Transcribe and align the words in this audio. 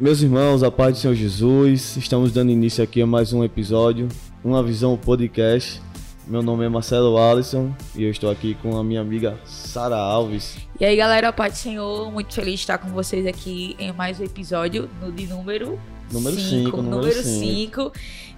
Meus 0.00 0.22
irmãos, 0.22 0.62
a 0.62 0.70
paz 0.70 0.94
do 0.94 1.00
Senhor 1.00 1.14
Jesus, 1.14 1.96
estamos 1.96 2.32
dando 2.32 2.50
início 2.50 2.82
aqui 2.82 3.02
a 3.02 3.06
mais 3.06 3.32
um 3.32 3.44
episódio, 3.44 4.08
Uma 4.42 4.62
Visão 4.62 4.96
Podcast. 4.96 5.80
Meu 6.26 6.42
nome 6.42 6.64
é 6.64 6.68
Marcelo 6.68 7.18
Alisson 7.18 7.74
e 7.94 8.04
eu 8.04 8.10
estou 8.10 8.30
aqui 8.30 8.54
com 8.54 8.76
a 8.76 8.82
minha 8.82 9.00
amiga 9.00 9.38
Sara 9.44 9.96
Alves. 9.96 10.56
E 10.80 10.84
aí, 10.84 10.96
galera, 10.96 11.32
paz 11.32 11.54
do 11.54 11.56
Senhor, 11.58 12.10
muito 12.10 12.32
feliz 12.32 12.54
de 12.54 12.60
estar 12.60 12.78
com 12.78 12.88
vocês 12.88 13.26
aqui 13.26 13.76
em 13.78 13.92
mais 13.92 14.18
um 14.18 14.24
episódio 14.24 14.88
no 15.00 15.12
de 15.12 15.26
número 15.26 15.78
Número 16.12 16.38
5, 16.38 16.82
número 16.82 17.22
5. 17.22 17.92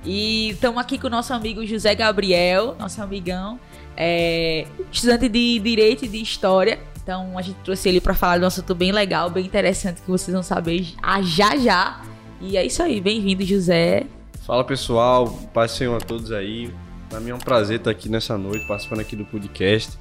E 0.05 0.50
estamos 0.50 0.79
aqui 0.80 0.98
com 0.98 1.09
o 1.09 1.11
nosso 1.11 1.32
amigo 1.32 1.66
José 1.66 1.95
Gabriel, 1.95 2.77
nosso 2.79 3.02
amigão, 3.02 3.59
é, 3.96 4.66
estudante 4.93 5.29
de 5.29 5.59
Direito 5.59 6.05
e 6.05 6.09
de 6.09 6.21
História. 6.21 6.79
Então 7.05 7.36
a 7.36 7.43
gente 7.43 7.57
trouxe 7.57 7.86
ele 7.91 8.00
para 8.00 8.14
falar 8.14 8.39
de 8.39 8.45
um 8.45 8.46
assunto 8.46 8.75
bem 8.75 8.91
legal, 8.91 9.29
bem 9.29 9.45
interessante 9.45 10.00
que 10.00 10.11
vocês 10.11 10.32
vão 10.32 10.43
saber 10.43 10.95
já 11.23 11.54
já. 11.54 12.00
E 12.41 12.57
é 12.57 12.64
isso 12.64 12.82
aí, 12.82 12.98
bem-vindo, 12.98 13.44
José. 13.44 14.07
Fala 14.46 14.64
pessoal, 14.64 15.29
paz 15.53 15.72
Senhor 15.72 15.94
a 15.94 16.00
todos 16.00 16.32
aí. 16.32 16.72
Para 17.11 17.21
mim 17.21 17.29
é 17.30 17.35
um 17.35 17.39
prazer 17.39 17.77
estar 17.77 17.90
aqui 17.90 18.08
nessa 18.08 18.39
noite, 18.39 18.67
participando 18.67 19.00
aqui 19.00 19.14
do 19.14 19.27
podcast, 19.27 19.99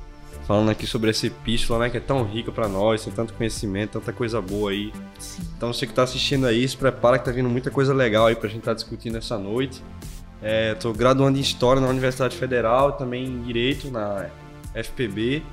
falando 0.48 0.72
aqui 0.72 0.88
sobre 0.88 1.10
essa 1.10 1.28
epístola, 1.28 1.80
né, 1.80 1.90
que 1.90 1.98
é 1.98 2.00
tão 2.00 2.24
rica 2.24 2.54
para 2.54 2.70
nós, 2.70 3.04
tem 3.04 3.12
tanto 3.12 3.34
conhecimento, 3.34 4.00
tanta 4.00 4.14
coisa 4.14 4.42
boa 4.42 4.72
aí. 4.72 4.94
Sim. 5.20 5.44
Então 5.58 5.74
você 5.74 5.86
que 5.86 5.92
está 5.92 6.04
assistindo 6.04 6.48
aí, 6.48 6.66
se 6.66 6.78
prepara 6.78 7.20
que 7.20 7.26
tá 7.26 7.32
vindo 7.32 7.50
muita 7.50 7.70
coisa 7.70 7.94
legal 7.94 8.28
aí 8.28 8.36
pra 8.36 8.48
gente 8.48 8.60
estar 8.60 8.72
tá 8.72 8.76
discutindo 8.76 9.18
essa 9.18 9.38
noite. 9.38 9.84
É, 10.42 10.74
tô 10.76 10.94
graduando 10.94 11.38
em 11.38 11.42
História 11.42 11.82
na 11.82 11.90
Universidade 11.90 12.38
Federal, 12.38 12.94
também 12.94 13.26
em 13.26 13.44
Direito 13.44 13.92
na 13.92 14.28
FPB 14.74 15.44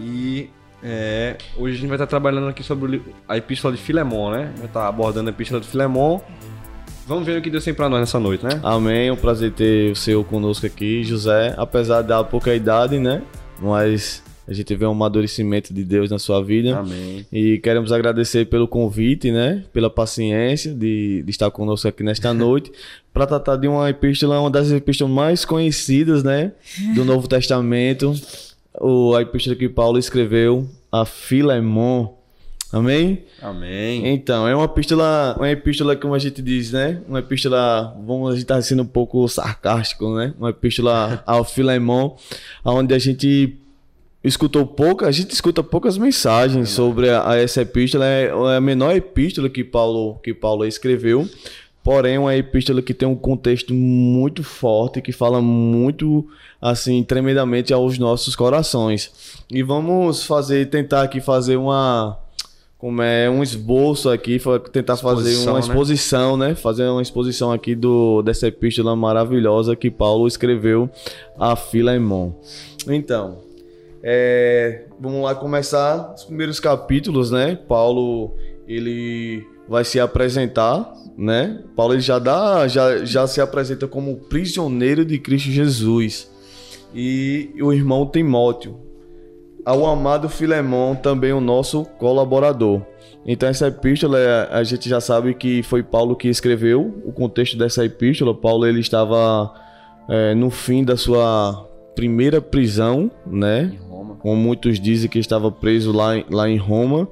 e 0.00 0.50
é, 0.82 1.36
hoje 1.56 1.76
a 1.76 1.78
gente 1.78 1.88
vai 1.88 1.96
estar 1.96 2.06
trabalhando 2.06 2.48
aqui 2.48 2.62
sobre 2.62 3.02
a 3.28 3.36
epístola 3.36 3.74
de 3.74 3.82
Filemon, 3.82 4.30
né? 4.30 4.52
Vai 4.56 4.66
estar 4.66 4.86
abordando 4.86 5.28
a 5.28 5.32
epístola 5.32 5.60
de 5.60 5.66
Filemon. 5.66 6.20
Vamos 7.06 7.24
ver 7.24 7.38
o 7.38 7.42
que 7.42 7.50
Deus 7.50 7.64
tem 7.64 7.72
para 7.72 7.88
nós 7.88 8.00
nessa 8.00 8.18
noite, 8.18 8.44
né? 8.44 8.60
Amém. 8.62 9.08
É 9.08 9.12
um 9.12 9.16
prazer 9.16 9.52
ter 9.52 9.92
o 9.92 9.96
Senhor 9.96 10.24
conosco 10.24 10.66
aqui, 10.66 11.04
José. 11.04 11.54
Apesar 11.56 12.02
da 12.02 12.22
pouca 12.24 12.54
idade, 12.54 12.98
né? 12.98 13.22
Mas 13.60 14.22
a 14.48 14.52
gente 14.52 14.74
vê 14.76 14.86
um 14.86 14.90
amadurecimento 14.90 15.74
de 15.74 15.84
Deus 15.84 16.10
na 16.10 16.18
sua 16.18 16.42
vida. 16.42 16.78
Amém. 16.78 17.26
E 17.32 17.58
queremos 17.58 17.90
agradecer 17.90 18.46
pelo 18.46 18.68
convite, 18.68 19.32
né? 19.32 19.64
Pela 19.72 19.90
paciência 19.90 20.72
de, 20.72 21.22
de 21.22 21.30
estar 21.30 21.50
conosco 21.50 21.88
aqui 21.88 22.02
nesta 22.02 22.32
noite 22.34 22.70
para 23.12 23.26
tratar 23.26 23.56
de 23.56 23.66
uma 23.66 23.90
epístola, 23.90 24.40
uma 24.40 24.50
das 24.50 24.70
epístolas 24.70 25.12
mais 25.12 25.44
conhecidas, 25.44 26.22
né? 26.22 26.52
Do 26.94 27.04
Novo 27.04 27.26
Testamento. 27.26 28.14
O, 28.80 29.14
a 29.14 29.22
epístola 29.22 29.56
que 29.56 29.68
Paulo 29.68 29.98
escreveu 29.98 30.68
a 30.90 31.04
Filemon. 31.04 32.14
Amém? 32.72 33.24
Amém. 33.40 34.06
Então, 34.08 34.46
é 34.46 34.54
uma 34.54 34.64
epístola, 34.64 35.34
uma 35.38 35.50
epístola, 35.50 35.94
como 35.94 36.14
a 36.14 36.18
gente 36.18 36.42
diz, 36.42 36.72
né? 36.72 37.00
Uma 37.08 37.20
epístola, 37.20 37.96
vamos, 38.04 38.32
a 38.32 38.36
gente 38.36 38.46
tá 38.46 38.60
sendo 38.60 38.82
um 38.82 38.86
pouco 38.86 39.26
sarcástico, 39.28 40.14
né? 40.16 40.34
Uma 40.38 40.50
epístola 40.50 41.22
ao 41.26 41.44
Filemon, 41.44 42.16
onde 42.64 42.92
a 42.92 42.98
gente 42.98 43.56
escutou 44.22 44.66
pouca, 44.66 45.06
a 45.06 45.12
gente 45.12 45.30
escuta 45.30 45.62
poucas 45.62 45.96
mensagens 45.96 46.70
sobre 46.70 47.08
a, 47.08 47.30
a 47.30 47.36
essa 47.36 47.62
epístola, 47.62 48.04
é, 48.04 48.24
é 48.26 48.56
a 48.56 48.60
menor 48.60 48.94
epístola 48.96 49.48
que 49.48 49.62
Paulo, 49.62 50.16
que 50.16 50.34
Paulo 50.34 50.66
escreveu, 50.66 51.28
porém 51.86 52.18
uma 52.18 52.34
epístola 52.34 52.82
que 52.82 52.92
tem 52.92 53.06
um 53.06 53.14
contexto 53.14 53.72
muito 53.72 54.42
forte, 54.42 55.00
que 55.00 55.12
fala 55.12 55.40
muito 55.40 56.26
assim 56.60 57.00
tremendamente 57.04 57.72
aos 57.72 57.96
nossos 57.96 58.34
corações. 58.34 59.38
E 59.48 59.62
vamos 59.62 60.24
fazer 60.24 60.68
tentar 60.68 61.02
aqui 61.02 61.20
fazer 61.20 61.54
uma 61.54 62.18
como 62.76 63.02
é 63.02 63.30
um 63.30 63.40
esboço 63.40 64.10
aqui, 64.10 64.40
tentar 64.72 64.94
exposição, 64.94 65.04
fazer 65.04 65.48
uma 65.48 65.60
exposição, 65.60 66.36
né? 66.36 66.48
né? 66.48 66.54
Fazer 66.56 66.88
uma 66.88 67.00
exposição 67.00 67.52
aqui 67.52 67.76
do 67.76 68.20
dessa 68.20 68.48
epístola 68.48 68.96
maravilhosa 68.96 69.76
que 69.76 69.88
Paulo 69.88 70.26
escreveu 70.26 70.90
a 71.38 71.54
Filemon. 71.54 72.32
Então, 72.88 73.38
é, 74.02 74.86
vamos 74.98 75.22
lá 75.22 75.36
começar 75.36 76.14
os 76.16 76.24
primeiros 76.24 76.58
capítulos, 76.58 77.30
né? 77.30 77.56
Paulo 77.68 78.34
ele 78.66 79.46
vai 79.68 79.84
se 79.84 80.00
apresentar, 80.00 80.92
né? 81.16 81.60
Paulo 81.74 81.94
ele 81.94 82.00
já 82.00 82.18
dá, 82.18 82.68
já, 82.68 83.04
já 83.04 83.26
se 83.26 83.40
apresenta 83.40 83.86
como 83.86 84.16
prisioneiro 84.16 85.04
de 85.04 85.18
Cristo 85.18 85.50
Jesus. 85.50 86.30
E 86.94 87.50
o 87.60 87.72
irmão 87.72 88.06
Timóteo, 88.06 88.78
ao 89.64 89.86
amado 89.86 90.28
Filemão, 90.28 90.94
também 90.94 91.32
o 91.32 91.40
nosso 91.40 91.84
colaborador. 91.98 92.82
Então 93.26 93.48
essa 93.48 93.66
epístola 93.66 94.18
a 94.50 94.62
gente 94.62 94.88
já 94.88 95.00
sabe 95.00 95.34
que 95.34 95.62
foi 95.64 95.82
Paulo 95.82 96.14
que 96.14 96.28
escreveu 96.28 97.02
o 97.04 97.12
contexto 97.12 97.56
dessa 97.56 97.84
epístola. 97.84 98.32
Paulo 98.32 98.66
ele 98.66 98.80
estava 98.80 99.52
é, 100.08 100.34
no 100.34 100.48
fim 100.48 100.84
da 100.84 100.96
sua 100.96 101.68
primeira 101.96 102.40
prisão, 102.40 103.10
né? 103.26 103.72
Como 104.18 104.36
muitos 104.36 104.80
dizem 104.80 105.08
que 105.08 105.18
estava 105.18 105.50
preso 105.50 105.92
lá, 105.92 106.12
lá 106.30 106.48
em 106.48 106.56
Roma. 106.56 107.08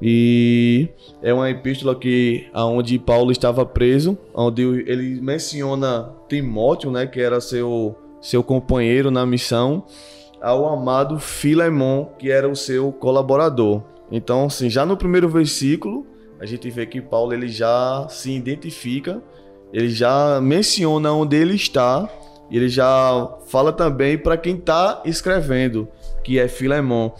E 0.00 0.88
é 1.22 1.32
uma 1.32 1.50
epístola 1.50 1.94
que 1.94 2.46
aonde 2.52 2.98
Paulo 2.98 3.32
estava 3.32 3.64
preso, 3.64 4.16
onde 4.34 4.62
ele 4.62 5.20
menciona 5.20 6.10
Timóteo, 6.28 6.90
né, 6.90 7.06
que 7.06 7.20
era 7.20 7.40
seu 7.40 7.96
seu 8.20 8.42
companheiro 8.42 9.10
na 9.10 9.24
missão, 9.24 9.84
ao 10.40 10.66
amado 10.66 11.18
Filemon, 11.18 12.06
que 12.18 12.30
era 12.30 12.48
o 12.48 12.56
seu 12.56 12.92
colaborador. 12.92 13.82
Então, 14.10 14.46
assim, 14.46 14.68
já 14.68 14.84
no 14.84 14.96
primeiro 14.96 15.28
versículo, 15.28 16.06
a 16.40 16.46
gente 16.46 16.68
vê 16.70 16.86
que 16.86 17.00
Paulo 17.00 17.32
ele 17.32 17.48
já 17.48 18.06
se 18.08 18.32
identifica, 18.32 19.22
ele 19.72 19.90
já 19.90 20.40
menciona 20.40 21.12
onde 21.12 21.36
ele 21.36 21.54
está, 21.54 22.08
ele 22.50 22.68
já 22.68 23.36
fala 23.46 23.72
também 23.72 24.18
para 24.18 24.36
quem 24.36 24.56
está 24.56 25.02
escrevendo, 25.04 25.88
que 26.26 26.40
é 26.40 26.48
Filemon. 26.48 27.12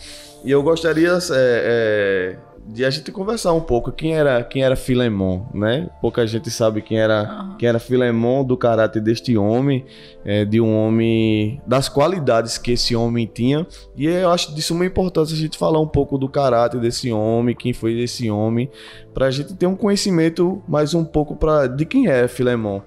E 0.45 0.51
eu 0.51 0.61
gostaria 0.65 1.13
é, 1.13 1.17
é, 1.31 2.37
de 2.67 2.85
a 2.85 2.91
gente 2.91 3.13
conversar 3.13 3.53
um 3.53 3.61
pouco 3.61 3.93
quem 3.93 4.17
era 4.17 4.43
quem 4.43 4.65
era 4.65 4.75
Filemon, 4.75 5.47
né? 5.55 5.89
Pouca 6.01 6.27
gente 6.27 6.51
sabe 6.51 6.83
quem 6.83 6.99
era 6.99 7.55
quem 7.57 7.69
era 7.69 7.79
Filemon 7.79 8.43
do 8.43 8.57
caráter 8.57 9.01
deste 9.01 9.37
homem, 9.37 9.87
é, 10.25 10.45
de 10.45 10.61
um 10.61 10.77
homem 10.77 11.63
das 11.65 11.89
qualidades 11.89 12.59
que 12.59 12.73
esse 12.73 12.97
homem 12.97 13.31
tinha. 13.33 13.65
E 13.97 14.07
eu 14.07 14.29
acho 14.33 14.53
de 14.53 14.61
suma 14.61 14.85
importância 14.85 15.37
a 15.37 15.39
gente 15.39 15.57
falar 15.57 15.79
um 15.79 15.87
pouco 15.87 16.19
do 16.19 16.29
caráter 16.29 16.81
desse 16.81 17.13
homem, 17.13 17.55
quem 17.55 17.73
foi 17.73 18.01
esse 18.01 18.29
homem, 18.29 18.69
para 19.15 19.27
a 19.27 19.31
gente 19.31 19.55
ter 19.55 19.67
um 19.67 19.77
conhecimento 19.77 20.61
mais 20.67 20.95
um 20.95 21.05
pouco 21.05 21.37
para 21.37 21.69
de 21.69 21.87
quem 21.87 22.09
é 22.09 22.27
Filemon. 22.27 22.81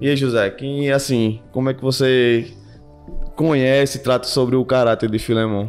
E 0.00 0.08
aí, 0.08 0.16
José, 0.16 0.48
quem 0.48 0.90
assim, 0.90 1.42
como 1.52 1.68
é 1.68 1.74
que 1.74 1.82
você 1.82 2.50
conhece, 3.36 4.02
trata 4.02 4.26
sobre 4.26 4.56
o 4.56 4.64
caráter 4.64 5.10
de 5.10 5.18
Filemon? 5.18 5.68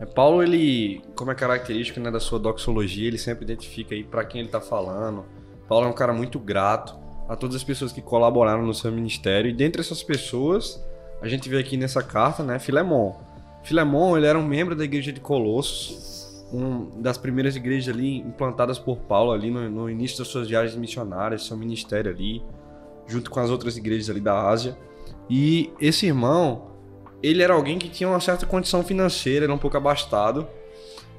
É, 0.00 0.06
Paulo, 0.06 0.42
ele, 0.42 1.02
como 1.14 1.30
é 1.30 1.34
característica 1.34 2.00
né, 2.00 2.10
da 2.10 2.20
sua 2.20 2.38
doxologia, 2.38 3.08
ele 3.08 3.18
sempre 3.18 3.44
identifica 3.44 3.94
aí 3.94 4.02
para 4.02 4.24
quem 4.24 4.40
ele 4.40 4.48
está 4.48 4.60
falando. 4.60 5.24
Paulo 5.68 5.86
é 5.86 5.88
um 5.88 5.94
cara 5.94 6.12
muito 6.12 6.38
grato 6.38 6.96
a 7.28 7.36
todas 7.36 7.56
as 7.56 7.64
pessoas 7.64 7.92
que 7.92 8.00
colaboraram 8.00 8.64
no 8.64 8.74
seu 8.74 8.90
ministério. 8.90 9.50
E 9.50 9.52
dentre 9.52 9.80
essas 9.80 10.02
pessoas, 10.02 10.82
a 11.20 11.28
gente 11.28 11.48
vê 11.48 11.58
aqui 11.58 11.76
nessa 11.76 12.02
carta, 12.02 12.42
né, 12.42 12.58
Filemon. 12.58 13.14
Filemon, 13.62 14.16
ele 14.16 14.26
era 14.26 14.38
um 14.38 14.46
membro 14.46 14.74
da 14.74 14.84
igreja 14.84 15.12
de 15.12 15.20
Colossos, 15.20 16.46
uma 16.52 16.88
das 17.00 17.16
primeiras 17.16 17.56
igrejas 17.56 17.94
ali 17.94 18.18
implantadas 18.18 18.78
por 18.78 18.98
Paulo 18.98 19.32
ali 19.32 19.50
no, 19.50 19.70
no 19.70 19.90
início 19.90 20.18
das 20.18 20.28
suas 20.28 20.48
viagens 20.48 20.76
missionárias, 20.76 21.46
seu 21.46 21.56
ministério 21.56 22.10
ali, 22.10 22.42
junto 23.06 23.30
com 23.30 23.40
as 23.40 23.50
outras 23.50 23.76
igrejas 23.76 24.10
ali 24.10 24.20
da 24.20 24.48
Ásia. 24.48 24.76
E 25.30 25.72
esse 25.80 26.06
irmão, 26.06 26.71
ele 27.22 27.42
era 27.42 27.54
alguém 27.54 27.78
que 27.78 27.88
tinha 27.88 28.08
uma 28.08 28.20
certa 28.20 28.44
condição 28.44 28.82
financeira, 28.82 29.44
era 29.44 29.54
um 29.54 29.58
pouco 29.58 29.76
abastado. 29.76 30.46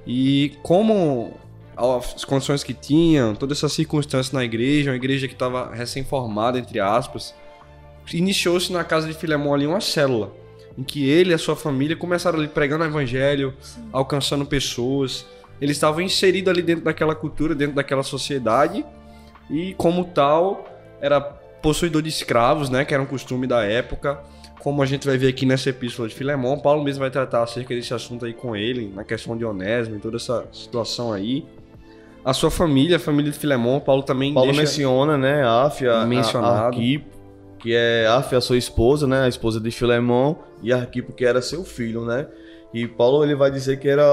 E 0.05 0.57
como 0.61 1.33
as 1.75 2.25
condições 2.25 2.63
que 2.63 2.73
tinham, 2.73 3.33
todas 3.33 3.57
essas 3.57 3.73
circunstâncias 3.73 4.31
na 4.31 4.43
igreja, 4.43 4.91
uma 4.91 4.95
igreja 4.95 5.27
que 5.27 5.33
estava 5.33 5.73
recém-formada, 5.73 6.59
entre 6.59 6.79
aspas, 6.79 7.33
iniciou-se 8.13 8.71
na 8.71 8.83
casa 8.83 9.07
de 9.07 9.13
Filemão 9.13 9.53
ali 9.53 9.65
uma 9.65 9.79
célula, 9.79 10.31
em 10.77 10.83
que 10.83 11.07
ele 11.07 11.31
e 11.31 11.33
a 11.33 11.37
sua 11.37 11.55
família 11.55 11.95
começaram 11.95 12.37
ali 12.37 12.47
pregando 12.47 12.83
o 12.83 12.87
evangelho, 12.87 13.53
Sim. 13.61 13.87
alcançando 13.91 14.45
pessoas. 14.45 15.25
Eles 15.61 15.77
estavam 15.77 16.01
inseridos 16.01 16.51
ali 16.51 16.61
dentro 16.61 16.83
daquela 16.83 17.15
cultura, 17.15 17.55
dentro 17.55 17.75
daquela 17.75 18.03
sociedade, 18.03 18.85
e 19.49 19.73
como 19.75 20.03
tal, 20.03 20.65
era 20.99 21.21
possuidor 21.21 22.01
de 22.01 22.09
escravos, 22.09 22.69
né, 22.69 22.83
que 22.83 22.93
era 22.93 23.01
um 23.01 23.05
costume 23.05 23.47
da 23.47 23.63
época 23.63 24.21
como 24.63 24.81
a 24.81 24.85
gente 24.85 25.05
vai 25.05 25.17
ver 25.17 25.27
aqui 25.27 25.45
nessa 25.45 25.69
epístola 25.69 26.07
de 26.07 26.15
Filemão, 26.15 26.57
Paulo 26.57 26.81
mesmo 26.81 27.01
vai 27.01 27.11
tratar 27.11 27.43
acerca 27.43 27.75
desse 27.75 27.93
assunto 27.93 28.25
aí 28.25 28.33
com 28.33 28.55
ele, 28.55 28.89
na 28.95 29.03
questão 29.03 29.35
de 29.35 29.43
Onésimo 29.43 29.97
e 29.97 29.99
toda 29.99 30.15
essa 30.15 30.45
situação 30.53 31.11
aí. 31.11 31.45
A 32.23 32.31
sua 32.31 32.49
família, 32.49 32.95
a 32.95 32.99
família 32.99 33.29
de 33.29 33.37
Filemão, 33.37 33.81
Paulo 33.81 34.03
também 34.03 34.33
Paulo 34.33 34.55
menciona, 34.55 35.17
né, 35.17 35.45
Áfia, 35.45 36.05
mencionado. 36.05 36.67
Arquipo, 36.67 37.05
que 37.59 37.75
é 37.75 38.07
Áfia, 38.07 38.37
a 38.37 38.41
sua 38.41 38.57
esposa, 38.57 39.05
né, 39.05 39.25
a 39.25 39.27
esposa 39.27 39.59
de 39.59 39.69
Filemão, 39.69 40.39
e 40.61 40.71
Arquipo, 40.71 41.11
que 41.11 41.25
era 41.25 41.41
seu 41.41 41.65
filho, 41.65 42.05
né? 42.05 42.25
E 42.73 42.87
Paulo 42.87 43.23
ele 43.23 43.35
vai 43.35 43.51
dizer 43.51 43.79
que 43.79 43.87
era 43.87 44.03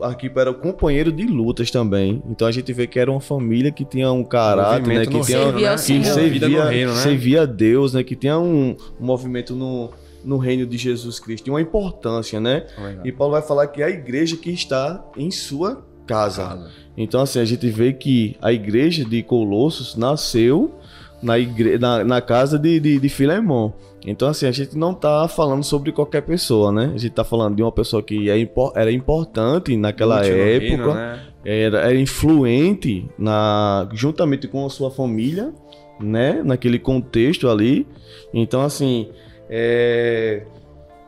Arquipo 0.00 0.40
era 0.40 0.54
companheiro 0.54 1.12
de 1.12 1.26
lutas 1.26 1.70
também. 1.70 2.22
Então 2.28 2.48
a 2.48 2.52
gente 2.52 2.72
vê 2.72 2.86
que 2.86 2.98
era 2.98 3.10
uma 3.10 3.20
família 3.20 3.70
que 3.70 3.84
tinha 3.84 4.10
um 4.10 4.24
caráter, 4.24 4.86
né, 4.88 5.06
que 5.06 5.20
tinha 5.20 5.38
reino, 5.38 5.60
né? 5.60 5.72
que 5.72 5.78
Servia 6.04 6.64
reino, 6.64 6.94
né? 6.94 7.00
servia 7.00 7.42
a 7.42 7.46
Deus, 7.46 7.92
né, 7.92 8.02
que 8.02 8.16
tinha 8.16 8.38
um, 8.38 8.76
um 8.98 9.04
movimento 9.04 9.54
no, 9.54 9.90
no 10.24 10.38
reino 10.38 10.66
de 10.66 10.78
Jesus 10.78 11.20
Cristo, 11.20 11.44
tinha 11.44 11.54
uma 11.54 11.60
importância, 11.60 12.40
né? 12.40 12.66
E 13.04 13.12
Paulo 13.12 13.32
vai 13.32 13.42
falar 13.42 13.66
que 13.66 13.82
é 13.82 13.86
a 13.86 13.90
igreja 13.90 14.36
que 14.36 14.50
está 14.50 15.04
em 15.16 15.30
sua 15.30 15.84
casa. 16.06 16.70
Então, 16.96 17.20
assim, 17.20 17.38
a 17.38 17.44
gente 17.44 17.68
vê 17.68 17.92
que 17.92 18.36
a 18.40 18.52
igreja 18.52 19.04
de 19.04 19.22
Colossos 19.22 19.94
nasceu 19.94 20.74
na, 21.22 21.38
igre... 21.38 21.78
na, 21.78 22.04
na 22.04 22.20
casa 22.20 22.58
de, 22.58 22.78
de, 22.80 22.98
de 22.98 23.08
Filemão. 23.08 23.74
Então, 24.06 24.28
assim, 24.28 24.46
a 24.46 24.52
gente 24.52 24.76
não 24.76 24.94
tá 24.94 25.26
falando 25.28 25.64
sobre 25.64 25.92
qualquer 25.92 26.22
pessoa, 26.22 26.70
né? 26.70 26.92
A 26.94 26.98
gente 26.98 27.10
tá 27.10 27.24
falando 27.24 27.56
de 27.56 27.62
uma 27.62 27.72
pessoa 27.72 28.02
que 28.02 28.30
é 28.30 28.48
era 28.74 28.92
importante 28.92 29.76
naquela 29.76 30.24
época, 30.24 30.94
né? 30.94 31.20
era, 31.44 31.80
era 31.80 31.98
influente 31.98 33.08
na, 33.18 33.88
juntamente 33.92 34.46
com 34.46 34.64
a 34.64 34.70
sua 34.70 34.90
família, 34.90 35.52
né? 36.00 36.42
Naquele 36.44 36.78
contexto 36.78 37.48
ali. 37.48 37.86
Então, 38.32 38.62
assim, 38.62 39.10
é... 39.50 40.42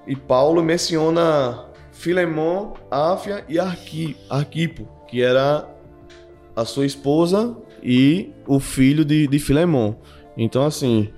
e 0.07 0.17
Paulo 0.17 0.63
menciona 0.63 1.67
Filemão, 1.93 2.75
Áfia 2.91 3.45
e 3.49 3.59
Arqui, 3.59 4.17
Arquipo, 4.29 4.89
que 5.07 5.23
era 5.23 5.69
a 6.57 6.65
sua 6.65 6.85
esposa 6.87 7.57
e 7.83 8.31
o 8.47 8.61
filho 8.61 9.05
de, 9.05 9.27
de 9.27 9.39
Filemão. 9.39 9.97
Então, 10.37 10.65
assim, 10.65 11.09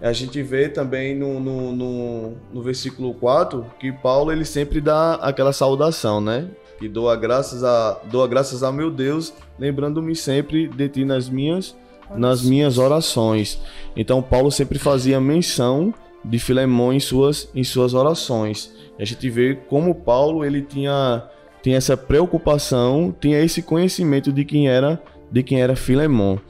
a 0.00 0.12
gente 0.12 0.42
vê 0.42 0.68
também 0.68 1.14
no, 1.14 1.38
no, 1.38 1.72
no, 1.72 2.36
no 2.52 2.62
versículo 2.62 3.12
4 3.14 3.66
que 3.78 3.92
Paulo 3.92 4.32
ele 4.32 4.44
sempre 4.44 4.80
dá 4.80 5.14
aquela 5.14 5.52
saudação, 5.52 6.20
né? 6.20 6.48
Que 6.78 6.88
doa 6.88 7.14
graças 7.14 7.62
a, 7.62 8.00
doa 8.10 8.26
graças 8.26 8.62
a 8.62 8.72
meu 8.72 8.90
Deus, 8.90 9.34
lembrando-me 9.58 10.16
sempre 10.16 10.66
de 10.68 10.88
ti 10.88 11.04
nas 11.04 11.28
minhas, 11.28 11.76
nas 12.16 12.42
minhas 12.42 12.78
orações. 12.78 13.60
Então, 13.94 14.22
Paulo 14.22 14.50
sempre 14.50 14.78
fazia 14.78 15.20
menção 15.20 15.92
de 16.24 16.38
Filemão 16.38 16.92
em 16.92 17.00
suas, 17.00 17.50
em 17.54 17.64
suas 17.64 17.92
orações. 17.92 18.72
A 18.98 19.04
gente 19.04 19.28
vê 19.28 19.54
como 19.68 19.94
Paulo 19.94 20.44
ele 20.44 20.62
tinha, 20.62 21.28
tinha 21.62 21.76
essa 21.76 21.96
preocupação, 21.96 23.14
tinha 23.20 23.38
esse 23.40 23.62
conhecimento 23.62 24.32
de 24.32 24.44
quem 24.44 24.68
era 24.68 25.02
de 25.30 25.42
quem 25.42 25.60
era 25.60 25.76
Filemão. 25.76 26.40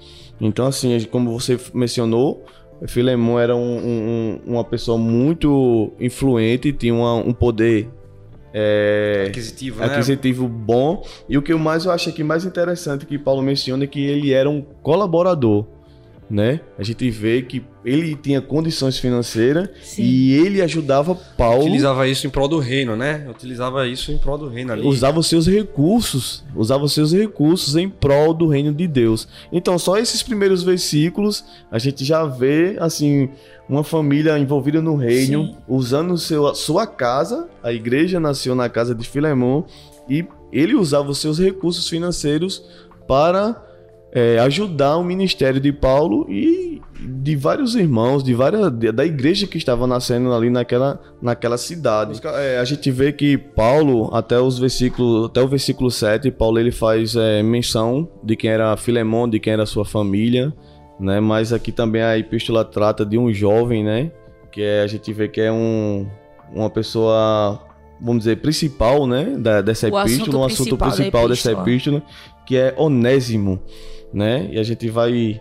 Então, 0.41 0.67
assim, 0.67 0.99
como 1.11 1.31
você 1.39 1.59
mencionou, 1.75 2.45
Filemão 2.87 3.39
era 3.39 3.55
um- 3.55 3.79
um- 3.79 4.41
uma 4.55 4.65
pessoa 4.65 4.97
muito 4.97 5.93
influente, 6.01 6.73
tinha 6.73 6.95
uma- 6.95 7.15
um 7.17 7.33
poder 7.33 7.89
é, 8.53 9.27
Aquisitivo, 9.29 9.79
né? 9.79 9.87
aquisitivo 9.87 10.49
bom. 10.49 11.05
E 11.29 11.39
o 11.39 11.43
que 11.43 11.53
eu 11.53 11.59
mais 11.59 11.85
eu 11.85 11.93
acho 11.93 12.09
aqui 12.09 12.25
mais 12.25 12.45
interessante 12.45 13.07
que 13.07 13.17
Paulo 13.17 13.41
menciona 13.43 13.85
é 13.85 13.87
que 13.87 14.01
ele 14.05 14.33
era 14.33 14.51
um 14.51 14.61
colaborador, 14.83 15.67
né? 16.31 16.61
A 16.79 16.85
gente 16.85 17.11
vê 17.11 17.43
que 17.43 17.65
ele 17.85 18.15
tinha 18.15 18.41
condições 18.41 18.99
financeiras 18.99 19.69
Sim. 19.83 20.03
e 20.03 20.33
ele 20.35 20.63
ajudava 20.63 21.15
Paulo 21.15 21.63
Utilizava 21.63 22.07
isso 22.07 22.27
em 22.27 22.31
prol 22.31 22.47
do 22.47 22.59
reino, 22.61 22.95
né? 22.95 23.27
Utilizava 23.29 23.87
isso 23.89 24.13
em 24.13 24.19
prol 24.19 24.39
do 24.39 24.49
reino 24.49 24.73
ali. 24.73 24.87
usava 24.87 25.19
os 25.19 25.27
seus 25.27 25.49
recursos, 25.49 26.45
usava 26.55 26.85
os 26.85 26.93
seus 26.93 27.13
recursos 27.13 27.75
em 27.75 27.89
prol 27.89 28.33
do 28.33 28.47
reino 28.47 28.73
de 28.73 28.87
Deus. 28.87 29.27
Então, 29.51 29.77
só 29.77 29.99
esses 29.99 30.23
primeiros 30.23 30.63
versículos 30.63 31.45
a 31.71 31.79
gente 31.79 32.05
já 32.05 32.25
vê 32.25 32.77
assim 32.79 33.29
uma 33.69 33.83
família 33.83 34.39
envolvida 34.39 34.81
no 34.81 34.95
reino, 34.95 35.47
Sim. 35.47 35.57
usando 35.67 36.17
seu, 36.17 36.47
a 36.47 36.55
sua 36.55 36.87
casa. 36.87 37.49
A 37.63 37.73
igreja 37.73 38.21
nasceu 38.21 38.55
na 38.55 38.69
casa 38.69 38.95
de 38.95 39.09
Filemão 39.09 39.65
e 40.09 40.25
ele 40.53 40.75
usava 40.75 41.11
os 41.11 41.19
seus 41.19 41.39
recursos 41.41 41.89
financeiros 41.89 42.65
para 43.09 43.70
é, 44.13 44.39
ajudar 44.41 44.97
o 44.97 45.05
ministério 45.05 45.61
de 45.61 45.73
Paulo 45.73 46.27
e 46.29 46.81
de 47.01 47.35
vários 47.35 47.75
irmãos, 47.75 48.23
de 48.23 48.35
várias 48.35 48.71
da 48.71 49.05
igreja 49.05 49.47
que 49.47 49.57
estava 49.57 49.87
nascendo 49.87 50.33
ali 50.35 50.51
naquela, 50.51 51.01
naquela 51.21 51.57
cidade. 51.57 52.21
É, 52.25 52.59
a 52.59 52.65
gente 52.65 52.91
vê 52.91 53.13
que 53.13 53.39
Paulo, 53.39 54.11
até 54.13 54.39
os 54.39 54.59
versículos, 54.59 55.27
até 55.27 55.41
o 55.41 55.49
versículo 55.49 55.91
7, 55.91 56.31
Paulo 56.31 56.59
ele 56.59 56.71
faz 56.71 57.17
é, 57.17 57.43
menção 57.43 58.09
de 58.23 58.37
quem 58.37 58.51
era 58.51 58.77
Filemão, 58.77 59.29
de 59.29 59.41
quem 59.41 59.53
era 59.53 59.65
sua 59.65 59.85
família, 59.85 60.53
né? 60.99 61.21
Mas 61.21 61.53
aqui 61.53 61.73
também 61.73 62.03
a 62.03 62.19
epístola 62.19 62.65
trata 62.65 63.07
de 63.07 63.17
um 63.17 63.33
jovem, 63.33 63.83
né? 63.83 64.11
Que 64.53 64.63
é, 64.63 64.83
a 64.83 64.87
gente 64.87 65.13
vê 65.13 65.29
que 65.29 65.41
é 65.41 65.51
um, 65.51 66.07
uma 66.53 66.69
pessoa, 66.69 67.61
vamos 68.01 68.21
dizer, 68.21 68.37
principal, 68.37 69.07
né? 69.07 69.37
Da, 69.39 69.61
dessa 69.61 69.89
O 69.89 70.01
epístola, 70.01 70.39
um 70.39 70.45
assunto 70.45 70.77
principal 70.77 71.29
dessa 71.29 71.53
epístola. 71.53 71.99
epístola, 71.99 72.03
que 72.47 72.57
é 72.57 72.75
Onésimo, 72.77 73.61
né? 74.13 74.49
E 74.51 74.59
a 74.59 74.63
gente 74.63 74.89
vai 74.89 75.41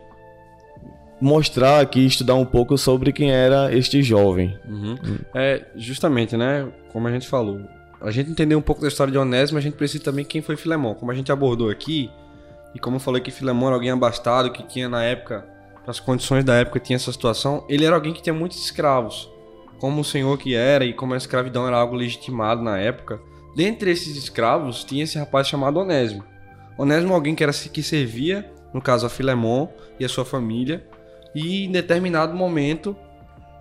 mostrar 1.21 1.79
aqui, 1.79 2.05
estudar 2.05 2.35
um 2.35 2.45
pouco 2.45 2.77
sobre 2.77 3.11
quem 3.11 3.31
era 3.31 3.73
este 3.75 4.01
jovem. 4.01 4.57
Uhum. 4.67 4.97
É, 5.33 5.65
justamente, 5.75 6.37
né? 6.37 6.67
Como 6.91 7.07
a 7.07 7.11
gente 7.11 7.27
falou. 7.27 7.59
A 8.01 8.11
gente 8.11 8.31
entender 8.31 8.55
um 8.55 8.61
pouco 8.61 8.81
da 8.81 8.87
história 8.87 9.11
de 9.11 9.17
Onésimo, 9.17 9.57
a 9.57 9.61
gente 9.61 9.75
precisa 9.75 10.03
também 10.03 10.23
quem 10.23 10.41
foi 10.41 10.55
Filemão. 10.55 10.95
Como 10.95 11.11
a 11.11 11.15
gente 11.15 11.31
abordou 11.31 11.69
aqui, 11.69 12.09
e 12.73 12.79
como 12.79 12.95
eu 12.95 12.99
falei 12.99 13.21
que 13.21 13.31
Filemão 13.31 13.67
era 13.67 13.75
alguém 13.75 13.91
abastado, 13.91 14.51
que 14.51 14.63
tinha 14.63 14.87
na 14.87 15.03
época, 15.03 15.45
as 15.85 15.99
condições 15.99 16.45
da 16.45 16.55
época, 16.55 16.79
tinha 16.79 16.95
essa 16.95 17.11
situação, 17.11 17.65
ele 17.67 17.83
era 17.83 17.95
alguém 17.95 18.13
que 18.13 18.21
tinha 18.21 18.33
muitos 18.33 18.63
escravos. 18.63 19.29
Como 19.79 20.01
o 20.01 20.03
senhor 20.03 20.37
que 20.37 20.55
era, 20.55 20.85
e 20.85 20.93
como 20.93 21.13
a 21.13 21.17
escravidão 21.17 21.65
era 21.65 21.77
algo 21.77 21.95
legitimado 21.95 22.61
na 22.61 22.77
época, 22.77 23.21
dentre 23.55 23.91
esses 23.91 24.15
escravos 24.17 24.83
tinha 24.83 25.03
esse 25.03 25.17
rapaz 25.17 25.47
chamado 25.47 25.79
Onésimo. 25.79 26.23
Onésimo 26.77 27.13
é 27.13 27.15
alguém 27.15 27.35
que, 27.35 27.43
era, 27.43 27.53
que 27.53 27.81
servia, 27.81 28.51
no 28.73 28.81
caso 28.81 29.05
a 29.05 29.09
Filemon 29.09 29.67
e 29.99 30.05
a 30.05 30.09
sua 30.09 30.25
família, 30.25 30.85
e 31.33 31.65
em 31.65 31.71
determinado 31.71 32.35
momento 32.35 32.95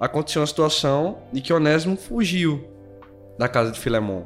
aconteceu 0.00 0.41
uma 0.41 0.47
situação 0.47 1.19
de 1.32 1.41
que 1.41 1.53
Onésimo 1.53 1.97
fugiu 1.97 2.64
da 3.38 3.49
casa 3.49 3.71
de 3.71 3.79
Filemon. 3.79 4.25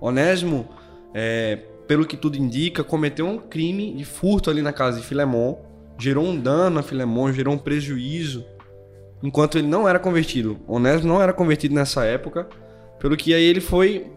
Onésimo, 0.00 0.68
é, 1.14 1.56
pelo 1.86 2.06
que 2.06 2.16
tudo 2.16 2.36
indica, 2.36 2.82
cometeu 2.82 3.26
um 3.26 3.38
crime 3.38 3.94
de 3.94 4.04
furto 4.04 4.50
ali 4.50 4.62
na 4.62 4.72
casa 4.72 5.00
de 5.00 5.06
Filemon, 5.06 5.56
gerou 5.98 6.24
um 6.24 6.38
dano 6.38 6.80
a 6.80 6.82
Filemon, 6.82 7.32
gerou 7.32 7.54
um 7.54 7.58
prejuízo, 7.58 8.44
enquanto 9.22 9.58
ele 9.58 9.68
não 9.68 9.88
era 9.88 9.98
convertido. 9.98 10.58
Onésimo 10.66 11.08
não 11.08 11.22
era 11.22 11.32
convertido 11.32 11.74
nessa 11.74 12.04
época, 12.04 12.48
pelo 12.98 13.16
que 13.16 13.34
aí 13.34 13.44
ele 13.44 13.60
foi 13.60 14.10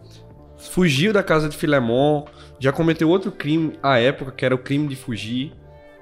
fugiu 0.58 1.12
da 1.12 1.22
casa 1.22 1.48
de 1.48 1.56
Filemon, 1.56 2.24
já 2.58 2.72
cometeu 2.72 3.08
outro 3.08 3.30
crime 3.30 3.74
à 3.82 3.98
época, 3.98 4.32
que 4.32 4.44
era 4.44 4.54
o 4.54 4.58
crime 4.58 4.88
de 4.88 4.96
fugir, 4.96 5.52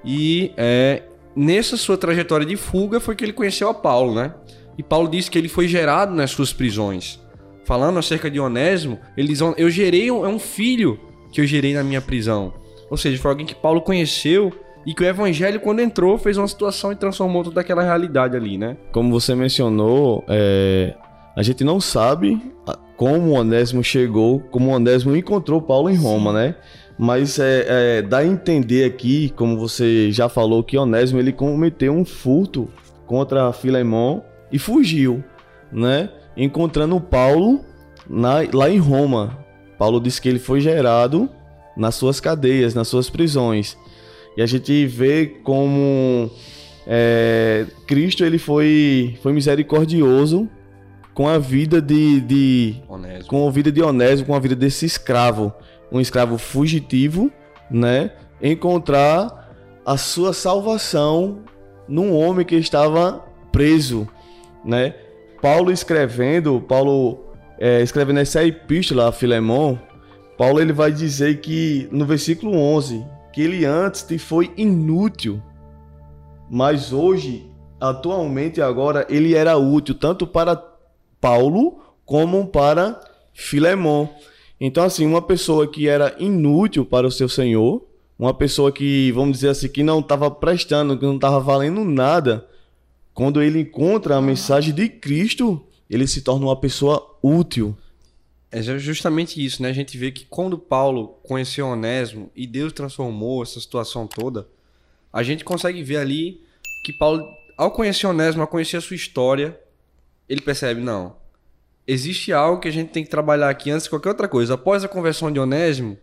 e 0.03 0.51
é, 0.55 1.03
nessa 1.35 1.75
sua 1.75 1.97
trajetória 1.97 2.45
de 2.45 2.55
fuga 2.55 2.99
foi 2.99 3.15
que 3.15 3.23
ele 3.23 3.33
conheceu 3.33 3.69
a 3.69 3.73
Paulo, 3.73 4.15
né? 4.15 4.33
E 4.77 4.83
Paulo 4.83 5.09
disse 5.09 5.29
que 5.29 5.37
ele 5.37 5.49
foi 5.49 5.67
gerado 5.67 6.13
nas 6.13 6.31
suas 6.31 6.53
prisões. 6.53 7.19
Falando 7.63 7.97
acerca 7.97 8.29
de 8.29 8.39
Onésimo, 8.39 8.99
ele 9.17 9.29
diz: 9.29 9.39
Eu 9.57 9.69
gerei 9.69 10.11
um, 10.11 10.25
é 10.25 10.29
um 10.29 10.37
filho 10.37 10.99
que 11.31 11.41
eu 11.41 11.47
gerei 11.47 11.73
na 11.73 11.83
minha 11.83 12.01
prisão. 12.01 12.53
Ou 12.89 12.97
seja, 12.97 13.19
foi 13.19 13.31
alguém 13.31 13.45
que 13.45 13.55
Paulo 13.55 13.81
conheceu 13.81 14.53
e 14.85 14.93
que 14.93 15.03
o 15.03 15.05
evangelho, 15.07 15.59
quando 15.59 15.79
entrou, 15.81 16.17
fez 16.17 16.37
uma 16.37 16.47
situação 16.47 16.91
e 16.91 16.95
transformou 16.95 17.43
toda 17.43 17.61
aquela 17.61 17.81
realidade 17.81 18.35
ali, 18.37 18.57
né? 18.57 18.77
Como 18.91 19.11
você 19.11 19.33
mencionou, 19.33 20.23
é, 20.27 20.93
a 21.35 21.41
gente 21.43 21.63
não 21.63 21.79
sabe 21.81 22.41
como 22.95 23.31
o 23.31 23.33
Onésimo 23.33 23.83
chegou, 23.83 24.39
como 24.51 24.69
o 24.69 24.73
Onésimo 24.73 25.15
encontrou 25.15 25.61
Paulo 25.61 25.89
em 25.89 25.95
Roma, 25.95 26.31
né? 26.31 26.55
Mas 26.97 27.39
é, 27.39 27.65
é, 27.67 28.01
dá 28.01 28.19
a 28.19 28.25
entender 28.25 28.85
aqui, 28.85 29.33
como 29.35 29.57
você 29.57 30.11
já 30.11 30.29
falou, 30.29 30.63
que 30.63 30.77
Onésimo 30.77 31.19
ele 31.19 31.33
cometeu 31.33 31.91
um 31.91 32.05
furto 32.05 32.69
contra 33.05 33.51
Filemão 33.51 34.23
e 34.51 34.57
fugiu, 34.57 35.23
né? 35.71 36.09
Encontrando 36.37 36.99
Paulo 37.01 37.59
na- 38.09 38.43
lá 38.53 38.69
em 38.69 38.77
Roma. 38.77 39.37
Paulo 39.77 39.99
disse 39.99 40.21
que 40.21 40.29
ele 40.29 40.39
foi 40.39 40.61
gerado 40.61 41.29
nas 41.75 41.95
suas 41.95 42.21
cadeias, 42.21 42.73
nas 42.73 42.87
suas 42.87 43.09
prisões. 43.09 43.77
E 44.37 44.41
a 44.41 44.45
gente 44.45 44.85
vê 44.85 45.25
como 45.43 46.29
é, 46.85 47.65
Cristo 47.87 48.23
ele 48.23 48.37
foi, 48.37 49.17
foi 49.21 49.33
misericordioso 49.33 50.49
com 51.13 51.27
a 51.27 51.39
vida 51.39 51.81
de, 51.81 52.19
de 52.21 52.75
Onésimo. 52.87 53.25
com 53.27 53.47
a 53.47 53.51
vida 53.51 53.71
de 53.71 53.81
Onésimo, 53.81 54.27
com 54.27 54.35
a 54.35 54.39
vida 54.39 54.55
desse 54.55 54.85
escravo, 54.85 55.53
um 55.91 55.99
escravo 56.01 56.37
fugitivo, 56.37 57.31
né? 57.71 58.11
Encontrar 58.41 59.55
a 59.85 59.97
sua 59.97 60.33
salvação 60.33 61.39
num 61.87 62.13
homem 62.13 62.45
que 62.45 62.55
estava 62.55 63.23
preso, 63.51 64.07
né? 64.63 64.93
Paulo 65.41 65.71
escrevendo, 65.71 66.59
Paulo 66.67 67.25
é, 67.57 67.81
escrevendo 67.81 68.19
essa 68.19 68.43
epístola 68.43 69.07
a 69.07 69.11
Filemão, 69.11 69.79
Paulo 70.37 70.59
ele 70.59 70.73
vai 70.73 70.91
dizer 70.91 71.39
que 71.39 71.87
no 71.91 72.05
versículo 72.05 72.57
11 72.57 73.05
que 73.35 73.41
ele 73.41 73.65
antes 73.65 74.01
te 74.01 74.17
foi 74.17 74.53
inútil, 74.55 75.43
mas 76.49 76.93
hoje, 76.93 77.51
atualmente 77.81 78.61
agora, 78.61 79.05
ele 79.09 79.35
era 79.35 79.57
útil 79.57 79.93
tanto 79.93 80.25
para 80.25 80.55
Paulo 81.19 81.81
como 82.05 82.47
para 82.47 82.97
Filemão. 83.33 84.09
Então, 84.57 84.85
assim, 84.85 85.05
uma 85.05 85.21
pessoa 85.21 85.67
que 85.67 85.85
era 85.85 86.15
inútil 86.17 86.85
para 86.85 87.05
o 87.05 87.11
seu 87.11 87.27
senhor, 87.27 87.85
uma 88.17 88.33
pessoa 88.33 88.71
que, 88.71 89.11
vamos 89.11 89.33
dizer 89.33 89.49
assim, 89.49 89.67
que 89.67 89.83
não 89.83 89.99
estava 89.99 90.31
prestando, 90.31 90.97
que 90.97 91.05
não 91.05 91.15
estava 91.15 91.41
valendo 91.41 91.83
nada, 91.83 92.47
quando 93.13 93.41
ele 93.41 93.59
encontra 93.59 94.15
a 94.15 94.21
mensagem 94.21 94.73
de 94.73 94.87
Cristo, 94.87 95.61
ele 95.89 96.07
se 96.07 96.21
torna 96.21 96.45
uma 96.45 96.55
pessoa 96.55 97.17
útil. 97.21 97.75
É 98.57 98.61
justamente 98.79 99.43
isso, 99.43 99.61
né? 99.61 99.67
A 99.67 99.73
gente 99.73 99.97
vê 99.97 100.13
que 100.13 100.23
quando 100.23 100.57
Paulo 100.57 101.19
conheceu 101.23 101.67
Onésimo 101.67 102.31
e 102.33 102.47
Deus 102.47 102.71
transformou 102.71 103.43
essa 103.43 103.59
situação 103.59 104.07
toda, 104.07 104.47
a 105.11 105.21
gente 105.23 105.43
consegue 105.43 105.83
ver 105.83 105.97
ali 105.97 106.41
que 106.85 106.93
Paulo, 106.93 107.21
ao 107.57 107.69
conhecer 107.69 108.07
Onésimo, 108.07 108.41
ao 108.41 108.47
conhecer 108.47 108.77
a 108.77 108.81
sua 108.81 108.95
história, 108.95 109.59
ele 110.29 110.39
percebe, 110.39 110.79
não, 110.79 111.17
existe 111.85 112.31
algo 112.31 112.61
que 112.61 112.69
a 112.69 112.71
gente 112.71 112.91
tem 112.91 113.03
que 113.03 113.09
trabalhar 113.09 113.49
aqui 113.49 113.69
antes 113.69 113.83
de 113.83 113.89
qualquer 113.89 114.07
outra 114.07 114.29
coisa. 114.29 114.53
Após 114.53 114.85
a 114.85 114.87
conversão 114.87 115.29
de 115.29 115.37
Onésimo, 115.37 115.97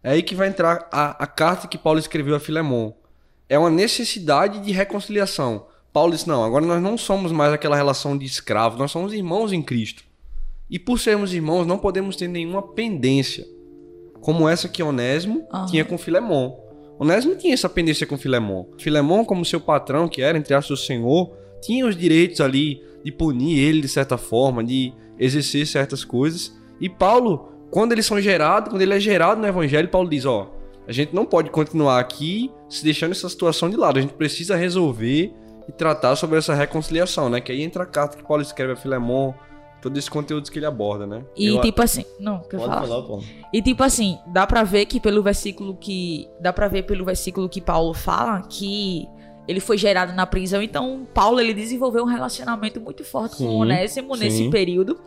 é 0.00 0.10
aí 0.12 0.22
que 0.22 0.36
vai 0.36 0.46
entrar 0.46 0.88
a, 0.92 1.24
a 1.24 1.26
carta 1.26 1.66
que 1.66 1.76
Paulo 1.76 1.98
escreveu 1.98 2.36
a 2.36 2.40
Filemon. 2.40 2.92
É 3.48 3.58
uma 3.58 3.70
necessidade 3.70 4.60
de 4.60 4.70
reconciliação. 4.70 5.66
Paulo 5.92 6.12
disse: 6.12 6.28
não, 6.28 6.44
agora 6.44 6.64
nós 6.64 6.80
não 6.80 6.96
somos 6.96 7.32
mais 7.32 7.52
aquela 7.52 7.74
relação 7.74 8.16
de 8.16 8.24
escravo, 8.24 8.78
nós 8.78 8.92
somos 8.92 9.12
irmãos 9.12 9.52
em 9.52 9.60
Cristo. 9.60 10.07
E 10.70 10.78
por 10.78 10.98
sermos 11.00 11.32
irmãos, 11.32 11.66
não 11.66 11.78
podemos 11.78 12.16
ter 12.16 12.28
nenhuma 12.28 12.62
pendência, 12.62 13.44
como 14.20 14.48
essa 14.48 14.68
que 14.68 14.82
Onésimo 14.82 15.46
uhum. 15.52 15.66
tinha 15.66 15.84
com 15.84 15.96
Filemon. 15.96 16.56
Onésimo 16.98 17.36
tinha 17.36 17.54
essa 17.54 17.68
pendência 17.68 18.06
com 18.06 18.18
Filemon. 18.18 18.66
Filemon, 18.78 19.24
como 19.24 19.44
seu 19.44 19.60
patrão, 19.60 20.08
que 20.08 20.20
era, 20.20 20.36
entre 20.36 20.52
aspas, 20.54 20.80
o 20.80 20.84
senhor, 20.84 21.32
tinha 21.62 21.86
os 21.86 21.96
direitos 21.96 22.40
ali 22.40 22.82
de 23.04 23.12
punir 23.12 23.58
ele 23.58 23.80
de 23.80 23.88
certa 23.88 24.18
forma, 24.18 24.62
de 24.62 24.92
exercer 25.18 25.66
certas 25.66 26.04
coisas. 26.04 26.56
E 26.80 26.88
Paulo, 26.88 27.52
quando 27.70 27.92
eles 27.92 28.06
são 28.06 28.20
gerados, 28.20 28.70
quando 28.70 28.82
ele 28.82 28.94
é 28.94 29.00
gerado 29.00 29.40
no 29.40 29.46
evangelho, 29.46 29.88
Paulo 29.88 30.08
diz, 30.08 30.24
ó, 30.24 30.52
a 30.86 30.92
gente 30.92 31.14
não 31.14 31.24
pode 31.24 31.50
continuar 31.50 31.98
aqui 31.98 32.50
se 32.68 32.84
deixando 32.84 33.12
essa 33.12 33.28
situação 33.28 33.70
de 33.70 33.76
lado, 33.76 33.98
a 33.98 34.02
gente 34.02 34.14
precisa 34.14 34.56
resolver 34.56 35.32
e 35.68 35.72
tratar 35.72 36.16
sobre 36.16 36.38
essa 36.38 36.54
reconciliação, 36.54 37.28
né? 37.28 37.40
Que 37.40 37.52
aí 37.52 37.62
entra 37.62 37.82
a 37.82 37.86
carta 37.86 38.16
que 38.16 38.26
Paulo 38.26 38.42
escreve 38.42 38.72
a 38.72 38.76
Filemon, 38.76 39.34
todo 39.80 39.96
esse 39.96 40.10
conteúdo 40.10 40.50
que 40.50 40.58
ele 40.58 40.66
aborda, 40.66 41.06
né? 41.06 41.24
E 41.36 41.46
eu... 41.46 41.60
tipo 41.60 41.82
assim, 41.82 42.04
não, 42.18 42.40
quer 42.40 42.58
falar? 42.58 42.82
falar 42.82 43.02
Paulo. 43.02 43.24
E 43.52 43.62
tipo 43.62 43.82
assim, 43.82 44.18
dá 44.26 44.46
para 44.46 44.62
ver 44.64 44.86
que 44.86 45.00
pelo 45.00 45.22
versículo 45.22 45.74
que 45.76 46.28
dá 46.40 46.52
para 46.52 46.68
ver 46.68 46.82
pelo 46.84 47.04
versículo 47.04 47.48
que 47.48 47.60
Paulo 47.60 47.94
fala 47.94 48.42
que 48.42 49.08
ele 49.48 49.60
foi 49.60 49.78
gerado 49.78 50.12
na 50.12 50.26
prisão, 50.26 50.62
então 50.62 51.08
Paulo 51.14 51.40
ele 51.40 51.54
desenvolveu 51.54 52.02
um 52.02 52.06
relacionamento 52.06 52.78
muito 52.78 53.02
forte 53.02 53.36
sim, 53.36 53.46
com 53.46 53.56
Onésimo 53.56 54.14
sim. 54.14 54.24
nesse 54.24 54.50
período. 54.50 55.00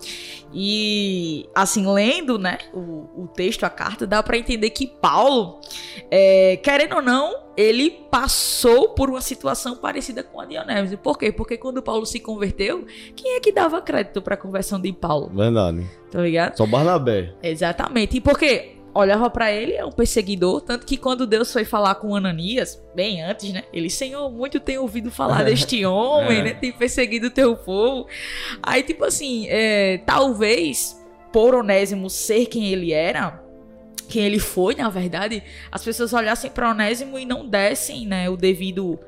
E 0.51 1.47
assim, 1.53 1.85
lendo, 1.85 2.39
né, 2.39 2.57
o, 2.73 3.23
o 3.23 3.29
texto, 3.35 3.63
a 3.63 3.69
carta, 3.69 4.07
dá 4.07 4.23
para 4.23 4.37
entender 4.37 4.71
que 4.71 4.87
Paulo, 4.87 5.61
é, 6.09 6.57
querendo 6.57 6.95
ou 6.95 7.01
não, 7.03 7.35
ele 7.55 7.91
passou 8.09 8.89
por 8.89 9.11
uma 9.11 9.21
situação 9.21 9.75
parecida 9.75 10.23
com 10.23 10.41
a 10.41 10.45
de 10.45 10.57
Onésimo. 10.57 10.97
Por 10.97 11.19
quê? 11.19 11.31
Porque 11.31 11.55
quando 11.55 11.81
Paulo 11.83 12.07
se 12.07 12.19
converteu, 12.19 12.85
quem 13.15 13.35
é 13.35 13.39
que 13.39 13.51
dava 13.51 13.79
crédito 13.79 14.23
para 14.23 14.33
a 14.33 14.37
conversão 14.37 14.79
de 14.79 14.91
Paulo? 14.91 15.29
Verdade. 15.33 15.85
Tá 16.09 16.19
ligado? 16.19 16.57
Só 16.57 16.65
Barnabé. 16.65 17.35
Exatamente. 17.43 18.17
E 18.17 18.21
por 18.21 18.39
quê? 18.39 18.80
Olhava 18.93 19.29
para 19.29 19.51
ele, 19.51 19.73
é 19.73 19.85
um 19.85 19.91
perseguidor, 19.91 20.61
tanto 20.61 20.85
que 20.85 20.97
quando 20.97 21.25
Deus 21.25 21.51
foi 21.51 21.63
falar 21.63 21.95
com 21.95 22.15
Ananias, 22.15 22.81
bem 22.93 23.21
antes, 23.21 23.51
né? 23.53 23.63
Ele, 23.71 23.89
Senhor, 23.89 24.29
muito 24.29 24.59
tem 24.59 24.77
ouvido 24.77 25.09
falar 25.09 25.43
deste 25.43 25.83
homem, 25.85 26.39
é. 26.39 26.43
né? 26.43 26.53
Tem 26.53 26.71
perseguido 26.71 27.27
o 27.27 27.31
teu 27.31 27.55
povo. 27.55 28.07
Aí, 28.61 28.83
tipo 28.83 29.05
assim, 29.05 29.47
é, 29.49 29.99
talvez 30.05 31.01
por 31.31 31.55
Onésimo 31.55 32.09
ser 32.09 32.47
quem 32.47 32.67
ele 32.67 32.91
era, 32.91 33.41
quem 34.09 34.25
ele 34.25 34.39
foi, 34.39 34.75
na 34.75 34.89
verdade, 34.89 35.41
as 35.71 35.83
pessoas 35.83 36.11
olhassem 36.11 36.51
para 36.51 36.71
Onésimo 36.71 37.17
e 37.17 37.25
não 37.25 37.47
dessem, 37.47 38.05
né, 38.05 38.29
o 38.29 38.35
devido 38.35 38.99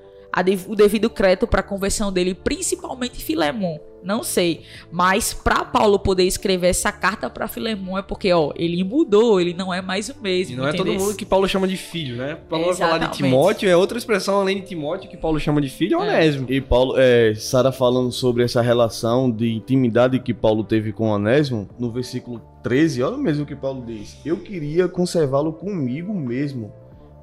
o 0.67 0.75
devido 0.75 1.11
crédito 1.11 1.45
para 1.45 1.59
a 1.59 1.63
conversão 1.63 2.11
dele, 2.11 2.33
principalmente 2.33 3.23
Filemon. 3.23 3.77
Não 4.03 4.21
sei, 4.23 4.61
mas 4.91 5.33
para 5.33 5.63
Paulo 5.63 5.97
poder 5.97 6.23
escrever 6.23 6.67
essa 6.67 6.91
carta 6.91 7.29
para 7.29 7.47
Filemon 7.47 7.97
é 7.97 8.01
porque, 8.01 8.31
ó, 8.33 8.51
ele 8.55 8.83
mudou, 8.83 9.39
ele 9.39 9.53
não 9.53 9.73
é 9.73 9.81
mais 9.81 10.09
o 10.09 10.15
mesmo. 10.21 10.53
E 10.53 10.57
não 10.57 10.67
entendeu? 10.67 10.83
é 10.83 10.95
todo 10.95 11.01
mundo 11.01 11.15
que 11.15 11.25
Paulo 11.25 11.47
chama 11.47 11.67
de 11.67 11.77
filho, 11.77 12.17
né? 12.17 12.37
Paulo 12.49 12.65
vai 12.65 12.75
falar 12.75 12.97
de 12.97 13.11
Timóteo, 13.11 13.69
é 13.69 13.75
outra 13.75 13.97
expressão 13.97 14.41
além 14.41 14.61
de 14.61 14.67
Timóteo 14.67 15.09
que 15.09 15.17
Paulo 15.17 15.39
chama 15.39 15.61
de 15.61 15.69
filho, 15.69 15.99
é 15.99 16.01
Onésimo. 16.01 16.47
E 16.49 16.59
Paulo, 16.59 16.95
é, 16.97 17.33
Sara 17.35 17.71
falando 17.71 18.11
sobre 18.11 18.43
essa 18.43 18.61
relação 18.61 19.31
de 19.31 19.53
intimidade 19.53 20.19
que 20.19 20.33
Paulo 20.33 20.63
teve 20.63 20.91
com 20.91 21.09
Onésimo, 21.09 21.69
no 21.79 21.91
versículo 21.91 22.41
13, 22.63 23.03
olha 23.03 23.17
mesmo 23.17 23.43
o 23.43 23.45
que 23.45 23.55
Paulo 23.55 23.83
diz: 23.85 24.17
Eu 24.25 24.37
queria 24.37 24.87
conservá-lo 24.87 25.53
comigo 25.53 26.13
mesmo 26.13 26.71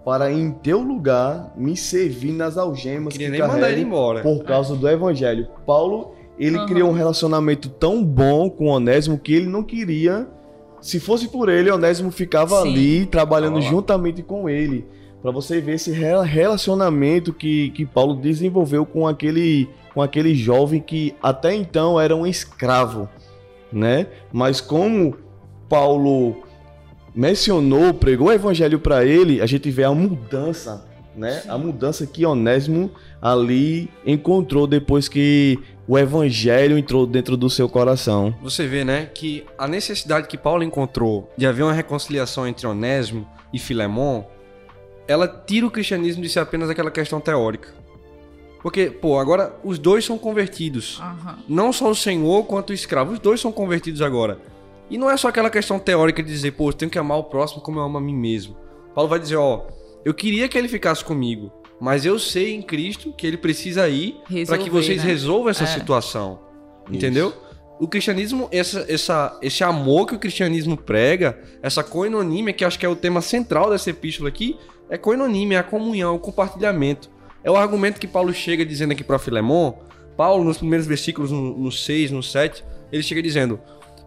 para 0.04 0.32
em 0.32 0.50
teu 0.50 0.80
lugar 0.80 1.52
me 1.56 1.76
servir 1.76 2.32
nas 2.32 2.56
algemas 2.56 3.12
Queria 3.12 3.30
que 3.30 3.38
nem 3.38 3.46
mandar 3.46 3.70
ele 3.70 3.82
embora. 3.82 4.22
por 4.22 4.42
causa 4.44 4.74
do 4.74 4.88
evangelho. 4.88 5.48
Paulo, 5.66 6.14
ele 6.40 6.58
uhum. 6.58 6.66
criou 6.66 6.88
um 6.88 6.94
relacionamento 6.94 7.68
tão 7.68 8.02
bom 8.02 8.48
com 8.48 8.68
Onésimo 8.68 9.18
que 9.18 9.34
ele 9.34 9.46
não 9.46 9.62
queria, 9.62 10.26
se 10.80 10.98
fosse 10.98 11.28
por 11.28 11.50
ele, 11.50 11.70
Onésimo 11.70 12.10
ficava 12.10 12.62
Sim. 12.62 12.68
ali 12.68 13.06
trabalhando 13.06 13.60
juntamente 13.60 14.22
com 14.22 14.48
ele. 14.48 14.86
Para 15.20 15.30
você 15.30 15.60
ver 15.60 15.74
esse 15.74 15.90
relacionamento 15.90 17.34
que, 17.34 17.70
que 17.70 17.84
Paulo 17.84 18.16
desenvolveu 18.16 18.86
com 18.86 19.06
aquele, 19.06 19.68
com 19.92 20.00
aquele 20.00 20.34
jovem 20.34 20.80
que 20.80 21.14
até 21.22 21.54
então 21.54 22.00
era 22.00 22.16
um 22.16 22.26
escravo, 22.26 23.06
né? 23.70 24.06
Mas 24.32 24.62
como 24.62 25.18
Paulo 25.68 26.36
mencionou, 27.14 27.92
pregou 27.92 28.28
o 28.28 28.32
evangelho 28.32 28.78
para 28.78 29.04
ele, 29.04 29.42
a 29.42 29.46
gente 29.46 29.70
vê 29.70 29.84
a 29.84 29.92
mudança, 29.92 30.86
né? 31.14 31.40
Sim. 31.40 31.50
A 31.50 31.58
mudança 31.58 32.06
que 32.06 32.24
Onésimo 32.24 32.90
ali 33.20 33.90
encontrou 34.06 34.66
depois 34.66 35.06
que 35.06 35.58
o 35.90 35.98
evangelho 35.98 36.78
entrou 36.78 37.04
dentro 37.04 37.36
do 37.36 37.50
seu 37.50 37.68
coração. 37.68 38.32
Você 38.40 38.64
vê, 38.64 38.84
né, 38.84 39.06
que 39.06 39.44
a 39.58 39.66
necessidade 39.66 40.28
que 40.28 40.38
Paulo 40.38 40.62
encontrou 40.62 41.28
de 41.36 41.44
haver 41.44 41.64
uma 41.64 41.72
reconciliação 41.72 42.46
entre 42.46 42.64
Onésimo 42.64 43.26
e 43.52 43.58
Filemon, 43.58 44.22
ela 45.08 45.26
tira 45.26 45.66
o 45.66 45.70
cristianismo 45.70 46.22
de 46.22 46.28
ser 46.28 46.38
apenas 46.38 46.70
aquela 46.70 46.92
questão 46.92 47.20
teórica. 47.20 47.74
Porque, 48.62 48.86
pô, 48.86 49.18
agora 49.18 49.52
os 49.64 49.80
dois 49.80 50.04
são 50.04 50.16
convertidos. 50.16 51.00
Uhum. 51.00 51.34
Não 51.48 51.72
só 51.72 51.90
o 51.90 51.94
senhor 51.94 52.44
quanto 52.44 52.70
o 52.70 52.74
escravo. 52.74 53.14
Os 53.14 53.18
dois 53.18 53.40
são 53.40 53.50
convertidos 53.50 54.00
agora. 54.00 54.38
E 54.88 54.96
não 54.96 55.10
é 55.10 55.16
só 55.16 55.26
aquela 55.26 55.50
questão 55.50 55.80
teórica 55.80 56.22
de 56.22 56.30
dizer, 56.30 56.52
pô, 56.52 56.68
eu 56.68 56.72
tenho 56.72 56.90
que 56.90 57.00
amar 57.00 57.18
o 57.18 57.24
próximo 57.24 57.62
como 57.62 57.80
eu 57.80 57.82
amo 57.82 57.98
a 57.98 58.00
mim 58.00 58.14
mesmo. 58.14 58.56
Paulo 58.94 59.10
vai 59.10 59.18
dizer, 59.18 59.34
ó, 59.34 59.66
eu 60.04 60.14
queria 60.14 60.48
que 60.48 60.56
ele 60.56 60.68
ficasse 60.68 61.04
comigo, 61.04 61.50
mas 61.80 62.04
eu 62.04 62.18
sei 62.18 62.54
em 62.54 62.60
Cristo 62.60 63.12
que 63.16 63.26
ele 63.26 63.38
precisa 63.38 63.88
ir 63.88 64.20
para 64.46 64.58
que 64.58 64.68
vocês 64.68 65.02
né? 65.02 65.10
resolvam 65.10 65.48
essa 65.48 65.64
é. 65.64 65.66
situação. 65.66 66.40
Isso. 66.86 66.96
Entendeu? 66.96 67.32
O 67.80 67.88
cristianismo, 67.88 68.46
essa, 68.52 68.84
essa, 68.88 69.38
esse 69.40 69.64
amor 69.64 70.06
que 70.06 70.14
o 70.14 70.18
cristianismo 70.18 70.76
prega, 70.76 71.40
essa 71.62 71.82
coinonímia, 71.82 72.52
que 72.52 72.62
acho 72.62 72.78
que 72.78 72.84
é 72.84 72.88
o 72.88 72.94
tema 72.94 73.22
central 73.22 73.70
dessa 73.70 73.88
epístola 73.88 74.28
aqui, 74.28 74.58
é 74.90 74.98
coinonímia, 74.98 75.56
é 75.56 75.60
a 75.60 75.62
comunhão, 75.62 76.14
o 76.14 76.18
compartilhamento. 76.18 77.08
É 77.42 77.50
o 77.50 77.56
argumento 77.56 77.98
que 77.98 78.06
Paulo 78.06 78.34
chega 78.34 78.66
dizendo 78.66 78.92
aqui 78.92 79.02
para 79.02 79.18
Filemon. 79.18 79.72
Paulo, 80.14 80.44
nos 80.44 80.58
primeiros 80.58 80.86
versículos, 80.86 81.30
no 81.30 81.72
6, 81.72 82.10
no 82.10 82.22
7, 82.22 82.62
ele 82.92 83.02
chega 83.02 83.22
dizendo: 83.22 83.58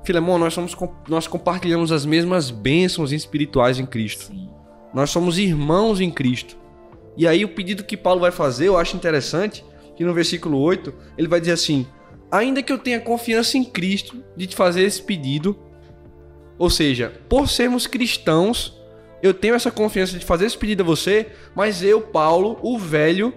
Filemão, 0.03 0.38
nós, 0.38 0.53
somos, 0.53 0.75
nós 1.08 1.25
compartilhamos 1.25 1.92
as 1.92 2.06
mesmas 2.06 2.51
bênçãos 2.51 3.12
espirituais 3.12 3.80
em 3.80 3.86
Cristo. 3.88 4.25
Sim. 4.25 4.50
Nós 4.94 5.10
somos 5.10 5.39
irmãos 5.39 6.00
em 6.00 6.12
Cristo. 6.12 6.56
E 7.15 7.27
aí 7.27 7.46
o 7.46 7.50
pedido 7.50 7.84
que 7.84 7.96
Paulo 7.96 8.22
vai 8.22 8.32
fazer, 8.32 8.67
eu 8.67 8.77
acho 8.77 8.96
interessante, 8.96 9.63
que 9.96 10.03
no 10.03 10.13
versículo 10.13 10.60
8, 10.60 10.93
ele 11.17 11.27
vai 11.27 11.39
dizer 11.39 11.53
assim: 11.53 11.86
ainda 12.32 12.63
que 12.63 12.74
eu 12.74 12.79
tenha 12.79 13.00
confiança 13.00 13.58
em 13.58 13.63
Cristo 13.63 14.24
de 14.36 14.48
te 14.48 14.55
fazer 14.55 14.82
esse 14.82 15.01
pedido, 15.01 15.58
ou 16.58 16.70
seja, 16.70 17.13
por 17.29 17.48
sermos 17.48 17.88
cristãos, 17.88 18.82
eu 19.22 19.34
tenho 19.34 19.55
essa 19.55 19.72
confiança 19.72 20.17
de 20.17 20.25
fazer 20.25 20.46
esse 20.46 20.58
pedido 20.58 20.82
a 20.82 20.86
você, 20.86 21.27
mas 21.55 21.84
eu, 21.84 22.01
Paulo, 22.01 22.58
o 22.62 22.77
velho, 22.77 23.34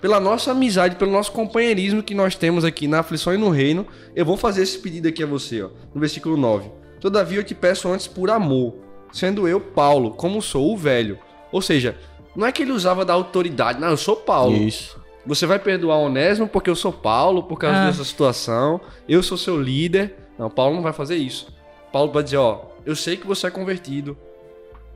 pela 0.00 0.18
nossa 0.18 0.52
amizade, 0.52 0.96
pelo 0.96 1.10
nosso 1.10 1.32
companheirismo 1.32 2.02
que 2.02 2.14
nós 2.14 2.34
temos 2.34 2.64
aqui 2.64 2.88
na 2.88 3.00
aflição 3.00 3.34
e 3.34 3.38
no 3.38 3.50
reino, 3.50 3.86
eu 4.14 4.24
vou 4.24 4.36
fazer 4.36 4.62
esse 4.62 4.78
pedido 4.78 5.08
aqui 5.08 5.22
a 5.22 5.26
você, 5.26 5.62
ó, 5.62 5.70
no 5.94 6.00
versículo 6.00 6.36
9. 6.36 6.70
Todavia 7.00 7.38
eu 7.38 7.44
te 7.44 7.54
peço 7.54 7.88
antes 7.88 8.06
por 8.06 8.30
amor, 8.30 8.74
sendo 9.12 9.46
eu 9.46 9.60
Paulo, 9.60 10.12
como 10.12 10.42
sou 10.42 10.72
o 10.72 10.76
velho. 10.76 11.18
Ou 11.52 11.62
seja, 11.62 11.96
não 12.36 12.46
é 12.46 12.52
que 12.52 12.62
ele 12.62 12.72
usava 12.72 13.04
da 13.04 13.14
autoridade, 13.14 13.80
não, 13.80 13.88
eu 13.88 13.96
sou 13.96 14.16
Paulo. 14.16 14.56
Isso. 14.56 15.00
Você 15.24 15.46
vai 15.46 15.58
perdoar 15.58 15.98
Onésimo 15.98 16.46
porque 16.46 16.70
eu 16.70 16.76
sou 16.76 16.92
Paulo, 16.92 17.42
por 17.42 17.58
causa 17.58 17.78
ah. 17.78 17.86
dessa 17.86 18.04
situação, 18.04 18.80
eu 19.08 19.22
sou 19.22 19.36
seu 19.36 19.60
líder. 19.60 20.14
Não, 20.38 20.48
Paulo 20.48 20.76
não 20.76 20.82
vai 20.82 20.92
fazer 20.92 21.16
isso. 21.16 21.48
Paulo 21.92 22.12
vai 22.12 22.22
dizer, 22.22 22.36
ó, 22.36 22.66
eu 22.84 22.94
sei 22.94 23.16
que 23.16 23.26
você 23.26 23.46
é 23.46 23.50
convertido. 23.50 24.16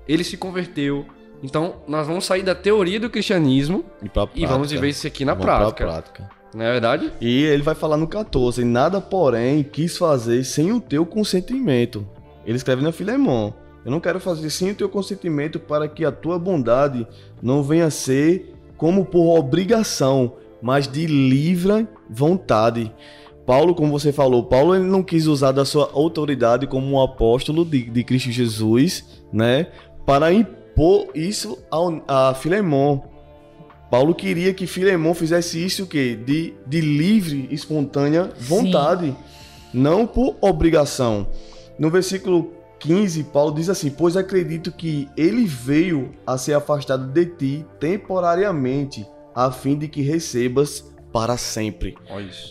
Ele 0.06 0.23
se 0.23 0.37
converteu, 0.37 1.06
então, 1.42 1.76
nós 1.88 2.06
vamos 2.06 2.25
sair 2.25 2.42
da 2.42 2.54
teoria 2.54 3.00
do 3.00 3.09
cristianismo 3.09 3.85
e, 4.02 4.42
e 4.42 4.47
vamos 4.47 4.70
viver 4.70 4.88
isso 4.88 5.06
aqui 5.06 5.25
na 5.25 5.35
prática. 5.35 5.87
prática. 5.87 6.30
Não 6.54 6.64
é 6.64 6.73
verdade? 6.73 7.12
E 7.20 7.44
ele 7.44 7.62
vai 7.62 7.75
falar 7.75 7.97
no 7.97 8.06
14: 8.06 8.64
Nada, 8.64 9.00
porém, 9.00 9.62
quis 9.62 9.97
fazer 9.97 10.44
sem 10.44 10.73
o 10.73 10.80
teu 10.80 11.06
consentimento. 11.06 12.06
Ele 12.44 12.56
escreve 12.56 12.82
na 12.82 12.92
Filemon. 12.92 13.52
Eu 13.84 13.90
não 13.90 14.00
quero 14.00 14.20
fazer 14.20 14.50
sem 14.50 14.70
o 14.70 14.75
teu 14.75 14.88
consentimento 14.88 15.58
para 15.58 15.88
que 15.88 16.04
a 16.04 16.12
tua 16.12 16.38
bondade 16.38 17.06
não 17.42 17.62
venha 17.62 17.87
a 17.87 17.90
ser 17.90 18.54
como 18.76 19.04
por 19.04 19.38
obrigação, 19.38 20.34
mas 20.60 20.87
de 20.87 21.06
livre 21.06 21.87
vontade. 22.08 22.92
Paulo, 23.46 23.75
como 23.75 23.90
você 23.90 24.12
falou, 24.12 24.44
Paulo 24.44 24.75
ele 24.75 24.84
não 24.84 25.02
quis 25.02 25.26
usar 25.26 25.52
da 25.52 25.64
sua 25.64 25.90
autoridade 25.92 26.66
como 26.66 26.87
um 26.87 27.00
apóstolo 27.00 27.64
de, 27.64 27.82
de 27.82 28.04
Cristo 28.04 28.30
Jesus, 28.30 29.22
né? 29.32 29.66
Para 30.06 30.32
impor 30.32 31.08
isso 31.14 31.58
a, 31.70 32.30
a 32.30 32.34
Filemon. 32.34 33.00
Paulo 33.90 34.14
queria 34.14 34.54
que 34.54 34.66
Filemon 34.66 35.14
fizesse 35.14 35.64
isso 35.64 35.84
o 35.84 35.87
quê? 35.87 36.14
De, 36.14 36.54
de 36.64 36.80
livre, 36.80 37.49
espontânea 37.50 38.30
vontade, 38.38 39.06
Sim. 39.06 39.16
não 39.75 40.06
por 40.06 40.37
obrigação. 40.40 41.26
No 41.76 41.90
versículo 41.90 42.52
15, 42.80 43.25
Paulo 43.25 43.54
diz 43.54 43.68
assim: 43.68 43.90
Pois 43.90 44.16
acredito 44.16 44.72
que 44.72 45.08
ele 45.16 45.44
veio 45.44 46.10
a 46.26 46.37
ser 46.37 46.54
afastado 46.54 47.06
de 47.06 47.26
ti 47.26 47.66
temporariamente, 47.78 49.06
a 49.34 49.52
fim 49.52 49.78
de 49.78 49.87
que 49.87 50.02
recebas 50.02 50.90
para 51.12 51.37
sempre. 51.37 51.96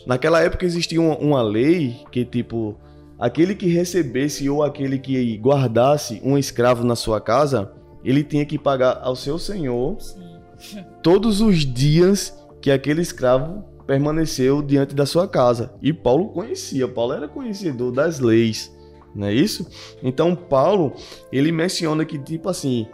Naquela 0.06 0.42
época 0.42 0.66
existia 0.66 1.02
uma, 1.02 1.18
uma, 1.18 1.42
lei 1.42 1.98
que, 2.12 2.24
tipo, 2.24 2.78
aquele 3.18 3.56
que 3.56 3.68
recebesse 3.68 4.50
ou 4.50 4.64
aquele 4.64 5.00
que 5.00 5.38
guardasse 5.38 6.22
um 6.24 6.38
escravo 6.38 6.84
na 6.84 6.96
sua 6.96 7.20
casa, 7.20 7.72
ele 8.04 8.24
tinha 8.24 8.46
que 8.46 8.58
pagar 8.58 9.00
ao 9.02 9.16
seu 9.16 9.40
senhor 9.40 9.98
Sim. 10.00 10.84
todos 11.02 11.42
os 11.42 11.66
dias 11.66 12.34
que 12.62 12.72
aquele 12.72 13.02
escravo 13.02 13.64
permaneceu 13.88 14.62
diante 14.62 14.94
da 14.94 15.06
sua 15.06 15.28
casa. 15.28 15.74
E 15.82 15.92
Paulo 15.92 16.30
conhecia, 16.30 16.88
Paulo 16.88 17.14
era 17.14 17.28
conhecedor 17.28 17.92
das 17.92 18.20
leis, 18.20 18.72
não 19.16 19.28
é 19.28 19.34
isso? 19.34 19.68
Então 20.04 20.36
Paulo, 20.36 20.94
ele 21.32 21.52
menciona 21.52 22.06
que, 22.06 22.18
tipo 22.18 22.50
assim, 22.50 22.88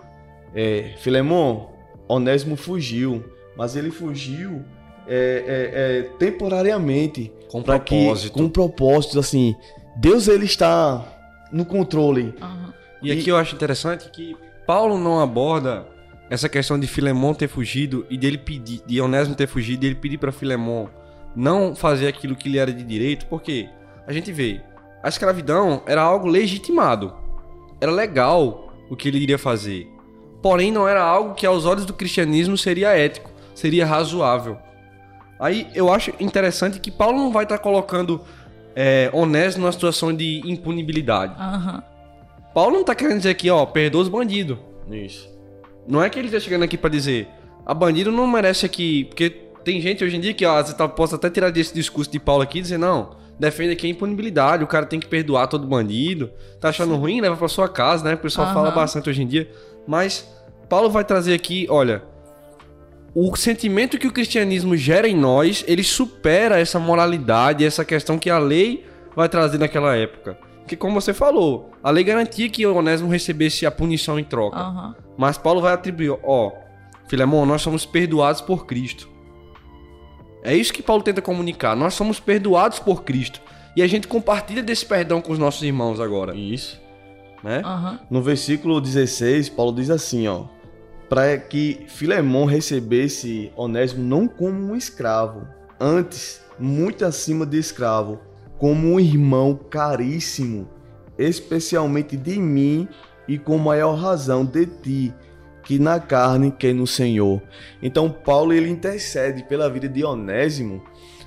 é, 0.53 0.93
Filemon, 0.97 1.67
Onésimo 2.07 2.55
fugiu, 2.55 3.23
mas 3.57 3.75
ele 3.75 3.91
fugiu 3.91 4.63
é, 5.07 5.43
é, 5.47 5.71
é, 5.73 6.01
temporariamente. 6.17 7.31
Com 7.49 7.61
propósito. 7.61 8.33
Que, 8.33 8.39
com 8.39 8.49
propósitos, 8.49 9.17
assim. 9.17 9.55
Deus, 9.95 10.27
ele 10.27 10.45
está 10.45 11.03
no 11.51 11.65
controle. 11.65 12.33
Uhum. 12.41 12.73
E, 13.01 13.09
e 13.09 13.11
aqui 13.11 13.29
eu 13.29 13.37
acho 13.37 13.55
interessante 13.55 14.09
que 14.09 14.35
Paulo 14.65 14.97
não 14.97 15.19
aborda 15.19 15.87
essa 16.29 16.49
questão 16.49 16.79
de 16.79 16.87
Filemon 16.87 17.33
ter 17.33 17.47
fugido 17.47 18.05
e 18.09 18.17
dele 18.17 18.37
pedir, 18.37 18.81
de 18.85 18.99
Onésimo 18.99 19.35
ter 19.35 19.47
fugido 19.47 19.85
e 19.85 19.87
ele 19.89 19.95
pedir 19.95 20.17
para 20.17 20.31
Filemon 20.31 20.87
não 21.35 21.75
fazer 21.75 22.07
aquilo 22.07 22.35
que 22.35 22.49
lhe 22.49 22.57
era 22.57 22.73
de 22.73 22.83
direito, 22.83 23.27
porque 23.27 23.69
a 24.07 24.13
gente 24.13 24.31
vê, 24.31 24.61
a 25.05 25.07
escravidão 25.07 25.83
era 25.85 26.01
algo 26.01 26.27
legitimado. 26.27 27.13
Era 27.79 27.91
legal 27.91 28.73
o 28.89 28.95
que 28.95 29.07
ele 29.07 29.19
iria 29.19 29.37
fazer. 29.37 29.87
Porém, 30.41 30.71
não 30.71 30.87
era 30.87 30.99
algo 30.99 31.35
que 31.35 31.45
aos 31.45 31.63
olhos 31.63 31.85
do 31.85 31.93
cristianismo 31.93 32.57
seria 32.57 32.97
ético, 32.97 33.29
seria 33.53 33.85
razoável. 33.85 34.57
Aí 35.39 35.67
eu 35.75 35.93
acho 35.93 36.11
interessante 36.19 36.79
que 36.79 36.89
Paulo 36.89 37.19
não 37.19 37.31
vai 37.31 37.43
estar 37.43 37.59
tá 37.59 37.63
colocando 37.63 38.19
é, 38.75 39.11
Onésimo 39.13 39.65
numa 39.65 39.71
situação 39.71 40.11
de 40.11 40.41
impunibilidade. 40.43 41.35
Uhum. 41.39 41.81
Paulo 42.51 42.73
não 42.73 42.81
está 42.81 42.95
querendo 42.95 43.17
dizer 43.17 43.29
aqui, 43.29 43.47
ó, 43.47 43.63
perdoa 43.63 44.01
os 44.01 44.09
bandidos. 44.09 44.57
Isso. 44.89 45.29
Não 45.87 46.03
é 46.03 46.09
que 46.09 46.17
ele 46.17 46.29
está 46.29 46.39
chegando 46.39 46.63
aqui 46.63 46.79
para 46.79 46.89
dizer, 46.89 47.27
a 47.63 47.75
bandido 47.75 48.11
não 48.11 48.25
merece 48.25 48.65
aqui, 48.65 49.03
porque 49.05 49.29
tem 49.63 49.79
gente 49.79 50.03
hoje 50.03 50.15
em 50.15 50.19
dia 50.19 50.33
que, 50.33 50.47
ó, 50.47 50.63
você 50.63 50.73
tá, 50.73 50.87
possa 50.87 51.15
até 51.15 51.29
tirar 51.29 51.51
desse 51.51 51.75
discurso 51.75 52.09
de 52.09 52.19
Paulo 52.19 52.41
aqui 52.41 52.57
e 52.57 52.61
dizer, 52.63 52.79
não, 52.79 53.23
defende 53.39 53.73
aqui 53.73 53.87
a 53.87 53.89
impunibilidade, 53.89 54.63
o 54.63 54.67
cara 54.67 54.85
tem 54.85 54.99
que 54.99 55.07
perdoar 55.07 55.47
todo 55.47 55.67
bandido. 55.67 56.31
Tá 56.59 56.69
achando 56.69 56.93
Sim. 56.93 56.99
ruim? 56.99 57.21
Leva 57.21 57.35
para 57.35 57.47
sua 57.47 57.67
casa, 57.67 58.03
né? 58.03 58.13
O 58.13 58.17
pessoal 58.17 58.47
uhum. 58.47 58.53
fala 58.53 58.71
bastante 58.71 59.09
hoje 59.09 59.21
em 59.21 59.27
dia. 59.27 59.49
Mas 59.87 60.29
Paulo 60.69 60.89
vai 60.89 61.03
trazer 61.03 61.33
aqui, 61.33 61.67
olha, 61.69 62.03
o 63.13 63.35
sentimento 63.35 63.97
que 63.97 64.07
o 64.07 64.11
cristianismo 64.11 64.75
gera 64.75 65.07
em 65.07 65.15
nós, 65.15 65.63
ele 65.67 65.83
supera 65.83 66.59
essa 66.59 66.79
moralidade, 66.79 67.65
essa 67.65 67.85
questão 67.85 68.17
que 68.17 68.29
a 68.29 68.37
lei 68.37 68.85
vai 69.15 69.29
trazer 69.29 69.57
naquela 69.57 69.95
época. 69.95 70.37
Porque, 70.59 70.75
como 70.75 70.99
você 70.99 71.13
falou, 71.13 71.71
a 71.83 71.91
lei 71.91 72.03
garantia 72.03 72.49
que 72.49 72.65
o 72.65 72.75
Onésimo 72.75 73.09
recebesse 73.09 73.65
a 73.65 73.71
punição 73.71 74.19
em 74.19 74.23
troca. 74.23 74.59
Uhum. 74.59 74.95
Mas 75.17 75.37
Paulo 75.37 75.61
vai 75.61 75.73
atribuir, 75.73 76.17
ó, 76.23 76.51
Filemão, 77.07 77.45
nós 77.45 77.61
somos 77.61 77.85
perdoados 77.85 78.41
por 78.41 78.65
Cristo. 78.65 79.07
É 80.45 80.55
isso 80.55 80.73
que 80.73 80.83
Paulo 80.83 81.03
tenta 81.03 81.21
comunicar. 81.21 81.75
Nós 81.75 81.93
somos 81.93 82.19
perdoados 82.19 82.79
por 82.79 83.03
Cristo. 83.03 83.41
E 83.75 83.81
a 83.81 83.87
gente 83.87 84.07
compartilha 84.07 84.63
desse 84.63 84.85
perdão 84.85 85.21
com 85.21 85.33
os 85.33 85.39
nossos 85.39 85.61
irmãos 85.63 85.99
agora. 85.99 86.35
Isso. 86.35 86.81
Né? 87.43 87.61
Uhum. 87.65 87.99
No 88.09 88.21
versículo 88.21 88.79
16, 88.79 89.49
Paulo 89.49 89.75
diz 89.75 89.89
assim, 89.89 90.27
ó 90.27 90.45
para 91.09 91.37
que 91.37 91.85
Filemão 91.87 92.45
recebesse 92.45 93.51
Onésimo 93.55 94.03
não 94.03 94.27
como 94.27 94.71
um 94.71 94.75
escravo, 94.75 95.47
antes, 95.79 96.41
muito 96.59 97.05
acima 97.05 97.45
de 97.45 97.57
escravo, 97.57 98.19
como 98.57 98.93
um 98.93 98.99
irmão 98.99 99.55
caríssimo, 99.69 100.67
especialmente 101.17 102.17
de 102.17 102.39
mim 102.39 102.87
e 103.27 103.37
com 103.37 103.57
maior 103.57 103.95
razão 103.95 104.45
de 104.45 104.65
ti, 104.65 105.13
que 105.65 105.77
na 105.77 105.99
carne 105.99 106.51
que 106.51 106.71
no 106.71 106.87
Senhor. 106.87 107.41
Então 107.83 108.09
Paulo 108.09 108.53
ele 108.53 108.69
intercede 108.69 109.43
pela 109.43 109.69
vida 109.69 109.89
de 109.89 110.05
Onésimo 110.05 110.81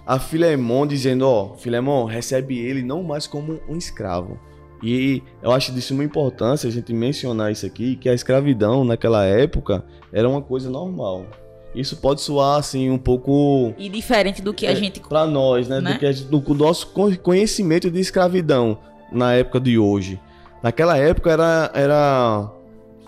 a 0.07 0.19
Filemão 0.19 0.87
dizendo, 0.87 1.27
ó, 1.27 1.53
oh, 1.53 1.57
Filemão, 1.57 2.07
recebe 2.07 2.59
ele 2.59 2.83
não 2.83 3.03
mais 3.03 3.27
como 3.27 3.61
um 3.69 3.77
escravo, 3.77 4.41
e 4.83 5.23
eu 5.43 5.51
acho 5.51 5.73
de 5.73 5.83
suma 5.83 6.05
importância 6.05 6.69
a 6.69 6.73
gente 6.73 6.93
mencionar 6.93 7.51
isso 7.51 7.67
aqui, 7.67 7.97
que 7.97 8.09
a 8.09 8.15
escravidão 8.15 8.85
naquela 8.85 9.25
época 9.25 9.85
era 10.13 10.29
uma 10.29 10.41
coisa 10.41 10.71
normal. 10.71 11.27
Isso 11.75 11.97
pode 11.97 12.21
soar 12.21 12.59
assim 12.59 12.89
um 12.89 12.99
pouco 12.99 13.75
e 13.77 13.89
diferente 13.89 14.41
do 14.41 14.55
que 14.55 14.67
a 14.67 14.71
é, 14.73 14.75
gente 14.75 15.01
para 15.01 15.27
nós, 15.27 15.69
né, 15.69 15.81
né? 15.81 15.93
Do 15.93 15.99
que 15.99 16.13
gente, 16.13 16.29
do 16.29 16.55
nosso 16.55 16.93
conhecimento 17.23 17.91
de 17.91 18.01
escravidão 18.01 18.79
na 19.13 19.35
época 19.35 19.61
de 19.61 19.79
hoje. 19.79 20.19
Naquela 20.63 20.97
época 20.97 21.31
era 21.31 21.71
era 21.75 22.51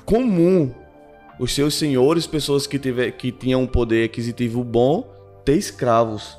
comum 0.04 0.72
os 1.40 1.54
seus 1.54 1.74
senhores, 1.74 2.26
pessoas 2.26 2.66
que 2.66 2.78
tiver, 2.78 3.12
que 3.12 3.32
tinham 3.32 3.62
um 3.62 3.66
poder 3.66 4.04
aquisitivo 4.04 4.62
bom, 4.62 5.10
ter 5.42 5.56
escravos. 5.56 6.36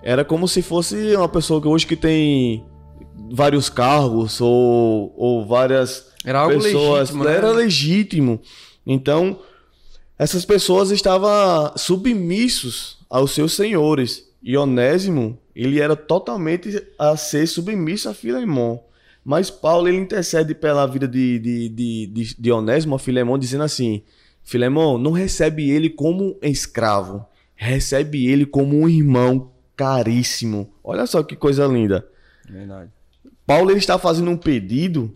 Era 0.00 0.24
como 0.24 0.46
se 0.46 0.62
fosse 0.62 1.16
uma 1.16 1.28
pessoa 1.28 1.60
que 1.60 1.66
hoje 1.66 1.88
que 1.88 1.96
tem 1.96 2.64
vários 3.32 3.68
cargos 3.68 4.40
ou, 4.40 5.12
ou 5.16 5.44
várias 5.44 6.12
era 6.24 6.38
algo 6.38 6.62
pessoas. 6.62 7.10
Legítimo, 7.10 7.24
né? 7.24 7.34
Era 7.34 7.50
legítimo. 7.50 8.40
Então, 8.86 9.40
essas 10.16 10.44
pessoas 10.44 10.92
estavam 10.92 11.72
submissos 11.76 12.98
aos 13.10 13.32
seus 13.32 13.54
senhores. 13.54 14.24
E 14.40 14.56
Onésimo, 14.56 15.36
ele 15.52 15.80
era 15.80 15.96
totalmente 15.96 16.80
a 16.96 17.16
ser 17.16 17.44
submisso 17.48 18.08
a 18.08 18.14
Filemon. 18.14 18.78
Mas 19.26 19.50
Paulo, 19.50 19.88
ele 19.88 19.96
intercede 19.96 20.54
pela 20.54 20.86
vida 20.86 21.08
de, 21.08 21.40
de, 21.40 21.68
de, 21.68 22.06
de, 22.06 22.36
de 22.38 22.52
Onésimo 22.52 22.94
a 22.94 22.98
Filemon, 22.98 23.36
dizendo 23.36 23.64
assim, 23.64 24.04
Filemon, 24.44 24.98
não 24.98 25.10
recebe 25.10 25.68
ele 25.68 25.90
como 25.90 26.38
escravo, 26.40 27.26
recebe 27.56 28.24
ele 28.24 28.46
como 28.46 28.80
um 28.80 28.88
irmão 28.88 29.50
caríssimo. 29.74 30.72
Olha 30.84 31.06
só 31.06 31.24
que 31.24 31.34
coisa 31.34 31.66
linda. 31.66 32.06
Verdade. 32.48 32.88
Paulo 33.44 33.72
ele 33.72 33.80
está 33.80 33.98
fazendo 33.98 34.30
um 34.30 34.36
pedido 34.36 35.12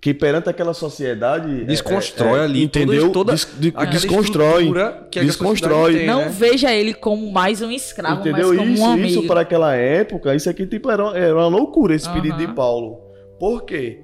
que 0.00 0.14
perante 0.14 0.48
aquela 0.48 0.72
sociedade 0.72 1.64
desconstrói 1.64 2.38
é, 2.38 2.42
é, 2.42 2.44
ali 2.44 2.62
entendeu 2.62 3.10
toda, 3.10 3.32
Des, 3.32 3.48
de, 3.58 3.72
desconstrói 3.72 4.72
que 5.10 5.18
desconstrói 5.18 5.96
tem, 5.96 6.06
não 6.06 6.20
né? 6.20 6.28
veja 6.28 6.72
ele 6.72 6.94
como 6.94 7.32
mais 7.32 7.60
um 7.60 7.70
escravo 7.72 8.20
entendeu 8.20 8.50
mas 8.50 8.58
como 8.58 8.72
isso 8.72 8.82
um 8.82 8.86
amigo. 8.86 9.08
isso 9.08 9.22
para 9.26 9.40
aquela 9.40 9.74
época 9.74 10.36
isso 10.36 10.48
aqui 10.48 10.64
tipo 10.68 10.88
era, 10.88 11.02
era 11.18 11.34
uma 11.34 11.48
loucura 11.48 11.96
esse 11.96 12.06
uhum. 12.06 12.14
pedido 12.14 12.36
de 12.36 12.46
Paulo 12.46 13.07
por 13.38 13.64
quê 13.64 14.00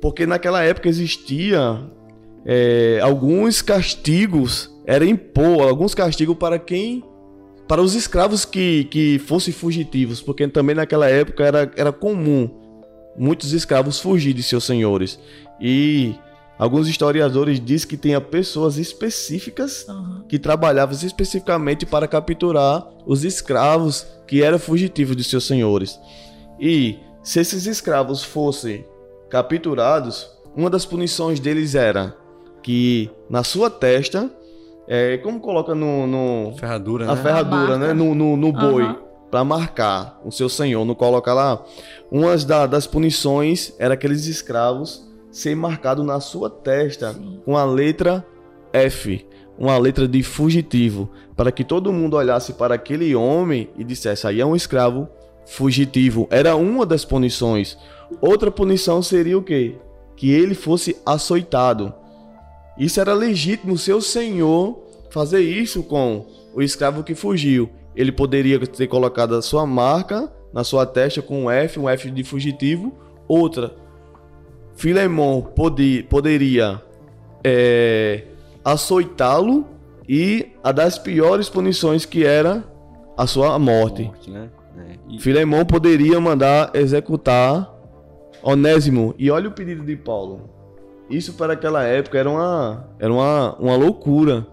porque 0.00 0.26
naquela 0.26 0.62
época 0.62 0.88
existia 0.88 1.80
é, 2.44 2.98
alguns 3.02 3.62
castigos 3.62 4.70
era 4.86 5.04
impor 5.04 5.68
alguns 5.68 5.94
castigos 5.94 6.36
para 6.36 6.58
quem 6.58 7.04
para 7.68 7.80
os 7.80 7.94
escravos 7.94 8.44
que, 8.44 8.84
que 8.84 9.18
fossem 9.20 9.52
fugitivos 9.52 10.20
porque 10.20 10.46
também 10.48 10.74
naquela 10.74 11.08
época 11.08 11.44
era, 11.44 11.70
era 11.76 11.92
comum 11.92 12.62
muitos 13.16 13.52
escravos 13.52 14.00
fugir 14.00 14.32
de 14.32 14.42
seus 14.42 14.64
senhores. 14.64 15.18
E 15.60 16.14
alguns 16.58 16.88
historiadores 16.88 17.60
dizem 17.60 17.88
que 17.88 17.96
tinha 17.96 18.20
pessoas 18.20 18.78
específicas 18.78 19.86
uhum. 19.88 20.24
que 20.28 20.38
trabalhavam 20.38 20.94
especificamente 20.94 21.86
para 21.86 22.08
capturar 22.08 22.86
os 23.06 23.24
escravos 23.24 24.06
que 24.26 24.42
eram 24.42 24.58
fugitivos 24.58 25.16
de 25.16 25.24
seus 25.24 25.44
senhores. 25.44 25.98
E 26.60 26.98
se 27.22 27.40
esses 27.40 27.66
escravos 27.66 28.22
fossem 28.24 28.86
capturados, 29.30 30.30
uma 30.56 30.68
das 30.68 30.84
punições 30.84 31.40
deles 31.40 31.74
era 31.74 32.16
que 32.62 33.10
na 33.28 33.42
sua 33.42 33.70
testa, 33.70 34.30
é, 34.86 35.16
como 35.18 35.40
coloca 35.40 35.74
no, 35.74 36.06
no 36.06 36.56
ferradura, 36.58 37.10
a 37.10 37.14
né? 37.14 37.22
ferradura, 37.22 37.78
né, 37.78 37.92
no, 37.92 38.14
no, 38.14 38.36
no 38.36 38.52
boi. 38.52 38.84
Uhum 38.84 39.12
para 39.32 39.42
marcar 39.44 40.20
o 40.26 40.30
seu 40.30 40.46
senhor, 40.46 40.84
no 40.84 40.94
colocar 40.94 41.32
lá, 41.32 41.64
uma 42.10 42.36
da, 42.36 42.66
das 42.66 42.86
punições 42.86 43.74
era 43.78 43.94
aqueles 43.94 44.26
escravos 44.26 45.10
ser 45.30 45.56
marcado 45.56 46.04
na 46.04 46.20
sua 46.20 46.50
testa 46.50 47.14
Sim. 47.14 47.40
com 47.42 47.56
a 47.56 47.64
letra 47.64 48.22
F, 48.74 49.26
uma 49.58 49.78
letra 49.78 50.06
de 50.06 50.22
fugitivo, 50.22 51.10
para 51.34 51.50
que 51.50 51.64
todo 51.64 51.94
mundo 51.94 52.14
olhasse 52.14 52.52
para 52.52 52.74
aquele 52.74 53.14
homem 53.14 53.70
e 53.74 53.82
dissesse: 53.82 54.26
aí 54.26 54.38
é 54.38 54.44
um 54.44 54.54
escravo 54.54 55.08
fugitivo. 55.46 56.26
Era 56.30 56.56
uma 56.56 56.86
das 56.86 57.04
punições. 57.04 57.76
Outra 58.20 58.50
punição 58.50 59.02
seria 59.02 59.38
o 59.38 59.42
quê? 59.42 59.76
Que 60.16 60.30
ele 60.30 60.54
fosse 60.54 60.96
açoitado. 61.04 61.94
Isso 62.78 63.00
era 63.00 63.14
legítimo, 63.14 63.76
seu 63.76 64.00
senhor 64.00 64.82
fazer 65.10 65.40
isso 65.40 65.82
com 65.82 66.26
o 66.54 66.62
escravo 66.62 67.02
que 67.02 67.14
fugiu. 67.14 67.70
Ele 67.94 68.10
poderia 68.10 68.58
ter 68.66 68.86
colocado 68.86 69.34
a 69.34 69.42
sua 69.42 69.66
marca 69.66 70.32
na 70.52 70.64
sua 70.64 70.86
testa 70.86 71.22
com 71.22 71.44
um 71.44 71.50
F, 71.50 71.78
um 71.78 71.88
F 71.88 72.10
de 72.10 72.24
fugitivo. 72.24 72.92
Outra, 73.28 73.74
Filemon 74.74 75.42
pode, 75.42 76.04
poderia 76.08 76.82
é, 77.44 78.24
açoitá-lo 78.64 79.66
e 80.08 80.52
a 80.62 80.72
das 80.72 80.98
piores 80.98 81.48
punições 81.48 82.04
que 82.04 82.24
era 82.24 82.64
a 83.16 83.26
sua 83.26 83.58
morte. 83.58 84.02
Morte, 84.04 84.30
né? 84.30 84.50
É, 84.78 84.96
e- 85.08 85.18
Filemon 85.18 85.64
poderia 85.64 86.20
mandar 86.20 86.70
executar 86.74 87.72
Onésimo. 88.42 89.14
E 89.18 89.30
olha 89.30 89.48
o 89.48 89.52
pedido 89.52 89.84
de 89.84 89.96
Paulo. 89.96 90.50
Isso 91.08 91.34
para 91.34 91.52
aquela 91.52 91.84
época 91.84 92.18
era 92.18 92.28
uma, 92.28 92.88
era 92.98 93.12
uma, 93.12 93.54
uma 93.56 93.76
loucura. 93.76 94.46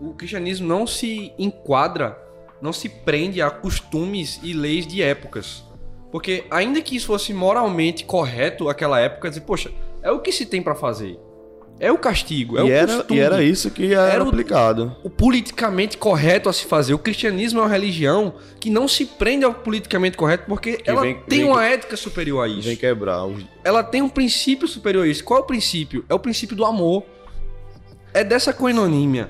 o 0.00 0.14
cristianismo 0.14 0.66
não 0.66 0.86
se 0.86 1.32
enquadra, 1.38 2.16
não 2.62 2.72
se 2.72 2.88
prende 2.88 3.42
a 3.42 3.50
costumes 3.50 4.40
e 4.42 4.52
leis 4.52 4.86
de 4.86 5.02
épocas. 5.02 5.64
Porque 6.10 6.44
ainda 6.50 6.80
que 6.80 6.96
isso 6.96 7.08
fosse 7.08 7.34
moralmente 7.34 8.04
correto 8.04 8.68
aquela 8.68 8.98
época, 9.00 9.28
dizer, 9.28 9.42
poxa, 9.42 9.70
é 10.02 10.10
o 10.10 10.20
que 10.20 10.32
se 10.32 10.46
tem 10.46 10.62
pra 10.62 10.74
fazer. 10.74 11.18
É 11.80 11.92
o 11.92 11.98
castigo, 11.98 12.58
é 12.58 12.62
e, 12.62 12.64
o 12.64 12.72
era, 12.72 12.92
costume. 12.96 13.18
e 13.20 13.22
era 13.22 13.42
isso 13.42 13.70
que 13.70 13.92
era, 13.94 14.08
Era 14.12 14.24
o- 14.24 14.28
aplicado. 14.28 14.96
o 15.04 15.08
politicamente 15.08 15.96
correto 15.96 16.48
a 16.48 16.52
se 16.52 16.64
fazer. 16.64 16.92
O 16.92 16.98
cristianismo 16.98 17.60
é 17.60 17.62
uma 17.62 17.68
religião 17.68 18.34
que 18.58 18.68
não 18.68 18.88
se 18.88 19.06
prende 19.06 19.44
ao 19.44 19.54
politicamente 19.54 20.16
correto 20.16 20.44
porque 20.48 20.80
ela 20.84 21.02
vem- 21.02 21.14
tem 21.28 21.40
vem- 21.42 21.48
uma 21.50 21.64
ética 21.64 21.96
superior 21.96 22.44
a 22.44 22.48
isso. 22.48 22.62
Vem 22.62 22.76
quebrar. 22.76 23.24
os- 23.24 23.44
Ela 23.62 23.84
tem 23.84 24.02
um 24.02 24.08
princípio 24.08 24.66
superior 24.66 25.04
a 25.04 25.08
isso. 25.08 25.22
Qual 25.22 25.38
é 25.38 25.42
o 25.42 25.46
princípio? 25.46 26.04
É 26.08 26.14
o 26.14 26.18
princípio 26.18 26.56
do 26.56 26.64
amor. 26.64 27.04
É 28.12 28.24
dessa 28.24 28.52
coenonímia. 28.52 29.28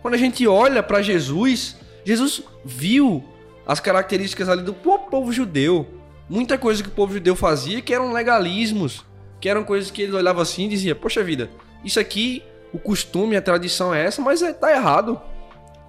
Quando 0.00 0.14
a 0.14 0.18
gente 0.18 0.46
olha 0.46 0.82
para 0.82 1.02
Jesus, 1.02 1.76
Jesus 2.04 2.42
viu 2.64 3.22
as 3.66 3.80
características 3.80 4.48
ali 4.48 4.62
do 4.62 4.72
po- 4.72 5.00
povo 5.10 5.30
judeu. 5.32 5.86
Muita 6.28 6.56
coisa 6.56 6.82
que 6.82 6.88
o 6.88 6.92
povo 6.92 7.12
judeu 7.12 7.36
fazia 7.36 7.82
que 7.82 7.92
eram 7.92 8.12
legalismos, 8.12 9.04
que 9.40 9.48
eram 9.48 9.62
coisas 9.62 9.90
que 9.90 10.02
ele 10.02 10.12
olhava 10.12 10.40
assim 10.40 10.64
e 10.64 10.68
dizia: 10.68 10.94
Poxa 10.94 11.22
vida, 11.22 11.50
isso 11.84 12.00
aqui, 12.00 12.42
o 12.72 12.78
costume, 12.78 13.36
a 13.36 13.42
tradição 13.42 13.94
é 13.94 14.04
essa, 14.04 14.20
mas 14.20 14.42
é, 14.42 14.52
tá 14.52 14.72
errado. 14.72 15.20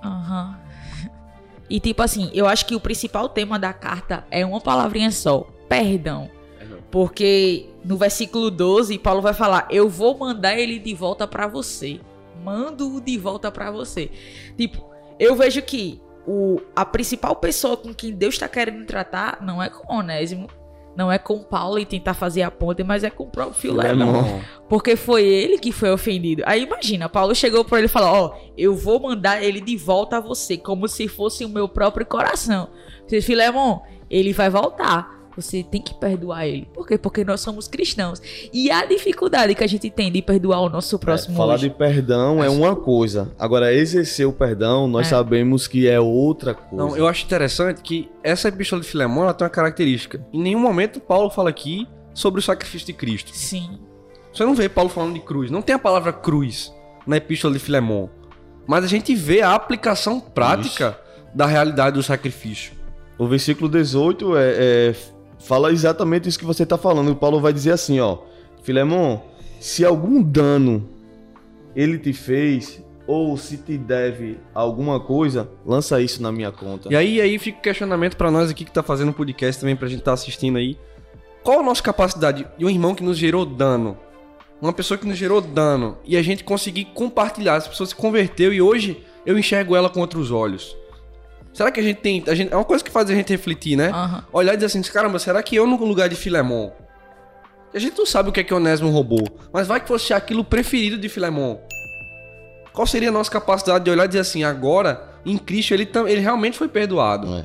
Aham. 0.04 0.60
E 1.70 1.80
tipo 1.80 2.02
assim, 2.02 2.32
eu 2.34 2.48
acho 2.48 2.66
que 2.66 2.76
o 2.76 2.80
principal 2.80 3.28
tema 3.28 3.60
da 3.60 3.74
carta 3.74 4.26
é 4.32 4.46
uma 4.46 4.62
palavrinha 4.62 5.12
só: 5.12 5.48
perdão. 5.68 6.30
Porque 6.90 7.70
no 7.84 7.98
versículo 7.98 8.50
12, 8.50 8.98
Paulo 9.00 9.22
vai 9.22 9.34
falar: 9.34 9.68
Eu 9.70 9.90
vou 9.90 10.18
mandar 10.18 10.58
ele 10.58 10.80
de 10.80 10.94
volta 10.94 11.28
pra 11.28 11.48
você. 11.48 12.00
Mando-o 12.44 13.02
de 13.02 13.18
volta 13.18 13.52
pra 13.52 13.70
você. 13.70 14.10
Tipo, 14.58 14.86
eu 15.20 15.36
vejo 15.36 15.62
que 15.62 16.02
o, 16.26 16.62
a 16.76 16.86
principal 16.86 17.36
pessoa 17.36 17.76
com 17.76 17.94
quem 17.94 18.14
Deus 18.14 18.36
está 18.36 18.48
querendo 18.48 18.86
tratar 18.86 19.40
não 19.42 19.62
é 19.62 19.70
com 19.70 19.94
Onésimo, 19.94 20.48
não 20.98 21.12
é 21.12 21.20
com 21.20 21.38
Paulo 21.44 21.78
e 21.78 21.86
tentar 21.86 22.16
fazer 22.16 22.42
a 22.42 22.50
ponte, 22.50 22.84
mas 22.84 23.04
é 23.04 23.10
com 23.12 23.26
o 23.26 23.28
próprio. 23.28 23.54
Filemão. 23.54 24.42
Porque 24.68 24.96
foi 24.96 25.24
ele 25.24 25.60
que 25.60 25.72
foi 25.72 25.92
ofendido. 25.92 26.42
Aí 26.44 26.64
imagina, 26.64 27.08
Paulo 27.08 27.36
chegou 27.36 27.64
pra 27.64 27.78
ele 27.78 27.86
e 27.86 27.90
falou: 27.90 28.10
Ó, 28.10 28.38
eu 28.58 28.76
vou 28.76 29.00
mandar 29.00 29.44
ele 29.44 29.62
de 29.62 29.78
volta 29.78 30.18
a 30.18 30.20
você, 30.20 30.58
como 30.58 30.88
se 30.88 31.08
fosse 31.08 31.46
o 31.46 31.50
meu 31.50 31.70
próprio 31.70 32.04
coração. 32.04 32.70
Filemon, 33.22 33.80
ele 34.10 34.34
vai 34.34 34.50
voltar. 34.50 35.17
Você 35.38 35.62
tem 35.64 35.80
que 35.80 35.94
perdoar 35.94 36.48
ele. 36.48 36.68
Por 36.74 36.88
quê? 36.88 36.98
Porque 36.98 37.24
nós 37.24 37.40
somos 37.42 37.68
cristãos. 37.68 38.20
E 38.52 38.72
a 38.72 38.84
dificuldade 38.86 39.54
que 39.54 39.64
a 39.64 39.68
gente 39.68 39.90
tem 39.90 40.12
de 40.12 40.22
perdoar 40.22 40.62
o 40.62 40.70
nosso 40.70 40.98
próximo 40.98 41.36
É, 41.36 41.38
falar 41.38 41.54
hoje. 41.54 41.70
de 41.70 41.76
perdão 41.76 42.44
é 42.44 42.50
uma 42.50 42.76
coisa. 42.76 43.32
Agora, 43.38 43.72
exercer 43.72 44.28
o 44.28 44.34
perdão, 44.34 44.88
nós 44.88 45.08
É. 45.08 45.10
sabemos 45.12 45.68
que 45.68 45.88
é 45.88 46.00
outra 46.00 46.56
coisa. 46.56 46.76
Não, 46.76 46.98
eu 46.98 47.08
acho 47.08 47.24
interessante 47.24 47.82
que 47.82 48.10
essa 48.24 48.48
epístola 48.48 48.82
de 48.82 48.88
Filemão 48.88 49.24
ela 49.24 49.34
tem 49.34 49.46
uma 49.46 49.50
característica. 49.52 50.26
Em 50.34 50.42
nenhum 50.42 50.60
momento 50.60 51.00
Paulo 51.00 51.30
fala 51.30 51.50
aqui 51.50 51.88
sobre 52.14 52.40
o 52.40 52.44
sacrifício 52.44 52.88
de 52.88 52.94
Cristo. 52.94 53.30
Sim. 53.34 53.78
Você 54.34 54.44
não 54.44 54.56
vê 54.56 54.68
Paulo 54.68 54.90
falando 54.90 55.14
de 55.14 55.20
cruz. 55.20 55.52
Não 55.52 55.62
tem 55.62 55.76
a 55.76 55.80
palavra 55.80 56.12
cruz 56.12 56.74
na 57.06 57.18
epístola 57.18 57.54
de 57.54 57.60
Filemão. 57.60 58.10
Mas 58.66 58.84
a 58.84 58.88
gente 58.88 59.14
vê 59.16 59.42
a 59.42 59.54
aplicação 59.54 60.20
prática 60.20 61.00
da 61.34 61.46
realidade 61.46 61.94
do 61.96 62.02
sacrifício. 62.04 62.74
O 63.20 63.28
versículo 63.28 63.70
18 63.70 64.36
é, 64.36 64.54
é- 64.90 64.96
fala 65.40 65.72
exatamente 65.72 66.28
isso 66.28 66.40
que 66.40 66.46
você 66.46 66.64
está 66.64 66.78
falando. 66.78 67.12
O 67.12 67.16
Paulo 67.16 67.40
vai 67.40 67.54
dizer 67.54 67.72
assim, 67.72 68.00
ó. 68.00 68.20
Filemon, 68.64 69.20
se 69.60 69.86
algum 69.86 70.22
dano 70.22 70.88
ele 71.76 71.98
te 71.98 72.12
fez, 72.12 72.84
ou 73.08 73.38
se 73.38 73.58
te 73.58 73.78
deve 73.78 74.38
alguma 74.54 75.00
coisa, 75.00 75.50
lança 75.66 76.02
isso 76.02 76.22
na 76.22 76.32
minha 76.32 76.52
conta. 76.52 76.92
E 76.92 76.96
aí, 76.96 77.22
aí 77.22 77.40
fica 77.40 77.60
o 77.60 77.62
questionamento 77.62 78.18
pra 78.18 78.30
nós 78.30 78.52
aqui 78.52 78.66
que 78.66 78.72
tá 78.72 78.84
fazendo 78.84 79.10
um 79.10 79.14
podcast 79.14 79.62
também, 79.62 79.76
pra 79.76 79.88
gente 79.88 80.04
tá 80.04 80.12
assistindo 80.12 80.58
aí. 80.58 80.78
Qual 81.44 81.62
a 81.62 81.64
nossa 81.64 81.82
capacidade 81.82 82.46
de 82.58 82.66
um 82.66 82.70
irmão 82.70 82.94
que 82.94 83.04
nos 83.04 83.18
gerou 83.18 83.46
dano? 83.46 83.98
Uma 84.62 84.74
pessoa 84.74 84.98
que 84.98 85.08
nos 85.08 85.18
gerou 85.18 85.40
dano 85.40 85.98
e 86.04 86.18
a 86.18 86.22
gente 86.22 86.44
conseguir 86.44 86.86
compartilhar, 86.94 87.56
essa 87.56 87.70
pessoa 87.70 87.88
se 87.88 87.96
converteu 87.96 88.54
e 88.54 88.62
hoje 88.62 89.02
eu 89.26 89.38
enxergo 89.38 89.76
ela 89.76 89.90
com 89.90 90.02
outros 90.02 90.30
olhos. 90.30 90.76
Será 91.58 91.72
que 91.72 91.80
a 91.80 91.84
gente 91.84 91.98
tem. 91.98 92.24
A 92.28 92.36
gente, 92.36 92.54
é 92.54 92.56
uma 92.56 92.64
coisa 92.64 92.84
que 92.84 92.92
faz 92.92 93.10
a 93.10 93.16
gente 93.16 93.30
refletir, 93.30 93.76
né? 93.76 93.88
Aham. 93.90 94.24
Olhar 94.32 94.54
e 94.54 94.58
dizer 94.58 94.68
assim, 94.68 94.80
caramba, 94.84 95.18
será 95.18 95.42
que 95.42 95.56
eu 95.56 95.66
no 95.66 95.76
lugar 95.84 96.08
de 96.08 96.16
Filemon? 96.16 96.70
A 97.74 97.80
gente 97.80 97.98
não 97.98 98.06
sabe 98.06 98.30
o 98.30 98.32
que 98.32 98.40
é 98.42 98.44
que 98.44 98.54
Onésimo 98.54 98.92
roubou, 98.92 99.28
mas 99.52 99.66
vai 99.68 99.80
que 99.80 99.88
fosse 99.88 100.14
aquilo 100.14 100.44
preferido 100.44 101.00
de 101.00 101.10
Filemon. 101.10 101.58
Qual 102.72 102.86
seria 102.86 103.10
a 103.10 103.12
nossa 103.12 103.32
capacidade 103.32 103.84
de 103.86 103.90
olhar 103.90 104.06
e 104.06 104.08
dizer 104.08 104.20
assim, 104.20 104.44
agora, 104.44 105.02
em 105.26 105.36
Cristo, 105.36 105.74
ele, 105.74 105.88
tam- 105.88 106.08
ele 106.08 106.22
realmente 106.22 106.60
foi 106.60 106.68
perdoado? 106.68 107.34
É. 107.34 107.44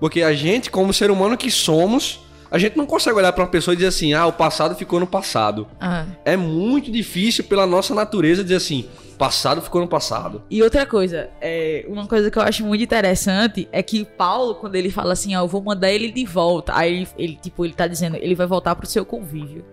Porque 0.00 0.20
a 0.22 0.32
gente, 0.34 0.68
como 0.68 0.92
ser 0.92 1.12
humano 1.12 1.36
que 1.36 1.48
somos, 1.48 2.18
a 2.50 2.58
gente 2.58 2.76
não 2.76 2.86
consegue 2.86 3.16
olhar 3.16 3.32
pra 3.32 3.44
uma 3.44 3.50
pessoa 3.50 3.72
e 3.72 3.76
dizer 3.76 3.88
assim, 3.88 4.14
ah, 4.14 4.26
o 4.26 4.32
passado 4.32 4.74
ficou 4.74 4.98
no 4.98 5.06
passado. 5.06 5.68
Ah. 5.80 6.06
É 6.24 6.36
muito 6.36 6.90
difícil 6.90 7.44
pela 7.44 7.68
nossa 7.68 7.94
natureza 7.94 8.42
dizer 8.42 8.56
assim, 8.56 8.88
passado 9.14 9.62
ficou 9.62 9.80
no 9.80 9.88
passado. 9.88 10.42
E 10.50 10.62
outra 10.62 10.84
coisa, 10.86 11.30
é, 11.40 11.84
uma 11.88 12.06
coisa 12.06 12.30
que 12.30 12.38
eu 12.38 12.42
acho 12.42 12.64
muito 12.64 12.82
interessante 12.82 13.68
é 13.72 13.82
que 13.82 14.04
Paulo, 14.04 14.56
quando 14.56 14.74
ele 14.74 14.90
fala 14.90 15.12
assim, 15.12 15.34
ó, 15.34 15.40
eu 15.40 15.48
vou 15.48 15.62
mandar 15.62 15.90
ele 15.90 16.10
de 16.10 16.24
volta, 16.24 16.76
aí 16.76 16.92
ele, 16.92 17.08
ele, 17.16 17.36
tipo, 17.36 17.64
ele 17.64 17.74
tá 17.74 17.86
dizendo, 17.86 18.16
ele 18.16 18.34
vai 18.34 18.46
voltar 18.46 18.74
pro 18.74 18.86
seu 18.86 19.04
convívio. 19.04 19.64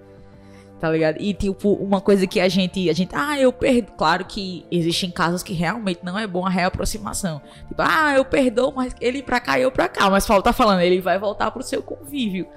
Tá 0.80 0.90
ligado? 0.90 1.18
E 1.20 1.32
tipo, 1.32 1.74
uma 1.74 2.02
coisa 2.02 2.26
que 2.26 2.40
a 2.40 2.50
gente, 2.50 2.90
a 2.90 2.94
gente, 2.94 3.12
ah, 3.14 3.40
eu 3.40 3.54
perdoo, 3.54 3.94
claro 3.96 4.26
que 4.26 4.66
existem 4.72 5.12
casos 5.12 5.44
que 5.44 5.54
realmente 5.54 6.00
não 6.02 6.18
é 6.18 6.26
bom 6.26 6.44
a 6.44 6.50
reaproximação. 6.50 7.40
Tipo, 7.68 7.84
ah, 7.84 8.16
eu 8.16 8.26
perdoo, 8.26 8.74
mas 8.76 8.96
ele 9.00 9.22
pra 9.22 9.40
cá 9.40 9.60
e 9.60 9.62
eu 9.62 9.72
pra 9.72 9.88
cá, 9.88 10.10
mas 10.10 10.26
Paulo 10.26 10.42
tá 10.42 10.52
falando, 10.52 10.82
ele 10.82 11.00
vai 11.00 11.20
voltar 11.20 11.52
pro 11.52 11.62
seu 11.62 11.84
convívio. 11.84 12.48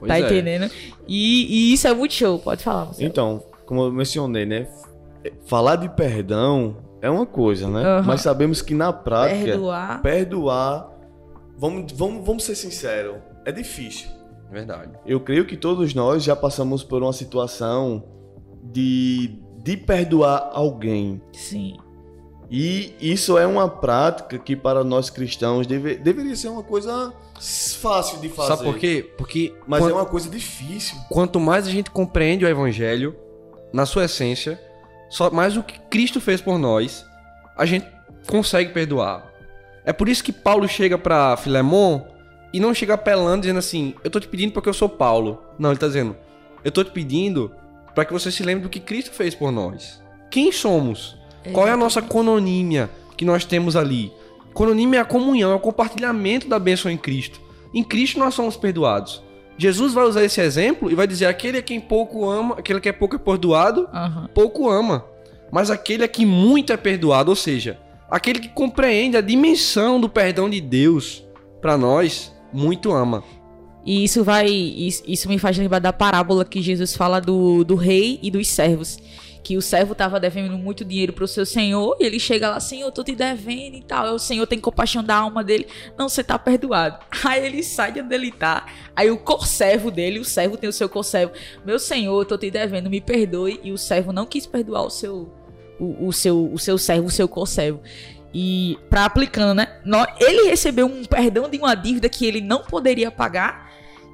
Pois 0.00 0.08
tá 0.08 0.18
é. 0.18 0.22
entendendo? 0.22 0.68
E, 1.06 1.70
e 1.70 1.72
isso 1.74 1.86
é 1.86 1.94
muito 1.94 2.14
show, 2.14 2.40
pode 2.40 2.64
falar, 2.64 2.86
Marcelo. 2.86 3.08
Então, 3.08 3.44
como 3.64 3.84
eu 3.84 3.92
mencionei, 3.92 4.44
né? 4.44 4.66
Falar 5.46 5.76
de 5.76 5.88
perdão 5.88 6.76
é 7.02 7.10
uma 7.10 7.26
coisa, 7.26 7.68
né? 7.68 7.82
Aham. 7.84 8.02
Mas 8.06 8.20
sabemos 8.22 8.62
que 8.62 8.74
na 8.74 8.92
prática, 8.92 9.44
Perdoar. 9.44 10.02
perdoar, 10.02 10.90
vamos, 11.56 11.92
vamos, 11.92 12.24
vamos 12.26 12.44
ser 12.44 12.54
sinceros, 12.54 13.16
é 13.44 13.52
difícil. 13.52 14.08
Verdade. 14.50 14.92
Eu 15.06 15.20
creio 15.20 15.46
que 15.46 15.56
todos 15.56 15.94
nós 15.94 16.22
já 16.24 16.34
passamos 16.34 16.82
por 16.82 17.02
uma 17.02 17.12
situação 17.12 18.02
de, 18.62 19.38
de 19.62 19.76
perdoar 19.76 20.50
alguém. 20.52 21.20
Sim. 21.32 21.76
E 22.50 22.94
isso 23.00 23.38
é 23.38 23.46
uma 23.46 23.68
prática 23.68 24.36
que 24.36 24.56
para 24.56 24.82
nós 24.82 25.08
cristãos 25.08 25.68
deve, 25.68 25.94
deveria 25.96 26.34
ser 26.34 26.48
uma 26.48 26.64
coisa 26.64 27.12
fácil 27.80 28.18
de 28.18 28.28
fazer. 28.28 28.48
Sabe 28.48 28.64
por 28.64 28.76
quê? 28.76 29.08
Porque 29.16 29.54
Mas 29.68 29.80
quan- 29.80 29.90
é 29.90 29.92
uma 29.92 30.04
coisa 30.06 30.28
difícil. 30.28 30.96
quanto 31.08 31.38
mais 31.38 31.66
a 31.68 31.70
gente 31.70 31.90
compreende 31.92 32.44
o 32.44 32.48
evangelho, 32.48 33.14
na 33.72 33.86
sua 33.86 34.06
essência, 34.06 34.60
só 35.10 35.30
mais 35.30 35.56
o 35.56 35.62
que 35.62 35.78
Cristo 35.90 36.20
fez 36.20 36.40
por 36.40 36.58
nós, 36.58 37.04
a 37.56 37.66
gente 37.66 37.86
consegue 38.26 38.72
perdoar. 38.72 39.26
É 39.84 39.92
por 39.92 40.08
isso 40.08 40.24
que 40.24 40.32
Paulo 40.32 40.68
chega 40.68 40.96
pra 40.96 41.36
Filemon 41.36 42.02
e 42.52 42.60
não 42.60 42.72
chega 42.72 42.94
apelando 42.94 43.42
dizendo 43.42 43.58
assim: 43.58 43.94
"Eu 44.02 44.10
tô 44.10 44.20
te 44.20 44.28
pedindo 44.28 44.52
porque 44.52 44.68
eu 44.68 44.74
sou 44.74 44.88
Paulo". 44.88 45.42
Não, 45.58 45.70
ele 45.70 45.78
tá 45.78 45.88
dizendo: 45.88 46.16
"Eu 46.64 46.70
tô 46.70 46.84
te 46.84 46.92
pedindo 46.92 47.52
para 47.94 48.04
que 48.04 48.12
você 48.12 48.30
se 48.30 48.42
lembre 48.42 48.62
do 48.62 48.70
que 48.70 48.80
Cristo 48.80 49.10
fez 49.10 49.34
por 49.34 49.50
nós". 49.50 50.00
Quem 50.30 50.52
somos? 50.52 51.18
Qual 51.52 51.66
é 51.66 51.72
a 51.72 51.76
nossa 51.76 52.00
cononímia 52.00 52.88
que 53.16 53.24
nós 53.24 53.44
temos 53.44 53.74
ali? 53.74 54.12
Cononime 54.54 54.96
é 54.96 55.00
a 55.00 55.04
comunhão, 55.04 55.50
é 55.50 55.54
o 55.54 55.60
compartilhamento 55.60 56.48
da 56.48 56.58
bênção 56.58 56.90
em 56.90 56.96
Cristo. 56.96 57.40
Em 57.74 57.82
Cristo 57.82 58.18
nós 58.18 58.34
somos 58.34 58.56
perdoados. 58.56 59.22
Jesus 59.60 59.92
vai 59.92 60.04
usar 60.04 60.24
esse 60.24 60.40
exemplo 60.40 60.90
e 60.90 60.94
vai 60.94 61.06
dizer: 61.06 61.26
aquele 61.26 61.58
a 61.58 61.62
quem 61.62 61.78
pouco 61.78 62.28
ama, 62.28 62.54
aquele 62.58 62.80
que 62.80 62.88
é 62.88 62.92
pouco 62.92 63.16
é 63.16 63.18
perdoado, 63.18 63.86
Aham. 63.92 64.26
pouco 64.32 64.70
ama. 64.70 65.04
Mas 65.52 65.70
aquele 65.70 66.02
a 66.02 66.08
quem 66.08 66.24
muito 66.24 66.72
é 66.72 66.78
perdoado, 66.78 67.30
ou 67.30 67.36
seja, 67.36 67.78
aquele 68.10 68.38
que 68.38 68.48
compreende 68.48 69.18
a 69.18 69.20
dimensão 69.20 70.00
do 70.00 70.08
perdão 70.08 70.48
de 70.48 70.62
Deus 70.62 71.22
para 71.60 71.76
nós, 71.76 72.34
muito 72.50 72.90
ama. 72.90 73.22
E 73.84 74.02
isso 74.02 74.24
vai. 74.24 74.48
Isso, 74.48 75.02
isso 75.06 75.28
me 75.28 75.38
faz 75.38 75.58
lembrar 75.58 75.78
da 75.78 75.92
parábola 75.92 76.42
que 76.42 76.62
Jesus 76.62 76.96
fala 76.96 77.20
do, 77.20 77.62
do 77.62 77.74
rei 77.74 78.18
e 78.22 78.30
dos 78.30 78.48
servos. 78.48 78.98
Que 79.42 79.56
o 79.56 79.62
servo 79.62 79.94
tava 79.94 80.20
devendo 80.20 80.56
muito 80.58 80.84
dinheiro 80.84 81.12
pro 81.12 81.26
seu 81.26 81.46
senhor, 81.46 81.96
e 81.98 82.04
ele 82.04 82.20
chega 82.20 82.50
lá, 82.50 82.60
Senhor, 82.60 82.86
eu 82.86 82.92
tô 82.92 83.02
te 83.02 83.14
devendo 83.14 83.76
e 83.76 83.82
tal. 83.82 84.06
Aí 84.06 84.12
o 84.12 84.18
senhor 84.18 84.46
tem 84.46 84.58
compaixão 84.60 85.02
da 85.02 85.16
alma 85.16 85.42
dele. 85.42 85.66
Não, 85.96 86.08
você 86.08 86.22
tá 86.22 86.38
perdoado. 86.38 86.98
Aí 87.24 87.46
ele 87.46 87.62
sai 87.62 87.92
de 87.92 88.00
onde 88.00 88.14
ele 88.14 88.30
tá. 88.30 88.66
Aí 88.94 89.10
o 89.10 89.16
corservo 89.16 89.90
dele, 89.90 90.18
o 90.18 90.24
servo 90.24 90.56
tem 90.56 90.68
o 90.68 90.72
seu 90.72 90.88
corservo. 90.88 91.32
Meu 91.64 91.78
senhor, 91.78 92.20
eu 92.20 92.24
tô 92.24 92.36
te 92.36 92.50
devendo, 92.50 92.90
me 92.90 93.00
perdoe. 93.00 93.60
E 93.62 93.72
o 93.72 93.78
servo 93.78 94.12
não 94.12 94.26
quis 94.26 94.46
perdoar 94.46 94.84
o 94.84 94.90
seu. 94.90 95.32
O, 95.78 96.08
o 96.08 96.12
seu, 96.12 96.52
o 96.52 96.58
seu 96.58 96.76
servo, 96.76 97.06
o 97.06 97.10
seu 97.10 97.26
corservo. 97.26 97.80
E 98.32 98.78
pra 98.88 99.06
aplicando, 99.06 99.54
né? 99.54 99.80
Ele 100.20 100.48
recebeu 100.48 100.86
um 100.86 101.04
perdão 101.04 101.48
de 101.48 101.58
uma 101.58 101.74
dívida 101.74 102.08
que 102.08 102.26
ele 102.26 102.40
não 102.40 102.62
poderia 102.62 103.10
pagar 103.10 103.70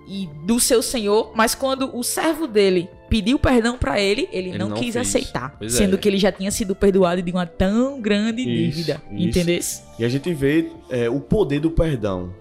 e 0.07 0.29
do 0.45 0.61
seu 0.61 0.83
senhor, 0.83 1.33
mas 1.35 1.55
quando 1.55 1.95
o 1.97 2.03
servo 2.03 2.47
dele 2.47 2.89
pediu 3.09 3.39
perdão 3.39 3.77
pra 3.79 4.01
ele, 4.01 4.29
ele, 4.33 4.51
Ele 4.51 4.59
não, 4.59 4.69
não 4.71 4.77
quis 4.77 4.95
fez. 4.95 4.97
aceitar, 5.09 5.55
Pois 5.59 5.73
sendo 5.73 5.95
é. 5.95 5.99
que 5.99 6.09
ele 6.09 6.19
já 6.19 6.31
tinha 6.33 6.51
sido 6.51 6.75
perdoado 6.75 7.23
de 7.23 7.31
uma 7.31 7.47
tão 7.47 8.01
grande 8.01 8.43
Isso, 8.43 8.77
dívida, 8.77 9.01
entendeu? 9.11 9.61
E 9.99 10.05
a 10.05 10.09
gente 10.09 10.33
vê 10.35 10.71
é, 10.91 11.09
o 11.09 11.21
poder 11.21 11.61
do 11.61 11.71
perdão, 11.71 12.33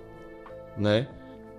né? 0.78 1.08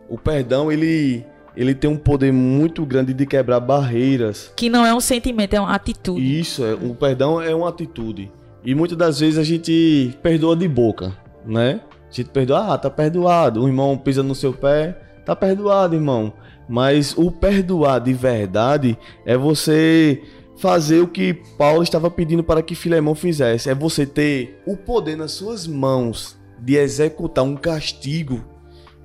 O 0.09 0.17
perdão, 0.19 0.71
ele, 0.71 1.25
ele 1.57 1.75
tem 1.75 1.91
um 1.91 1.97
poder 1.97 2.33
muito 2.33 2.85
grande 2.87 3.13
de 3.13 3.27
quebrar 3.27 3.61
barreiras. 3.61 4.53
Que 4.55 4.69
não 4.69 4.85
é 4.87 4.95
um 4.95 5.01
sentimento, 5.01 5.55
é 5.55 5.61
uma 5.61 5.75
atitude. 5.75 6.39
Isso, 6.41 6.65
é, 6.65 6.75
o 6.75 6.95
perdão 6.95 7.41
é 7.41 7.55
uma 7.55 7.69
atitude. 7.69 8.31
E 8.65 8.75
muitas 8.75 8.97
das 8.99 9.21
vezes 9.21 9.39
a 9.39 9.45
gente 9.45 10.17
perdoa 10.23 10.57
de 10.57 10.67
boca, 10.69 11.17
né? 11.45 11.81
A 12.11 12.13
gente 12.13 12.31
perdoa, 12.31 12.75
ah, 12.75 12.79
tá 12.79 12.89
perdoado. 12.91 13.63
O 13.63 13.67
irmão 13.69 13.97
pisa 13.97 14.23
no 14.23 14.35
seu 14.35 14.53
pé, 14.53 14.97
tá 15.25 15.35
perdoado, 15.37 15.95
irmão. 15.95 16.33
Mas 16.69 17.15
o 17.17 17.31
perdoar 17.31 18.01
de 18.01 18.13
verdade 18.13 18.99
é 19.25 19.37
você 19.37 20.23
fazer 20.57 21.01
o 21.01 21.09
que 21.09 21.35
Paulo 21.59 21.83
estava 21.83 22.11
pedindo 22.11 22.43
para 22.43 22.63
que 22.63 22.75
Filemão 22.75 23.15
fizesse. 23.15 23.69
É 23.71 23.75
você 23.75 24.05
ter 24.07 24.61
o 24.67 24.77
poder 24.77 25.17
nas 25.17 25.33
suas 25.33 25.67
mãos 25.67 26.37
de 26.59 26.77
executar 26.77 27.45
um 27.45 27.55
castigo 27.57 28.43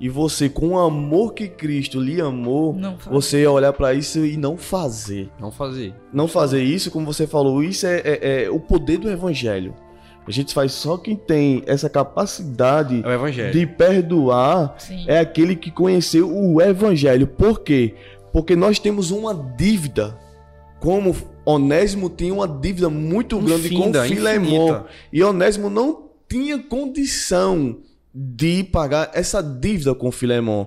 e 0.00 0.08
você, 0.08 0.48
com 0.48 0.70
o 0.70 0.78
amor 0.80 1.32
que 1.34 1.46
Cristo 1.46 2.00
lhe 2.00 2.20
amou, 2.20 2.74
você 3.08 3.46
olhar 3.46 3.72
para 3.72 3.94
isso 3.94 4.24
e 4.26 4.36
não 4.36 4.56
fazer 4.56 5.30
Não 5.38 5.52
fazer. 5.52 5.94
não 6.12 6.26
fazer 6.26 6.62
isso, 6.64 6.90
como 6.90 7.06
você 7.06 7.24
falou, 7.26 7.62
isso 7.62 7.86
é, 7.86 8.00
é- 8.04 8.44
é 8.44 8.50
o 8.50 8.58
poder 8.58 8.98
do 8.98 9.08
evangelho. 9.08 9.74
A 10.26 10.30
gente 10.30 10.54
faz 10.54 10.72
só 10.72 10.96
quem 10.96 11.16
tem 11.16 11.62
essa 11.66 11.90
capacidade 11.90 13.02
É 13.04 13.50
de 13.50 13.66
perdoar 13.66 14.76
Sim. 14.78 15.04
é 15.08 15.18
aquele 15.18 15.56
que 15.56 15.70
conheceu 15.70 16.30
o 16.32 16.60
evangelho. 16.62 17.26
Por 17.26 17.60
quê? 17.60 17.94
Porque 18.32 18.54
nós 18.54 18.78
temos 18.78 19.10
uma 19.10 19.34
dívida. 19.34 20.16
Como 20.80 21.14
Onésimo 21.44 22.08
tinha 22.08 22.32
uma 22.32 22.48
dívida 22.48 22.88
muito 22.88 23.38
grande 23.38 23.66
Infinda, 23.66 24.02
com 24.02 24.08
Filemon. 24.08 24.46
infinita. 24.46 24.86
E 25.12 25.22
Onésimo 25.22 25.68
não 25.68 26.10
tinha 26.28 26.58
condição 26.58 27.78
de 28.14 28.64
pagar 28.64 29.10
essa 29.14 29.42
dívida 29.42 29.94
com 29.94 30.10
Filemon. 30.12 30.66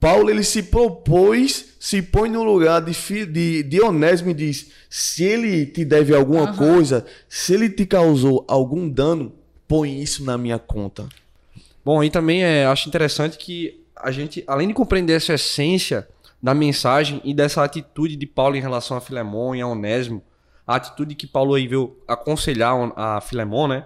Paulo 0.00 0.30
ele 0.30 0.42
se 0.42 0.62
propôs, 0.62 1.74
se 1.78 2.00
põe 2.00 2.30
no 2.30 2.42
lugar 2.42 2.80
de, 2.80 2.94
Fi- 2.94 3.26
de, 3.26 3.62
de 3.62 3.80
Onésimo 3.82 4.30
e 4.30 4.34
diz: 4.34 4.70
se 4.88 5.22
ele 5.22 5.66
te 5.66 5.84
deve 5.84 6.14
alguma 6.14 6.44
Aham. 6.44 6.56
coisa, 6.56 7.04
se 7.28 7.52
ele 7.52 7.68
te 7.68 7.84
causou 7.84 8.44
algum 8.48 8.88
dano, 8.88 9.32
põe 9.68 10.00
isso 10.00 10.24
na 10.24 10.38
minha 10.38 10.58
conta. 10.58 11.06
Bom, 11.84 12.02
e 12.02 12.10
também 12.10 12.42
é, 12.42 12.64
acho 12.64 12.88
interessante 12.88 13.36
que 13.36 13.84
a 13.94 14.10
gente, 14.10 14.42
além 14.46 14.68
de 14.68 14.74
compreender 14.74 15.12
essa 15.12 15.34
essência 15.34 16.08
da 16.42 16.54
mensagem 16.54 17.20
e 17.22 17.34
dessa 17.34 17.62
atitude 17.62 18.16
de 18.16 18.26
Paulo 18.26 18.56
em 18.56 18.60
relação 18.60 18.96
a 18.96 19.00
Filemon 19.00 19.54
e 19.54 19.60
a 19.60 19.66
Onésimo, 19.66 20.22
a 20.66 20.76
atitude 20.76 21.14
que 21.14 21.26
Paulo 21.26 21.54
aí 21.54 21.68
veio 21.68 21.94
aconselhar 22.08 22.74
a 22.96 23.20
Filemon, 23.20 23.68
né? 23.68 23.84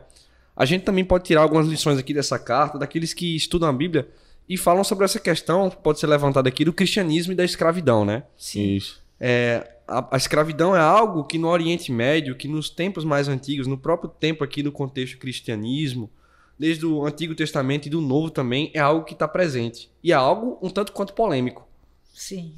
A 0.57 0.65
gente 0.65 0.85
também 0.85 1.05
pode 1.05 1.25
tirar 1.25 1.43
algumas 1.43 1.67
lições 1.67 1.99
aqui 1.99 2.15
dessa 2.15 2.39
carta, 2.39 2.79
daqueles 2.79 3.13
que 3.13 3.35
estudam 3.35 3.69
a 3.69 3.73
Bíblia 3.73 4.09
e 4.49 4.57
falam 4.57 4.85
sobre 4.85 5.05
essa 5.05 5.19
questão, 5.19 5.71
que 5.71 5.77
pode 5.77 5.99
ser 5.99 6.07
levantada 6.07 6.49
aqui, 6.49 6.65
do 6.65 6.73
cristianismo 6.73 7.33
e 7.33 7.37
da 7.37 7.45
escravidão, 7.45 8.05
né? 8.05 8.25
Isso. 8.55 9.03
É, 9.19 9.79
a, 9.89 10.15
a 10.15 10.17
escravidão 10.17 10.77
é 10.77 10.81
algo 10.81 11.25
que 11.25 11.39
no 11.39 11.49
Oriente 11.49 11.91
Médio, 11.91 12.37
que 12.37 12.49
nos 12.49 12.69
tempos 12.69 13.05
mais 13.05 13.29
antigos, 13.29 13.67
no 13.67 13.79
próprio 13.79 14.11
tempo 14.11 14.45
aqui 14.45 14.63
do 14.63 14.73
contexto 14.73 15.19
cristianismo, 15.19 16.11
desde 16.59 16.87
o 16.87 17.05
Antigo 17.05 17.35
Testamento 17.35 17.87
e 17.87 17.91
do 17.91 18.01
Novo 18.01 18.31
também, 18.31 18.71
é 18.75 18.81
algo 18.81 19.05
que 19.05 19.15
está 19.15 19.27
presente. 19.27 19.91
E 20.03 20.13
é 20.13 20.15
algo 20.15 20.59
um 20.63 20.71
tanto 20.71 20.93
quanto 20.93 21.15
polêmico. 21.15 21.67
Sim. 22.13 22.55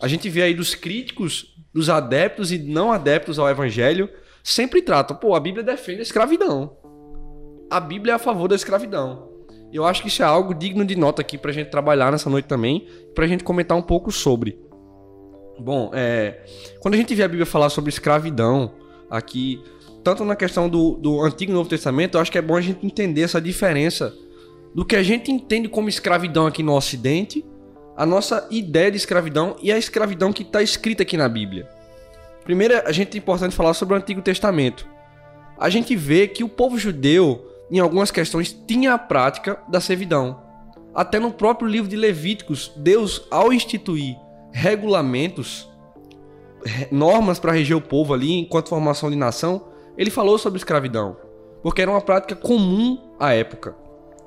A 0.00 0.08
gente 0.08 0.28
vê 0.28 0.42
aí 0.42 0.54
dos 0.54 0.74
críticos, 0.74 1.54
dos 1.72 1.88
adeptos 1.88 2.52
e 2.52 2.58
não 2.58 2.92
adeptos 2.92 3.38
ao 3.38 3.48
Evangelho, 3.48 4.08
sempre 4.42 4.80
tratam, 4.80 5.16
pô, 5.16 5.34
a 5.34 5.40
Bíblia 5.40 5.64
defende 5.64 6.00
a 6.00 6.02
escravidão. 6.02 6.76
A 7.68 7.80
Bíblia 7.80 8.12
é 8.12 8.16
a 8.16 8.18
favor 8.18 8.48
da 8.48 8.54
escravidão. 8.54 9.25
Eu 9.72 9.84
acho 9.84 10.02
que 10.02 10.08
isso 10.08 10.22
é 10.22 10.26
algo 10.26 10.54
digno 10.54 10.84
de 10.84 10.96
nota 10.96 11.22
aqui 11.22 11.36
pra 11.36 11.52
gente 11.52 11.70
trabalhar 11.70 12.12
nessa 12.12 12.30
noite 12.30 12.46
também, 12.46 12.86
pra 13.14 13.26
gente 13.26 13.44
comentar 13.44 13.76
um 13.76 13.82
pouco 13.82 14.10
sobre. 14.12 14.58
Bom, 15.58 15.90
é, 15.94 16.44
quando 16.80 16.94
a 16.94 16.96
gente 16.96 17.14
vê 17.14 17.22
a 17.22 17.28
Bíblia 17.28 17.46
falar 17.46 17.68
sobre 17.70 17.88
escravidão 17.88 18.72
aqui, 19.10 19.62
tanto 20.04 20.24
na 20.24 20.36
questão 20.36 20.68
do, 20.68 20.92
do 20.96 21.20
Antigo 21.20 21.50
e 21.50 21.54
Novo 21.54 21.68
Testamento, 21.68 22.16
eu 22.16 22.20
acho 22.20 22.30
que 22.30 22.38
é 22.38 22.42
bom 22.42 22.56
a 22.56 22.60
gente 22.60 22.86
entender 22.86 23.22
essa 23.22 23.40
diferença 23.40 24.14
do 24.74 24.84
que 24.84 24.94
a 24.94 25.02
gente 25.02 25.32
entende 25.32 25.68
como 25.68 25.88
escravidão 25.88 26.46
aqui 26.46 26.62
no 26.62 26.74
Ocidente, 26.74 27.44
a 27.96 28.04
nossa 28.04 28.46
ideia 28.50 28.90
de 28.90 28.98
escravidão 28.98 29.56
e 29.62 29.72
a 29.72 29.78
escravidão 29.78 30.32
que 30.32 30.42
está 30.42 30.62
escrita 30.62 31.02
aqui 31.02 31.16
na 31.16 31.28
Bíblia. 31.28 31.66
Primeiro, 32.44 32.86
a 32.86 32.92
gente 32.92 33.16
é 33.16 33.18
importante 33.18 33.56
falar 33.56 33.72
sobre 33.74 33.94
o 33.94 33.96
Antigo 33.96 34.20
Testamento. 34.20 34.86
A 35.58 35.70
gente 35.70 35.96
vê 35.96 36.28
que 36.28 36.44
o 36.44 36.48
povo 36.48 36.78
judeu, 36.78 37.44
em 37.70 37.78
algumas 37.78 38.10
questões, 38.10 38.56
tinha 38.66 38.94
a 38.94 38.98
prática 38.98 39.58
da 39.68 39.80
servidão. 39.80 40.42
Até 40.94 41.18
no 41.18 41.32
próprio 41.32 41.68
livro 41.68 41.90
de 41.90 41.96
Levíticos, 41.96 42.72
Deus, 42.76 43.26
ao 43.30 43.52
instituir 43.52 44.16
regulamentos, 44.52 45.68
re- 46.64 46.88
normas 46.90 47.38
para 47.38 47.52
reger 47.52 47.76
o 47.76 47.80
povo 47.80 48.14
ali, 48.14 48.38
enquanto 48.38 48.70
formação 48.70 49.10
de 49.10 49.16
nação, 49.16 49.68
ele 49.98 50.10
falou 50.10 50.38
sobre 50.38 50.58
escravidão. 50.58 51.16
Porque 51.62 51.82
era 51.82 51.90
uma 51.90 52.00
prática 52.00 52.34
comum 52.36 52.98
à 53.18 53.34
época. 53.34 53.74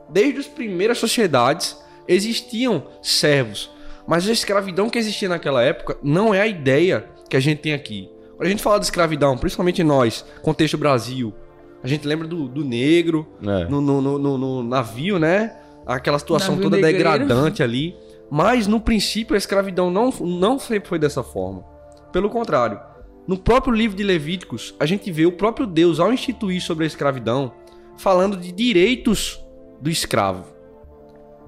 Desde 0.09 0.39
as 0.39 0.47
primeiras 0.47 0.97
sociedades 0.97 1.77
existiam 2.07 2.83
servos, 3.01 3.71
mas 4.07 4.27
a 4.27 4.31
escravidão 4.31 4.89
que 4.89 4.97
existia 4.97 5.29
naquela 5.29 5.63
época 5.63 5.97
não 6.03 6.33
é 6.33 6.41
a 6.41 6.47
ideia 6.47 7.09
que 7.29 7.37
a 7.37 7.39
gente 7.39 7.61
tem 7.61 7.73
aqui. 7.73 8.09
Quando 8.35 8.47
a 8.47 8.49
gente 8.49 8.63
fala 8.63 8.79
de 8.79 8.85
escravidão, 8.85 9.37
principalmente 9.37 9.83
nós, 9.83 10.25
contexto 10.41 10.77
Brasil, 10.77 11.33
a 11.83 11.87
gente 11.87 12.07
lembra 12.07 12.27
do, 12.27 12.47
do 12.47 12.63
negro 12.63 13.27
É. 13.41 13.65
no, 13.69 13.79
no, 13.81 14.01
no, 14.19 14.37
no- 14.37 14.63
navio, 14.63 15.17
né? 15.19 15.55
Aquela 15.85 16.19
situação 16.19 16.55
Navio 16.55 16.63
toda 16.69 16.75
negreiro. 16.75 16.97
degradante 17.19 17.63
ali. 17.63 17.95
Mas 18.29 18.67
no 18.67 18.79
princípio 18.79 19.33
a 19.33 19.37
escravidão 19.37 19.89
não, 19.89 20.11
não 20.21 20.59
sempre 20.59 20.87
foi 20.87 20.99
dessa 20.99 21.23
forma. 21.23 21.63
Pelo 22.11 22.29
contrário, 22.29 22.79
no 23.27 23.37
próprio 23.37 23.73
livro 23.73 23.97
de 23.97 24.03
Levíticos, 24.03 24.75
a 24.79 24.85
gente 24.85 25.11
vê 25.11 25.25
o 25.25 25.31
próprio 25.31 25.65
Deus, 25.65 25.99
ao 25.99 26.13
instituir 26.13 26.61
sobre 26.61 26.83
a 26.83 26.87
escravidão, 26.87 27.51
falando 27.97 28.37
de 28.37 28.51
direitos 28.51 29.39
do 29.81 29.89
escravo. 29.89 30.45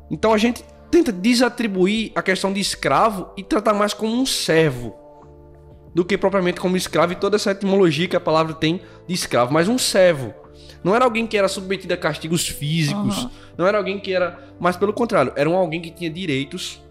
Então 0.10 0.34
a 0.34 0.38
gente 0.38 0.64
tenta 0.90 1.12
desatribuir 1.12 2.12
a 2.16 2.22
questão 2.22 2.52
de 2.52 2.60
escravo 2.60 3.30
e 3.38 3.44
tratar 3.44 3.74
mais 3.74 3.94
como 3.94 4.14
um 4.14 4.26
servo 4.26 4.96
do 5.94 6.06
que 6.06 6.18
propriamente 6.18 6.60
como 6.60 6.78
escravo 6.78 7.14
e 7.14 7.16
toda 7.16 7.36
essa 7.36 7.52
etimologia 7.52 8.08
que 8.08 8.16
a 8.16 8.20
palavra 8.20 8.54
tem 8.54 8.82
de 9.08 9.14
escravo, 9.14 9.54
mas 9.54 9.68
um 9.68 9.78
servo. 9.78 10.34
Não 10.84 10.96
era 10.96 11.06
alguém 11.06 11.28
que 11.28 11.38
era 11.38 11.48
submetido 11.48 11.94
a 11.94 11.98
castigos 11.98 12.48
físicos, 12.48 13.18
Aham. 13.20 13.32
não 13.58 13.68
era 13.68 13.78
alguém 13.78 14.00
que 14.00 14.14
era. 14.14 14.40
Mas 14.60 14.76
pelo 14.78 14.94
contrário, 14.94 15.32
era 15.36 15.50
um 15.50 15.56
alguém 15.56 15.82
que 15.82 15.92
tinha 15.92 16.10
direitos. 16.10 16.82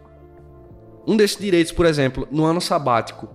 Um 1.06 1.16
desses 1.16 1.38
direitos, 1.38 1.72
por 1.72 1.86
exemplo, 1.86 2.28
no 2.30 2.44
ano 2.44 2.60
sabático, 2.60 3.28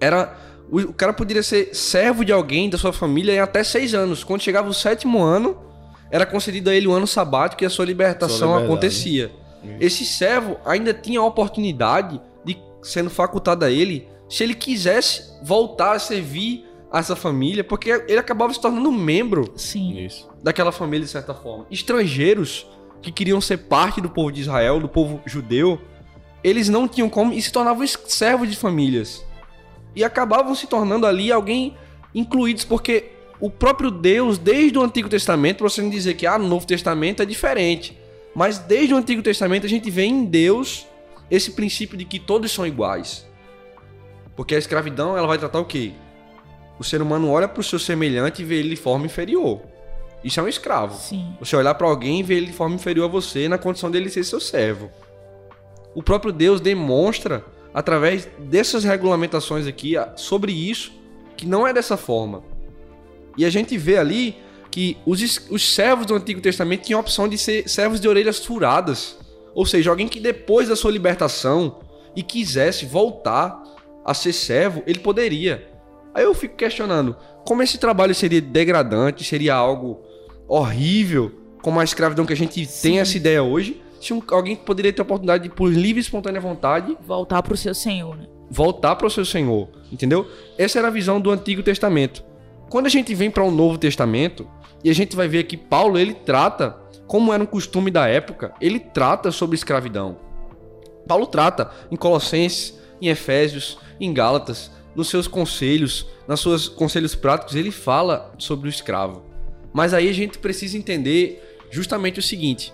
era. 0.00 0.34
O 0.68 0.92
cara 0.92 1.12
poderia 1.12 1.44
ser 1.44 1.72
servo 1.76 2.24
de 2.24 2.32
alguém 2.32 2.68
da 2.68 2.76
sua 2.76 2.92
família 2.92 3.32
em 3.32 3.38
até 3.38 3.62
seis 3.62 3.94
anos. 3.94 4.24
Quando 4.24 4.42
chegava 4.42 4.68
o 4.68 4.74
sétimo 4.74 5.22
ano, 5.22 5.56
era 6.10 6.26
concedido 6.26 6.70
a 6.70 6.74
ele 6.74 6.88
o 6.88 6.92
ano 6.92 7.06
sabático 7.06 7.62
e 7.62 7.66
a 7.66 7.70
sua 7.70 7.84
libertação 7.84 8.48
Sua 8.48 8.64
acontecia. 8.64 9.30
Esse 9.80 10.04
servo 10.04 10.56
ainda 10.64 10.92
tinha 10.92 11.20
a 11.20 11.24
oportunidade 11.24 12.20
de, 12.44 12.56
sendo 12.82 13.10
facultada 13.10 13.66
a 13.66 13.70
ele, 13.70 14.08
se 14.28 14.42
ele 14.42 14.54
quisesse 14.54 15.32
voltar 15.42 15.92
a 15.92 15.98
servir 15.98 16.64
a 16.90 16.98
essa 17.00 17.16
família, 17.16 17.64
porque 17.64 17.90
ele 18.08 18.18
acabava 18.18 18.52
se 18.52 18.60
tornando 18.60 18.90
membro 18.90 19.52
Sim. 19.56 19.98
Isso. 19.98 20.28
daquela 20.42 20.72
família 20.72 21.04
de 21.04 21.10
certa 21.10 21.34
forma. 21.34 21.66
Estrangeiros 21.70 22.66
que 23.02 23.12
queriam 23.12 23.40
ser 23.40 23.58
parte 23.58 24.00
do 24.00 24.08
povo 24.08 24.32
de 24.32 24.40
Israel, 24.40 24.80
do 24.80 24.88
povo 24.88 25.20
judeu, 25.26 25.80
eles 26.42 26.68
não 26.68 26.88
tinham 26.88 27.08
como 27.08 27.32
e 27.32 27.40
se 27.40 27.52
tornavam 27.52 27.86
servos 27.86 28.48
de 28.50 28.56
famílias. 28.56 29.24
E 29.94 30.04
acabavam 30.04 30.54
se 30.54 30.66
tornando 30.66 31.06
ali 31.06 31.30
alguém 31.30 31.76
incluídos, 32.14 32.64
porque 32.64 33.12
o 33.40 33.50
próprio 33.50 33.90
Deus, 33.90 34.38
desde 34.38 34.78
o 34.78 34.82
Antigo 34.82 35.08
Testamento, 35.08 35.58
pra 35.58 35.68
você 35.68 35.82
não 35.82 35.90
dizer 35.90 36.14
que 36.14 36.26
ah, 36.26 36.38
no 36.38 36.48
Novo 36.48 36.66
Testamento 36.66 37.22
é 37.22 37.26
diferente, 37.26 37.96
mas 38.34 38.58
desde 38.58 38.94
o 38.94 38.96
Antigo 38.96 39.22
Testamento 39.22 39.66
a 39.66 39.68
gente 39.68 39.90
vê 39.90 40.04
em 40.04 40.24
Deus 40.24 40.86
esse 41.30 41.52
princípio 41.52 41.96
de 41.96 42.04
que 42.04 42.18
todos 42.18 42.52
são 42.52 42.66
iguais. 42.66 43.26
Porque 44.36 44.54
a 44.54 44.58
escravidão, 44.58 45.16
ela 45.16 45.26
vai 45.26 45.38
tratar 45.38 45.58
o 45.58 45.64
quê? 45.64 45.92
O 46.78 46.84
ser 46.84 47.00
humano 47.00 47.30
olha 47.30 47.48
para 47.48 47.60
o 47.60 47.64
seu 47.64 47.78
semelhante 47.78 48.42
e 48.42 48.44
vê 48.44 48.56
ele 48.56 48.68
de 48.68 48.76
forma 48.76 49.06
inferior. 49.06 49.62
Isso 50.22 50.38
é 50.38 50.42
um 50.42 50.48
escravo. 50.48 50.94
Sim. 50.94 51.34
Você 51.40 51.56
olhar 51.56 51.74
para 51.74 51.86
alguém 51.86 52.20
e 52.20 52.22
ver 52.22 52.36
ele 52.36 52.46
de 52.46 52.52
forma 52.52 52.74
inferior 52.74 53.04
a 53.06 53.12
você 53.12 53.48
na 53.48 53.56
condição 53.56 53.90
dele 53.90 54.10
ser 54.10 54.24
seu 54.24 54.40
servo. 54.40 54.90
O 55.94 56.02
próprio 56.02 56.32
Deus 56.32 56.60
demonstra, 56.60 57.42
através 57.72 58.28
dessas 58.38 58.84
regulamentações 58.84 59.66
aqui, 59.66 59.94
sobre 60.16 60.52
isso, 60.52 60.92
que 61.36 61.46
não 61.46 61.66
é 61.66 61.72
dessa 61.72 61.96
forma. 61.96 62.42
E 63.36 63.44
a 63.44 63.50
gente 63.50 63.78
vê 63.78 63.96
ali 63.96 64.36
que 64.70 64.98
os, 65.06 65.48
os 65.50 65.74
servos 65.74 66.04
do 66.04 66.14
Antigo 66.14 66.40
Testamento 66.40 66.82
tinham 66.82 66.98
a 66.98 67.00
opção 67.00 67.26
de 67.28 67.38
ser 67.38 67.68
servos 67.68 67.98
de 67.98 68.08
orelhas 68.08 68.44
furadas. 68.44 69.16
Ou 69.54 69.64
seja, 69.64 69.88
alguém 69.88 70.08
que 70.08 70.20
depois 70.20 70.68
da 70.68 70.76
sua 70.76 70.90
libertação 70.90 71.78
e 72.14 72.22
quisesse 72.22 72.84
voltar 72.84 73.62
a 74.06 74.14
ser 74.14 74.32
servo, 74.32 74.82
ele 74.86 75.00
poderia. 75.00 75.68
Aí 76.14 76.24
eu 76.24 76.32
fico 76.34 76.56
questionando, 76.56 77.14
como 77.44 77.62
esse 77.62 77.76
trabalho 77.76 78.14
seria 78.14 78.40
degradante, 78.40 79.22
seria 79.24 79.54
algo 79.54 80.00
horrível, 80.48 81.32
como 81.62 81.80
a 81.80 81.84
escravidão 81.84 82.24
que 82.24 82.32
a 82.32 82.36
gente 82.36 82.66
tem 82.80 83.00
essa 83.00 83.16
ideia 83.16 83.42
hoje, 83.42 83.82
se 84.00 84.14
um- 84.14 84.22
alguém 84.30 84.54
poderia 84.54 84.92
ter 84.92 85.00
a 85.00 85.04
oportunidade 85.04 85.42
de, 85.44 85.50
por 85.50 85.66
livre 85.70 85.98
e 85.98 86.02
espontânea 86.02 86.40
vontade, 86.40 86.96
Voltar 87.04 87.42
pro 87.42 87.56
seu 87.56 87.74
Senhor, 87.74 88.16
né? 88.16 88.26
voltar 88.48 88.94
para 88.94 89.06
o 89.08 89.10
seu 89.10 89.24
Senhor, 89.24 89.68
entendeu? 89.90 90.26
Essa 90.56 90.78
era 90.78 90.88
a 90.88 90.90
visão 90.90 91.20
do 91.20 91.30
Antigo 91.32 91.62
Testamento. 91.62 92.22
Quando 92.70 92.86
a 92.86 92.90
gente 92.90 93.12
vem 93.14 93.30
para 93.30 93.42
o 93.42 93.50
Novo 93.50 93.76
Testamento, 93.76 94.46
e 94.84 94.90
a 94.90 94.94
gente 94.94 95.16
vai 95.16 95.26
ver 95.26 95.44
que 95.44 95.56
Paulo 95.56 95.98
ele 95.98 96.14
trata, 96.14 96.76
como 97.08 97.32
era 97.32 97.42
um 97.42 97.46
costume 97.46 97.90
da 97.90 98.06
época, 98.06 98.52
ele 98.60 98.78
trata 98.78 99.32
sobre 99.32 99.56
escravidão. 99.56 100.16
Paulo 101.08 101.26
trata 101.26 101.70
em 101.90 101.96
Colossenses, 101.96 102.78
em 103.00 103.08
Efésios, 103.08 103.78
em 104.00 104.12
Gálatas, 104.12 104.70
nos 104.94 105.08
seus 105.08 105.28
conselhos, 105.28 106.06
nos 106.26 106.40
seus 106.40 106.68
conselhos 106.68 107.14
práticos, 107.14 107.54
ele 107.54 107.70
fala 107.70 108.32
sobre 108.38 108.68
o 108.68 108.70
escravo. 108.70 109.24
Mas 109.72 109.92
aí 109.92 110.08
a 110.08 110.12
gente 110.12 110.38
precisa 110.38 110.78
entender 110.78 111.58
justamente 111.70 112.18
o 112.18 112.22
seguinte: 112.22 112.72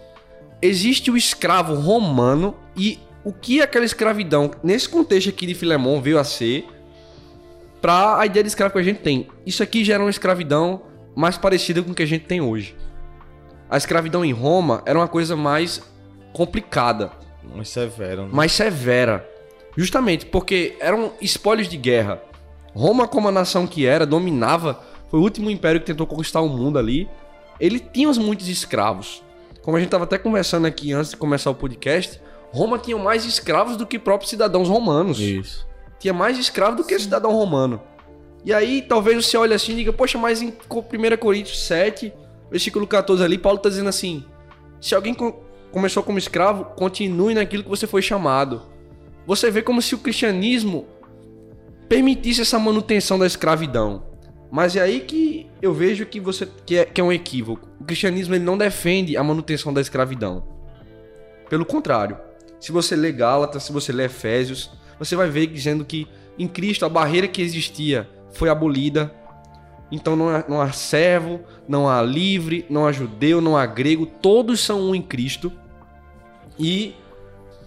existe 0.60 1.10
o 1.10 1.16
escravo 1.16 1.74
romano 1.74 2.56
e 2.76 2.98
o 3.24 3.32
que 3.32 3.60
aquela 3.60 3.84
escravidão, 3.84 4.50
nesse 4.62 4.88
contexto 4.88 5.28
aqui 5.28 5.46
de 5.46 5.54
Filemão, 5.54 6.00
veio 6.00 6.18
a 6.18 6.24
ser 6.24 6.66
para 7.80 8.20
a 8.20 8.26
ideia 8.26 8.44
de 8.44 8.48
escravo 8.48 8.72
que 8.72 8.78
a 8.78 8.84
gente 8.84 9.00
tem. 9.00 9.28
Isso 9.44 9.62
aqui 9.62 9.84
já 9.84 9.94
era 9.94 10.02
uma 10.02 10.10
escravidão 10.10 10.82
mais 11.16 11.36
parecida 11.36 11.82
com 11.82 11.90
o 11.90 11.94
que 11.94 12.02
a 12.02 12.06
gente 12.06 12.24
tem 12.24 12.40
hoje. 12.40 12.76
A 13.68 13.76
escravidão 13.76 14.24
em 14.24 14.32
Roma 14.32 14.82
era 14.86 14.98
uma 14.98 15.08
coisa 15.08 15.34
mais 15.34 15.82
complicada, 16.32 17.10
Mais 17.54 17.68
severo. 17.68 18.22
Né? 18.22 18.28
mais 18.32 18.52
severa. 18.52 19.28
Justamente 19.76 20.26
porque 20.26 20.76
eram 20.80 21.12
espólios 21.20 21.68
de 21.68 21.76
guerra. 21.76 22.22
Roma, 22.74 23.06
como 23.06 23.28
a 23.28 23.32
nação 23.32 23.66
que 23.66 23.86
era, 23.86 24.06
dominava, 24.06 24.80
foi 25.10 25.20
o 25.20 25.22
último 25.22 25.50
império 25.50 25.80
que 25.80 25.86
tentou 25.86 26.06
conquistar 26.06 26.40
o 26.40 26.48
mundo 26.48 26.78
ali. 26.78 27.08
Ele 27.60 27.78
tinha 27.78 28.08
os 28.08 28.18
muitos 28.18 28.48
escravos. 28.48 29.22
Como 29.62 29.76
a 29.76 29.80
gente 29.80 29.88
estava 29.88 30.04
até 30.04 30.18
conversando 30.18 30.66
aqui 30.66 30.92
antes 30.92 31.10
de 31.10 31.16
começar 31.16 31.50
o 31.50 31.54
podcast, 31.54 32.20
Roma 32.50 32.78
tinha 32.78 32.96
mais 32.98 33.24
escravos 33.24 33.76
do 33.76 33.86
que 33.86 33.98
próprios 33.98 34.30
cidadãos 34.30 34.68
romanos. 34.68 35.18
Isso. 35.20 35.66
Tinha 35.98 36.12
mais 36.12 36.38
escravo 36.38 36.76
do 36.76 36.84
que 36.84 36.98
cidadão 36.98 37.32
romano. 37.32 37.80
E 38.44 38.52
aí, 38.52 38.82
talvez 38.82 39.24
você 39.24 39.36
olhe 39.36 39.54
assim 39.54 39.72
e 39.72 39.76
diga, 39.76 39.92
poxa, 39.92 40.18
mas 40.18 40.42
em 40.42 40.48
1 40.48 41.16
Coríntios 41.16 41.64
7, 41.64 42.12
versículo 42.50 42.86
14 42.86 43.22
ali, 43.22 43.38
Paulo 43.38 43.58
está 43.58 43.68
dizendo 43.68 43.88
assim: 43.88 44.24
se 44.80 44.96
alguém 44.96 45.14
co- 45.14 45.44
começou 45.70 46.02
como 46.02 46.18
escravo, 46.18 46.64
continue 46.74 47.34
naquilo 47.34 47.62
que 47.62 47.68
você 47.68 47.86
foi 47.86 48.02
chamado. 48.02 48.62
Você 49.26 49.50
vê 49.50 49.62
como 49.62 49.80
se 49.80 49.94
o 49.94 49.98
cristianismo 49.98 50.86
permitisse 51.88 52.40
essa 52.40 52.58
manutenção 52.58 53.18
da 53.18 53.26
escravidão. 53.26 54.02
Mas 54.50 54.76
é 54.76 54.80
aí 54.80 55.00
que 55.00 55.46
eu 55.60 55.72
vejo 55.72 56.04
que 56.06 56.20
você 56.20 56.48
que 56.66 56.76
é, 56.76 56.84
que 56.84 57.00
é 57.00 57.04
um 57.04 57.12
equívoco. 57.12 57.68
O 57.80 57.84
cristianismo 57.84 58.34
ele 58.34 58.44
não 58.44 58.58
defende 58.58 59.16
a 59.16 59.22
manutenção 59.22 59.72
da 59.72 59.80
escravidão. 59.80 60.44
Pelo 61.48 61.64
contrário, 61.64 62.18
se 62.58 62.72
você 62.72 62.96
lê 62.96 63.12
Gálatas, 63.12 63.64
se 63.64 63.72
você 63.72 63.92
lê 63.92 64.04
Efésios, 64.04 64.70
você 64.98 65.14
vai 65.16 65.28
ver 65.28 65.46
dizendo 65.48 65.84
que 65.84 66.06
em 66.38 66.48
Cristo 66.48 66.84
a 66.84 66.88
barreira 66.88 67.28
que 67.28 67.42
existia 67.42 68.08
foi 68.32 68.48
abolida. 68.48 69.14
Então 69.90 70.16
não 70.16 70.28
há, 70.30 70.44
não 70.48 70.60
há 70.60 70.72
servo, 70.72 71.40
não 71.68 71.88
há 71.88 72.00
livre, 72.00 72.64
não 72.70 72.86
há 72.86 72.92
judeu, 72.92 73.40
não 73.40 73.56
há 73.56 73.66
grego, 73.66 74.06
todos 74.06 74.60
são 74.60 74.80
um 74.80 74.94
em 74.94 75.02
Cristo. 75.02 75.52
E 76.58 76.94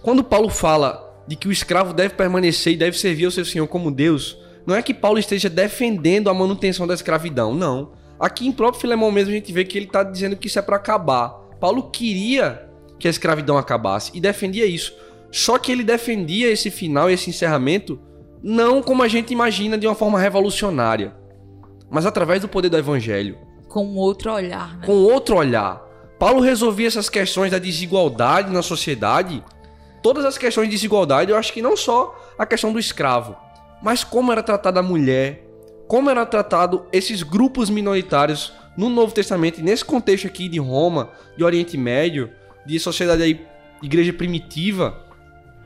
quando 0.02 0.24
Paulo 0.24 0.48
fala 0.48 1.05
de 1.26 1.36
que 1.36 1.48
o 1.48 1.52
escravo 1.52 1.92
deve 1.92 2.14
permanecer 2.14 2.72
e 2.72 2.76
deve 2.76 2.98
servir 2.98 3.24
ao 3.24 3.30
seu 3.30 3.44
senhor 3.44 3.66
como 3.66 3.90
Deus, 3.90 4.38
não 4.66 4.74
é 4.74 4.82
que 4.82 4.94
Paulo 4.94 5.18
esteja 5.18 5.48
defendendo 5.48 6.28
a 6.28 6.34
manutenção 6.34 6.86
da 6.86 6.94
escravidão, 6.94 7.54
não. 7.54 7.92
Aqui 8.18 8.46
em 8.46 8.52
próprio 8.52 8.80
Filemão 8.80 9.12
mesmo 9.12 9.30
a 9.30 9.34
gente 9.34 9.52
vê 9.52 9.64
que 9.64 9.78
ele 9.78 9.86
está 9.86 10.02
dizendo 10.02 10.36
que 10.36 10.46
isso 10.46 10.58
é 10.58 10.62
para 10.62 10.76
acabar. 10.76 11.28
Paulo 11.60 11.90
queria 11.90 12.68
que 12.98 13.06
a 13.06 13.10
escravidão 13.10 13.56
acabasse 13.58 14.10
e 14.14 14.20
defendia 14.20 14.66
isso. 14.66 14.94
Só 15.30 15.58
que 15.58 15.70
ele 15.70 15.84
defendia 15.84 16.50
esse 16.50 16.70
final, 16.70 17.10
esse 17.10 17.30
encerramento, 17.30 18.00
não 18.42 18.82
como 18.82 19.02
a 19.02 19.08
gente 19.08 19.32
imagina 19.32 19.76
de 19.76 19.86
uma 19.86 19.94
forma 19.94 20.18
revolucionária, 20.18 21.14
mas 21.90 22.06
através 22.06 22.40
do 22.40 22.48
poder 22.48 22.68
do 22.68 22.76
evangelho 22.76 23.38
Com 23.68 23.94
outro 23.94 24.32
olhar, 24.32 24.78
né? 24.78 24.86
com 24.86 24.92
outro 24.92 25.36
olhar. 25.36 25.84
Paulo 26.18 26.40
resolvia 26.40 26.86
essas 26.86 27.10
questões 27.10 27.50
da 27.50 27.58
desigualdade 27.58 28.50
na 28.50 28.62
sociedade, 28.62 29.44
todas 30.06 30.24
as 30.24 30.38
questões 30.38 30.68
de 30.68 30.76
desigualdade, 30.76 31.32
eu 31.32 31.36
acho 31.36 31.52
que 31.52 31.60
não 31.60 31.76
só 31.76 32.16
a 32.38 32.46
questão 32.46 32.72
do 32.72 32.78
escravo, 32.78 33.36
mas 33.82 34.04
como 34.04 34.30
era 34.30 34.40
tratada 34.40 34.78
a 34.78 34.82
mulher, 34.82 35.44
como 35.88 36.08
era 36.08 36.24
tratado 36.24 36.86
esses 36.92 37.24
grupos 37.24 37.68
minoritários 37.68 38.52
no 38.76 38.88
Novo 38.88 39.12
Testamento, 39.12 39.60
nesse 39.60 39.84
contexto 39.84 40.28
aqui 40.28 40.48
de 40.48 40.60
Roma, 40.60 41.10
de 41.36 41.42
Oriente 41.42 41.76
Médio, 41.76 42.30
de 42.64 42.78
sociedade 42.78 43.20
aí, 43.20 43.44
igreja 43.82 44.12
primitiva, 44.12 44.96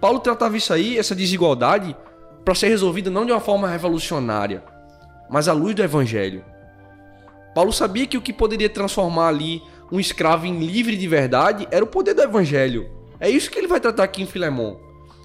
Paulo 0.01 0.21
tratava 0.21 0.57
isso 0.57 0.73
aí, 0.73 0.97
essa 0.97 1.15
desigualdade, 1.15 1.95
para 2.43 2.55
ser 2.55 2.69
resolvida 2.69 3.11
não 3.11 3.27
de 3.27 3.33
uma 3.33 3.41
forma 3.41 3.69
revolucionária, 3.69 4.65
mas 5.29 5.49
à 5.49 5.53
luz 5.53 5.75
do 5.75 5.83
evangelho. 5.83 6.43
Paulo 7.55 7.75
sabia 7.75 8.07
que 8.07 8.17
o 8.17 8.23
que 8.23 8.33
poderia 8.33 8.71
transformar 8.71 9.29
ali 9.29 9.61
um 9.93 10.01
escravo 10.01 10.47
em 10.47 10.61
livre 10.61 10.97
de 10.97 11.07
verdade 11.07 11.69
era 11.71 11.85
o 11.85 11.89
poder 11.89 12.15
do 12.15 12.23
evangelho. 12.23 13.00
É 13.21 13.29
isso 13.29 13.51
que 13.51 13.59
ele 13.59 13.69
vai 13.69 13.79
tratar 13.79 14.05
aqui 14.05 14.23
em 14.23 14.27
Filemão. 14.27 14.81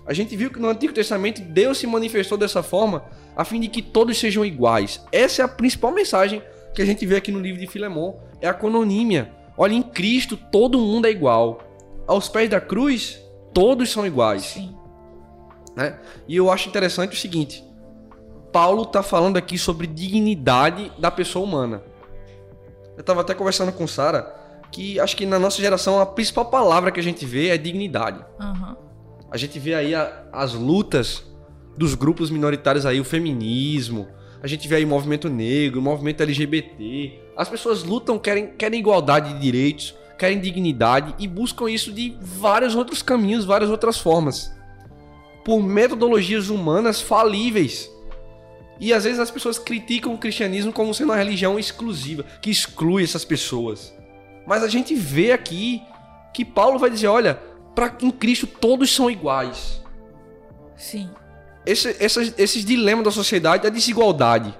A 0.06 0.14
gente 0.14 0.36
viu 0.36 0.52
que 0.52 0.60
no 0.60 0.70
Antigo 0.70 0.94
Testamento 0.94 1.42
Deus 1.42 1.80
se 1.80 1.88
manifestou 1.88 2.38
dessa 2.38 2.62
forma 2.62 3.06
a 3.36 3.44
fim 3.44 3.60
de 3.60 3.68
que 3.68 3.82
todos 3.82 4.20
sejam 4.20 4.46
iguais. 4.46 5.04
Essa 5.12 5.42
é 5.42 5.46
a 5.46 5.48
principal 5.48 5.92
mensagem 5.92 6.44
que 6.76 6.82
a 6.82 6.86
gente 6.86 7.06
vê 7.06 7.16
aqui 7.16 7.32
no 7.32 7.40
livro 7.40 7.60
de 7.60 7.68
Filemão. 7.68 8.20
É 8.40 8.48
a 8.48 8.54
cononímia. 8.54 9.32
Olha, 9.58 9.74
em 9.74 9.82
Cristo 9.82 10.38
todo 10.38 10.80
mundo 10.80 11.08
é 11.08 11.12
igual. 11.12 11.62
Aos 12.06 12.30
pés 12.30 12.50
da 12.50 12.62
cruz, 12.62 13.20
todos 13.54 13.90
são 13.90 14.06
iguais 14.06 14.44
Sim. 14.44 14.76
né? 15.76 15.98
E 16.28 16.36
eu 16.36 16.52
acho 16.52 16.70
interessante 16.70 17.14
o 17.14 17.20
seguinte: 17.20 17.64
Paulo 18.52 18.84
está 18.84 19.02
falando 19.02 19.38
aqui 19.38 19.58
sobre 19.58 19.88
dignidade 19.88 20.92
da 21.00 21.10
pessoa 21.10 21.44
humana. 21.44 21.82
Eu 22.96 23.02
estava 23.02 23.22
até 23.22 23.34
conversando 23.34 23.72
com 23.72 23.88
Sara 23.88 24.45
que 24.72 25.00
acho 25.00 25.16
que 25.16 25.26
na 25.26 25.40
nossa 25.40 25.62
geração 25.62 26.00
a 26.00 26.06
principal 26.06 26.46
palavra 26.46 26.92
que 26.92 27.00
a 27.00 27.04
gente 27.04 27.26
vê 27.26 27.50
é 27.50 27.58
dignidade. 27.58 28.24
Aham. 28.40 28.78
A 29.32 29.38
gente 29.38 29.58
vê 29.60 29.74
aí 29.74 29.94
a- 29.96 30.24
as 30.32 30.54
lutas 30.54 31.24
dos 31.78 31.94
grupos 31.96 32.30
minoritários 32.30 32.86
aí, 32.86 33.00
o 33.00 33.04
feminismo. 33.04 34.08
A 34.42 34.48
gente 34.48 34.68
vê 34.68 34.76
aí 34.78 34.86
o 34.86 34.88
movimento 34.88 35.28
negro, 35.30 35.80
o 35.80 35.84
movimento 35.84 36.22
LGBT. 36.22 37.20
As 37.36 37.50
pessoas 37.50 37.84
lutam, 37.84 38.18
querem, 38.20 38.48
querem 38.56 38.80
igualdade 38.80 39.34
de 39.34 39.40
direitos, 39.40 39.96
querem 40.18 40.40
dignidade 40.40 41.16
e 41.20 41.28
buscam 41.28 41.70
isso 41.70 41.92
de 41.92 42.16
vários 42.22 42.76
outros 42.76 43.02
caminhos, 43.02 43.44
várias 43.44 43.70
outras 43.70 43.98
formas. 43.98 44.54
Por 45.44 45.62
metodologias 45.62 46.50
humanas 46.50 47.02
falíveis. 47.02 47.90
E 48.80 48.94
às 48.94 49.04
vezes 49.04 49.20
as 49.20 49.32
pessoas 49.32 49.58
criticam 49.58 50.14
o 50.14 50.18
cristianismo 50.18 50.72
como 50.72 50.94
sendo 50.94 51.10
uma 51.10 51.16
religião 51.16 51.58
exclusiva, 51.58 52.24
que 52.42 52.50
exclui 52.50 53.04
essas 53.04 53.24
pessoas. 53.26 53.94
Mas 54.46 54.64
a 54.64 54.68
gente 54.68 54.94
vê 54.96 55.32
aqui 55.32 55.82
que 56.34 56.44
Paulo 56.46 56.78
vai 56.78 56.90
dizer, 56.90 57.08
olha, 57.08 57.40
para 57.74 57.94
em 58.02 58.12
Cristo 58.12 58.46
todos 58.48 58.94
são 58.94 59.10
iguais. 59.10 59.82
Sim. 60.78 61.10
Esse, 61.66 61.96
essas- 62.00 62.34
esses 62.38 62.64
dilemas 62.64 63.06
da 63.06 63.12
sociedade, 63.12 63.66
a 63.66 63.70
desigualdade. 63.70 64.54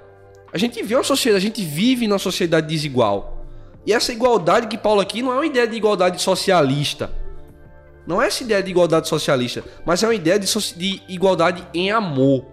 A 0.52 0.58
gente 0.58 0.82
vê 0.82 0.94
uma 0.94 1.04
sociedade, 1.04 1.44
a 1.44 1.48
gente 1.48 1.62
vive 1.62 2.08
numa 2.08 2.18
sociedade 2.18 2.66
desigual. 2.66 3.44
E 3.84 3.92
essa 3.92 4.12
igualdade 4.12 4.66
que 4.66 4.76
Paulo 4.78 5.00
aqui 5.00 5.22
não 5.22 5.32
é 5.32 5.36
uma 5.36 5.46
ideia 5.46 5.66
de 5.68 5.76
igualdade 5.76 6.20
socialista. 6.20 7.10
Não 8.06 8.20
é 8.22 8.26
essa 8.26 8.42
ideia 8.42 8.62
de 8.62 8.70
igualdade 8.70 9.08
socialista, 9.08 9.62
mas 9.84 10.02
é 10.02 10.06
uma 10.06 10.14
ideia 10.14 10.38
de, 10.38 10.46
de 10.76 11.02
igualdade 11.08 11.66
em 11.74 11.90
amor. 11.90 12.44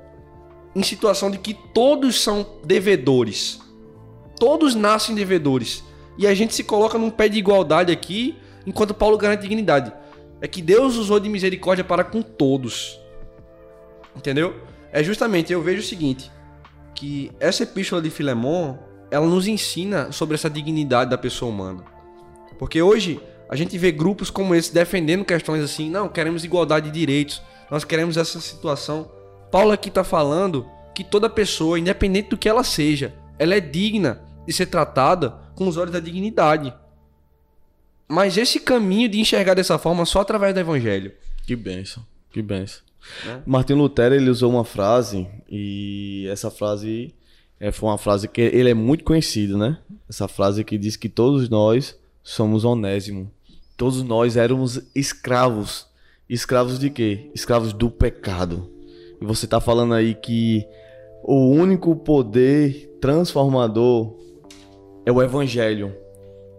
Em 0.76 0.84
situação 0.84 1.30
de 1.32 1.38
que 1.38 1.54
todos 1.54 2.20
são 2.22 2.46
devedores. 2.66 3.60
Todos 4.40 4.74
nascem 4.76 5.16
devedores. 5.16 5.84
E 6.18 6.28
a 6.28 6.34
gente 6.34 6.54
se 6.54 6.64
coloca 6.64 6.98
num 6.98 7.10
pé 7.10 7.28
de 7.28 7.38
igualdade 7.38 7.92
aqui, 7.92 8.38
enquanto 8.66 8.94
Paulo 8.94 9.18
garante 9.18 9.42
dignidade. 9.42 9.92
É 10.42 10.48
que 10.48 10.62
Deus 10.62 10.96
usou 10.96 11.20
de 11.20 11.30
misericórdia 11.30 11.84
para 11.84 12.04
com 12.04 12.22
todos. 12.22 13.00
Entendeu? 14.16 14.56
É 14.92 15.04
justamente, 15.04 15.52
eu 15.52 15.62
vejo 15.62 15.80
o 15.80 15.86
seguinte, 15.86 16.32
que 16.94 17.32
essa 17.40 17.64
epístola 17.64 18.02
de 18.02 18.10
Filemon, 18.10 18.78
ela 19.10 19.26
nos 19.26 19.48
ensina 19.48 20.12
sobre 20.12 20.36
essa 20.36 20.50
dignidade 20.50 21.10
da 21.10 21.18
pessoa 21.18 21.52
humana. 21.52 21.84
Porque 22.60 22.82
hoje 22.82 23.20
a 23.50 23.56
gente 23.56 23.78
vê 23.78 23.92
grupos 23.92 24.30
como 24.30 24.54
esse 24.56 24.74
defendendo 24.74 25.26
questões 25.26 25.64
assim, 25.64 25.90
não, 25.90 26.08
queremos 26.08 26.44
igualdade 26.44 26.92
de 26.92 27.00
direitos, 27.00 27.42
nós 27.70 27.84
queremos 27.84 28.18
essa 28.18 28.40
situação. 28.40 29.12
Paulo 29.52 29.72
aqui 29.72 29.90
está 29.90 30.04
falando 30.04 30.68
que 30.94 31.04
toda 31.04 31.30
pessoa, 31.30 31.80
independente 31.80 32.30
do 32.30 32.38
que 32.38 32.48
ela 32.48 32.64
seja, 32.64 33.14
ela 33.40 33.56
é 33.56 33.60
digna 33.60 34.22
de 34.46 34.54
ser 34.54 34.68
tratada 34.68 35.43
com 35.56 35.68
os 35.68 35.78
olhos 35.78 35.92
da 35.92 36.00
dignidade. 36.00 36.74
Mas 38.08 38.38
esse 38.38 38.60
caminho 38.60 39.10
de 39.10 39.20
enxergar 39.20 39.54
dessa 39.54 39.78
forma 39.78 40.06
só 40.06 40.22
através 40.22 40.54
do 40.54 40.60
evangelho. 40.60 41.12
Que 41.46 41.56
benção, 41.56 42.06
que 42.32 42.42
benção. 42.42 42.82
Né? 43.26 43.42
Martin 43.46 43.74
Lutero 43.74 44.16
ele 44.16 44.30
usou 44.30 44.52
uma 44.52 44.64
frase 44.64 45.28
e 45.50 46.28
essa 46.30 46.50
frase 46.50 47.14
é, 47.60 47.72
foi 47.72 47.90
uma 47.90 47.98
frase 47.98 48.28
que 48.28 48.42
ele 48.42 48.70
é 48.70 48.74
muito 48.74 49.04
conhecido, 49.04 49.58
né? 49.58 49.78
Essa 50.10 50.28
frase 50.28 50.64
que 50.64 50.78
diz 50.78 50.96
que 50.96 51.10
todos 51.10 51.50
nós 51.50 51.98
somos 52.22 52.66
onésimo. 52.66 53.32
Todos 53.78 54.04
nós 54.04 54.38
éramos 54.38 54.82
escravos. 54.96 55.88
Escravos 56.30 56.80
de 56.80 56.90
quê? 56.90 57.30
Escravos 57.34 57.74
do 57.74 57.90
pecado. 57.90 58.70
E 59.22 59.26
você 59.26 59.46
está 59.46 59.60
falando 59.60 59.94
aí 59.94 60.14
que 60.14 60.66
o 61.24 61.50
único 61.50 61.96
poder 61.96 62.98
transformador 63.00 64.18
é 65.06 65.12
o 65.12 65.22
evangelho. 65.22 65.96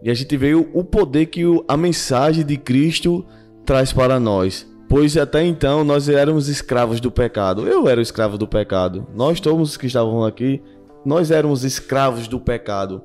E 0.02 0.10
a 0.10 0.14
gente 0.14 0.36
vê 0.36 0.54
o 0.54 0.84
poder 0.84 1.26
que 1.26 1.42
a 1.66 1.76
mensagem 1.76 2.44
de 2.44 2.56
Cristo 2.56 3.24
traz 3.64 3.92
para 3.92 4.20
nós. 4.20 4.66
Pois 4.88 5.16
até 5.16 5.42
então 5.42 5.82
nós 5.82 6.08
éramos 6.08 6.48
escravos 6.48 7.00
do 7.00 7.10
pecado. 7.10 7.66
Eu 7.66 7.88
era 7.88 8.02
escravo 8.02 8.36
do 8.36 8.46
pecado. 8.46 9.06
Nós 9.14 9.40
todos 9.40 9.76
que 9.76 9.86
estavam 9.86 10.24
aqui, 10.24 10.62
nós 11.04 11.30
éramos 11.30 11.64
escravos 11.64 12.28
do 12.28 12.38
pecado. 12.38 13.02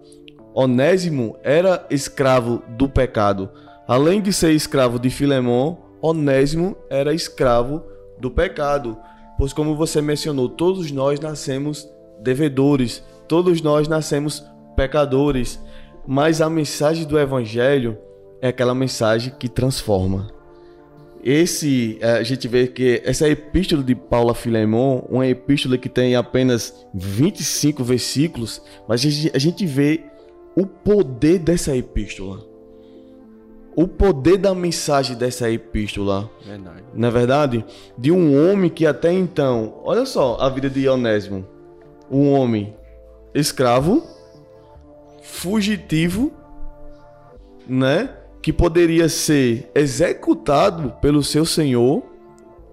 Onésimo 0.53 1.37
era 1.41 1.85
escravo 1.89 2.61
do 2.77 2.89
pecado. 2.89 3.49
Além 3.87 4.21
de 4.21 4.33
ser 4.33 4.51
escravo 4.51 4.99
de 4.99 5.09
Filemon, 5.09 5.77
Onésimo 6.01 6.75
era 6.89 7.13
escravo 7.13 7.81
do 8.19 8.29
pecado. 8.29 8.97
Pois 9.37 9.53
como 9.53 9.75
você 9.75 10.01
mencionou, 10.01 10.49
todos 10.49 10.91
nós 10.91 11.19
nascemos 11.19 11.89
devedores, 12.21 13.03
todos 13.27 13.61
nós 13.61 13.87
nascemos 13.87 14.43
pecadores. 14.79 15.59
Mas 16.07 16.39
a 16.39 16.49
mensagem 16.49 17.05
do 17.05 17.19
evangelho 17.19 17.97
é 18.41 18.47
aquela 18.47 18.73
mensagem 18.73 19.33
que 19.37 19.49
transforma. 19.49 20.27
Esse, 21.21 21.97
eh, 21.99 22.13
a 22.13 22.23
gente 22.23 22.47
vê 22.47 22.65
que 22.65 23.01
essa 23.03 23.27
epístola 23.27 23.83
de 23.83 23.93
Paulo 23.93 24.31
a 24.31 24.33
Filemon, 24.33 25.01
uma 25.09 25.27
epístola 25.27 25.77
que 25.77 25.89
tem 25.89 26.15
apenas 26.15 26.87
25 26.93 27.83
versículos, 27.83 28.61
mas 28.87 29.03
a 29.33 29.37
gente 29.37 29.65
vê 29.65 30.05
o 30.55 30.65
poder 30.65 31.39
dessa 31.39 31.75
epístola. 31.75 32.47
O 33.75 33.85
poder 33.85 34.37
da 34.37 34.55
mensagem 34.55 35.17
dessa 35.17 35.51
epístola. 35.51 36.29
Verdade. 36.45 36.83
Na 36.93 37.09
é 37.09 37.11
verdade, 37.11 37.65
de 37.97 38.11
um 38.13 38.49
homem 38.49 38.69
que 38.69 38.85
até 38.85 39.11
então, 39.11 39.81
olha 39.83 40.05
só 40.05 40.37
a 40.39 40.49
vida 40.49 40.69
de 40.69 40.87
Onésimo. 40.87 41.45
Um 42.09 42.31
homem 42.31 42.73
escravo, 43.33 44.18
fugitivo, 45.31 46.33
né? 47.67 48.09
Que 48.41 48.51
poderia 48.51 49.07
ser 49.07 49.69
executado 49.75 50.93
pelo 51.01 51.23
seu 51.23 51.45
senhor, 51.45 52.03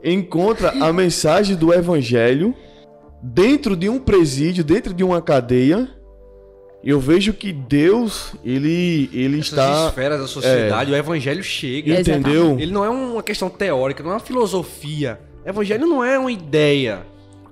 encontra 0.02 0.70
a 0.70 0.92
mensagem 0.92 1.56
do 1.56 1.72
evangelho 1.72 2.54
dentro 3.22 3.76
de 3.76 3.88
um 3.88 3.98
presídio, 3.98 4.64
dentro 4.64 4.94
de 4.94 5.04
uma 5.04 5.20
cadeia. 5.20 5.88
Eu 6.84 7.00
vejo 7.00 7.32
que 7.32 7.52
Deus, 7.52 8.34
ele, 8.44 9.10
ele 9.12 9.40
Essas 9.40 9.48
está. 9.48 9.88
esferas 9.88 10.20
da 10.20 10.26
sociedade, 10.26 10.92
é, 10.92 10.94
o 10.94 10.96
evangelho 10.96 11.42
chega. 11.42 12.00
Entendeu? 12.00 12.56
Ele 12.58 12.70
não 12.70 12.84
é 12.84 12.88
uma 12.88 13.22
questão 13.22 13.48
teórica, 13.48 14.02
não 14.02 14.10
é 14.10 14.14
uma 14.14 14.20
filosofia. 14.20 15.18
O 15.44 15.48
evangelho 15.48 15.86
não 15.86 16.04
é 16.04 16.18
uma 16.18 16.30
ideia. 16.30 17.04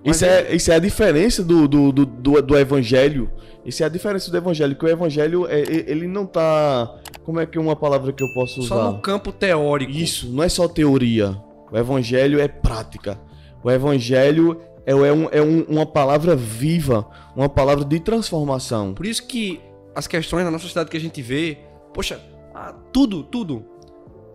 Isso 0.05 0.25
é, 0.25 0.55
isso 0.55 0.71
é 0.71 0.77
a 0.77 0.79
diferença 0.79 1.43
do, 1.43 1.67
do, 1.67 1.91
do, 1.91 2.07
do, 2.07 2.43
do 2.43 2.59
evangelho 2.59 3.31
isso 3.65 3.83
é 3.83 3.87
a 3.87 3.89
diferença 3.89 4.31
do 4.31 4.37
evangelho, 4.37 4.77
que 4.77 4.85
o 4.85 4.89
evangelho, 4.89 5.47
é, 5.49 5.61
ele 5.61 6.07
não 6.07 6.27
tá... 6.27 6.95
Como 7.25 7.41
é 7.41 7.47
que 7.47 7.57
é 7.57 7.61
uma 7.61 7.75
palavra 7.75 8.13
que 8.13 8.23
eu 8.23 8.29
posso 8.35 8.61
usar? 8.61 8.69
Só 8.69 8.93
no 8.93 9.01
campo 9.01 9.33
teórico. 9.33 9.91
Isso, 9.91 10.29
não 10.29 10.45
é 10.45 10.49
só 10.51 10.69
teoria. 10.69 11.35
O 11.73 11.77
evangelho 11.77 12.39
é 12.39 12.47
prática. 12.47 13.19
O 13.63 13.71
evangelho 13.71 14.61
é, 14.85 14.93
é, 14.93 14.95
um, 14.95 15.29
é 15.31 15.41
um, 15.41 15.63
uma 15.63 15.87
palavra 15.87 16.37
viva, 16.37 17.09
uma 17.35 17.49
palavra 17.49 17.87
de 17.87 17.99
transformação. 18.01 18.93
Por 18.93 19.07
isso 19.07 19.27
que 19.27 19.63
as 19.95 20.07
questões 20.07 20.45
na 20.45 20.51
nossa 20.51 20.65
sociedade 20.65 20.91
que 20.91 20.97
a 20.99 21.01
gente 21.01 21.23
vê, 21.23 21.57
poxa, 21.95 22.21
ah, 22.55 22.75
tudo, 22.93 23.23
tudo. 23.23 23.65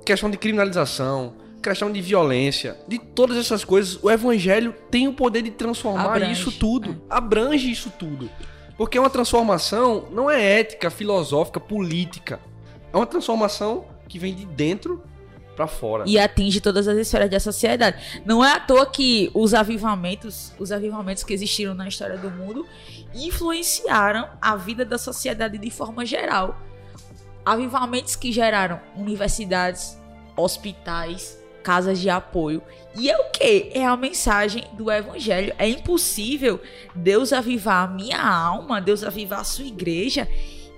Questão 0.03 0.31
de 0.31 0.37
criminalização, 0.37 1.35
questão 1.61 1.91
de 1.91 2.01
violência, 2.01 2.77
de 2.87 2.97
todas 2.97 3.37
essas 3.37 3.63
coisas, 3.63 4.01
o 4.01 4.09
evangelho 4.09 4.73
tem 4.89 5.07
o 5.07 5.13
poder 5.13 5.41
de 5.41 5.51
transformar 5.51 6.15
abrange. 6.15 6.31
isso 6.31 6.51
tudo, 6.51 7.01
abrange 7.09 7.71
isso 7.71 7.91
tudo. 7.97 8.29
Porque 8.77 8.97
uma 8.97 9.09
transformação 9.09 10.07
não 10.11 10.31
é 10.31 10.59
ética, 10.59 10.89
filosófica, 10.89 11.59
política. 11.59 12.39
É 12.93 12.95
uma 12.95 13.05
transformação 13.05 13.85
que 14.07 14.17
vem 14.17 14.33
de 14.33 14.45
dentro 14.45 15.03
para 15.59 15.67
fora. 15.67 16.05
E 16.07 16.17
atinge 16.17 16.61
todas 16.61 16.87
as 16.87 16.97
esferas 16.97 17.29
da 17.29 17.39
sociedade. 17.41 18.21
Não 18.25 18.43
é 18.43 18.53
à 18.53 18.59
toa 18.61 18.85
que 18.85 19.29
os 19.33 19.53
avivamentos, 19.53 20.53
os 20.57 20.71
avivamentos 20.71 21.23
que 21.23 21.33
existiram 21.33 21.73
na 21.73 21.89
história 21.89 22.17
do 22.17 22.31
mundo, 22.31 22.65
influenciaram 23.13 24.29
a 24.41 24.55
vida 24.55 24.85
da 24.85 24.97
sociedade 24.97 25.57
de 25.57 25.69
forma 25.69 26.05
geral. 26.05 26.57
Avivamentos 27.45 28.15
que 28.15 28.31
geraram 28.31 28.79
universidades, 28.95 29.99
hospitais, 30.37 31.38
casas 31.63 31.99
de 31.99 32.09
apoio. 32.09 32.61
E 32.97 33.09
é 33.09 33.17
o 33.17 33.29
que? 33.31 33.71
É 33.73 33.85
a 33.85 33.95
mensagem 33.95 34.63
do 34.73 34.91
evangelho. 34.91 35.53
É 35.57 35.67
impossível 35.67 36.59
Deus 36.95 37.31
avivar 37.31 37.87
a 37.87 37.87
minha 37.87 38.21
alma, 38.21 38.81
Deus 38.81 39.03
avivar 39.03 39.41
a 39.41 39.43
sua 39.43 39.65
igreja 39.65 40.27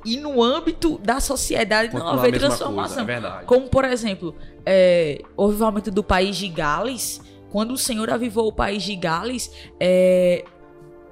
e 0.04 0.18
no 0.18 0.42
âmbito 0.42 0.98
da 0.98 1.20
sociedade 1.20 1.94
não 1.94 2.08
haver 2.08 2.38
transformação. 2.38 3.06
Coisa, 3.06 3.28
é 3.42 3.44
Como, 3.46 3.68
por 3.68 3.86
exemplo, 3.86 4.36
é, 4.66 5.22
o 5.38 5.46
avivamento 5.46 5.92
do 5.92 6.04
país 6.04 6.36
de 6.36 6.48
Gales, 6.48 7.22
quando 7.52 7.72
o 7.72 7.78
Senhor 7.78 8.10
avivou 8.10 8.48
o 8.48 8.54
país 8.54 8.84
de 8.84 8.96
Gales, 8.96 9.52
é, 9.80 10.44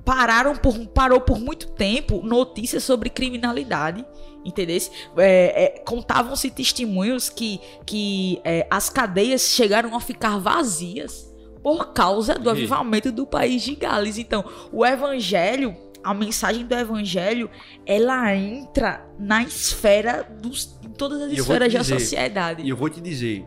pararam 0.09 0.55
por, 0.55 0.75
parou 0.87 1.21
por 1.21 1.39
muito 1.39 1.67
tempo 1.67 2.23
notícias 2.23 2.83
sobre 2.83 3.11
criminalidade 3.11 4.03
entendeu? 4.43 4.75
É, 5.17 5.65
é, 5.65 5.79
Contavam-se 5.85 6.49
testemunhos 6.49 7.29
que, 7.29 7.59
que 7.85 8.41
é, 8.43 8.65
as 8.71 8.89
cadeias 8.89 9.41
chegaram 9.41 9.95
a 9.95 9.99
ficar 9.99 10.39
vazias 10.39 11.31
por 11.61 11.93
causa 11.93 12.39
do 12.39 12.49
avivamento 12.49 13.11
do 13.11 13.27
país 13.27 13.61
de 13.61 13.75
Gales. 13.75 14.17
Então, 14.17 14.43
o 14.71 14.83
evangelho, 14.83 15.75
a 16.03 16.13
mensagem 16.13 16.65
do 16.65 16.73
evangelho, 16.73 17.47
ela 17.85 18.33
entra 18.33 19.05
na 19.19 19.43
esfera 19.43 20.23
dos, 20.41 20.79
em 20.83 20.89
todas 20.89 21.21
as 21.21 21.33
esferas 21.33 21.71
dizer, 21.71 21.77
da 21.77 21.99
sociedade. 21.99 22.63
E 22.63 22.69
eu 22.69 22.77
vou 22.77 22.89
te 22.89 22.99
dizer, 22.99 23.45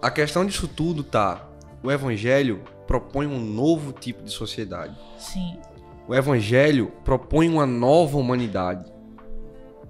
a 0.00 0.10
questão 0.10 0.44
disso 0.44 0.66
tudo 0.66 1.04
tá, 1.04 1.48
o 1.80 1.92
evangelho 1.92 2.64
propõe 2.88 3.26
um 3.26 3.38
novo 3.38 3.92
tipo 3.92 4.24
de 4.24 4.30
sociedade. 4.30 4.96
Sim. 5.18 5.58
O 6.08 6.14
evangelho 6.14 6.92
propõe 7.04 7.48
uma 7.48 7.66
nova 7.66 8.18
humanidade. 8.18 8.92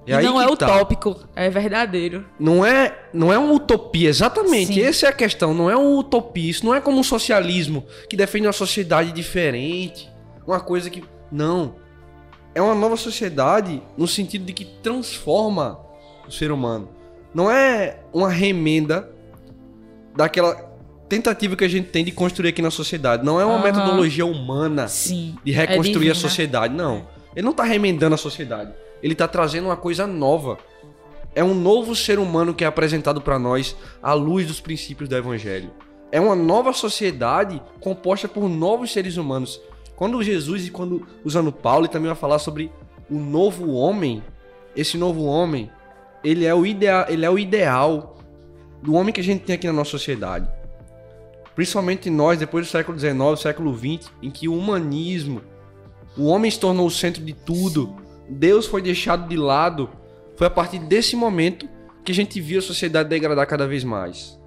E, 0.07 0.13
e 0.13 0.23
não 0.23 0.41
é 0.41 0.45
tá. 0.57 0.67
utópico, 0.67 1.17
é 1.35 1.49
verdadeiro. 1.49 2.27
Não 2.39 2.65
é, 2.67 3.07
não 3.13 3.33
é 3.33 3.39
uma 3.39 3.53
utopia, 3.53 4.09
exatamente. 4.09 4.75
Sim. 4.75 4.83
Essa 4.83 5.07
é 5.07 5.09
a 5.09 5.13
questão. 5.13 5.55
Não 5.55 5.71
é 5.71 5.77
uma 5.77 5.99
utopia. 5.99 6.51
Isso 6.51 6.67
não 6.67 6.75
é 6.75 6.81
como 6.81 6.99
um 6.99 7.05
socialismo 7.05 7.85
que 8.09 8.17
defende 8.17 8.47
uma 8.47 8.53
sociedade 8.53 9.13
diferente. 9.13 10.11
Uma 10.47 10.61
coisa 10.61 10.91
que. 10.91 11.05
Não. 11.31 11.77
É 12.55 12.61
uma 12.61 12.75
nova 12.75 12.97
sociedade 12.97 13.83
no 13.97 14.07
sentido 14.07 14.45
de 14.45 14.53
que 14.53 14.65
transforma 14.65 15.81
o 16.27 16.31
ser 16.31 16.51
humano. 16.51 16.89
Não 17.33 17.51
é 17.51 18.01
uma 18.13 18.29
remenda 18.29 19.09
daquela 20.15 20.72
tentativa 21.13 21.55
que 21.55 21.65
a 21.65 21.69
gente 21.69 21.89
tem 21.89 22.03
de 22.03 22.11
construir 22.11 22.49
aqui 22.49 22.63
na 22.63 22.71
sociedade. 22.71 23.23
Não 23.23 23.39
é 23.39 23.45
uma 23.45 23.57
uhum. 23.57 23.63
metodologia 23.63 24.25
humana 24.25 24.89
Sim, 24.89 25.37
de 25.45 25.53
reconstruir 25.53 26.09
é 26.09 26.13
a 26.13 26.15
sociedade. 26.15 26.75
Não. 26.75 27.07
Ele 27.37 27.45
não 27.45 27.53
tá 27.53 27.65
remendando 27.65 28.15
a 28.15 28.19
sociedade. 28.19 28.73
Ele 29.03 29.15
tá 29.15 29.29
trazendo 29.29 29.67
uma 29.67 29.77
coisa 29.77 30.07
nova. 30.07 30.57
É 31.35 31.45
um 31.45 31.53
novo 31.53 31.95
ser 31.95 32.19
humano 32.19 32.55
que 32.55 32.65
é 32.65 32.67
apresentado 32.67 33.21
para 33.21 33.39
nós 33.39 33.77
à 34.03 34.15
luz 34.15 34.47
dos 34.47 34.59
princípios 34.59 35.07
do 35.07 35.15
evangelho. 35.15 35.71
É 36.11 36.19
uma 36.19 36.35
nova 36.35 36.73
sociedade 36.73 37.61
composta 37.79 38.27
por 38.27 38.49
novos 38.49 38.91
seres 38.91 39.19
humanos. 39.19 39.61
Quando 39.95 40.23
Jesus 40.23 40.67
e 40.67 40.71
quando 40.71 41.07
usando 41.23 41.53
Paulo, 41.53 41.85
ele 41.85 41.93
também 41.93 42.09
vai 42.09 42.17
falar 42.17 42.39
sobre 42.39 42.73
o 43.11 43.19
novo 43.19 43.71
homem. 43.73 44.23
Esse 44.75 44.97
novo 44.97 45.25
homem, 45.25 45.71
ele 46.25 46.47
é 46.47 46.55
o 46.55 46.65
ideal, 46.65 47.05
ele 47.11 47.27
é 47.27 47.31
o 47.31 47.39
ideal 47.39 48.17
do 48.81 48.95
homem 48.95 49.13
que 49.13 49.21
a 49.21 49.25
gente 49.25 49.45
tem 49.45 49.57
aqui 49.57 49.67
na 49.67 49.75
nossa 49.75 49.91
sociedade. 49.91 50.62
Principalmente 51.55 52.09
nós, 52.09 52.39
depois 52.39 52.67
do 52.67 52.71
século 52.71 52.99
XIX, 52.99 53.15
século 53.41 53.77
XX, 53.77 54.11
em 54.23 54.31
que 54.31 54.49
o 54.49 54.57
humanismo, 54.57 55.43
o 56.17 56.27
homem 56.27 56.51
se 56.51 56.59
tornou 56.59 56.87
o 56.87 56.91
centro 56.91 57.23
de 57.23 57.33
tudo, 57.33 57.95
Deus 58.29 58.67
foi 58.67 58.81
deixado 58.81 59.29
de 59.29 59.37
lado. 59.37 59.91
Foi 60.37 60.47
a 60.47 60.51
partir 60.51 60.79
desse 60.79 61.15
momento 61.15 61.69
que 62.05 62.13
a 62.13 62.15
gente 62.15 62.41
viu 62.41 62.59
a 62.59 62.63
sociedade 62.63 63.09
degradar 63.09 63.47
cada 63.47 63.67
vez 63.67 63.85
mais. 63.85 64.39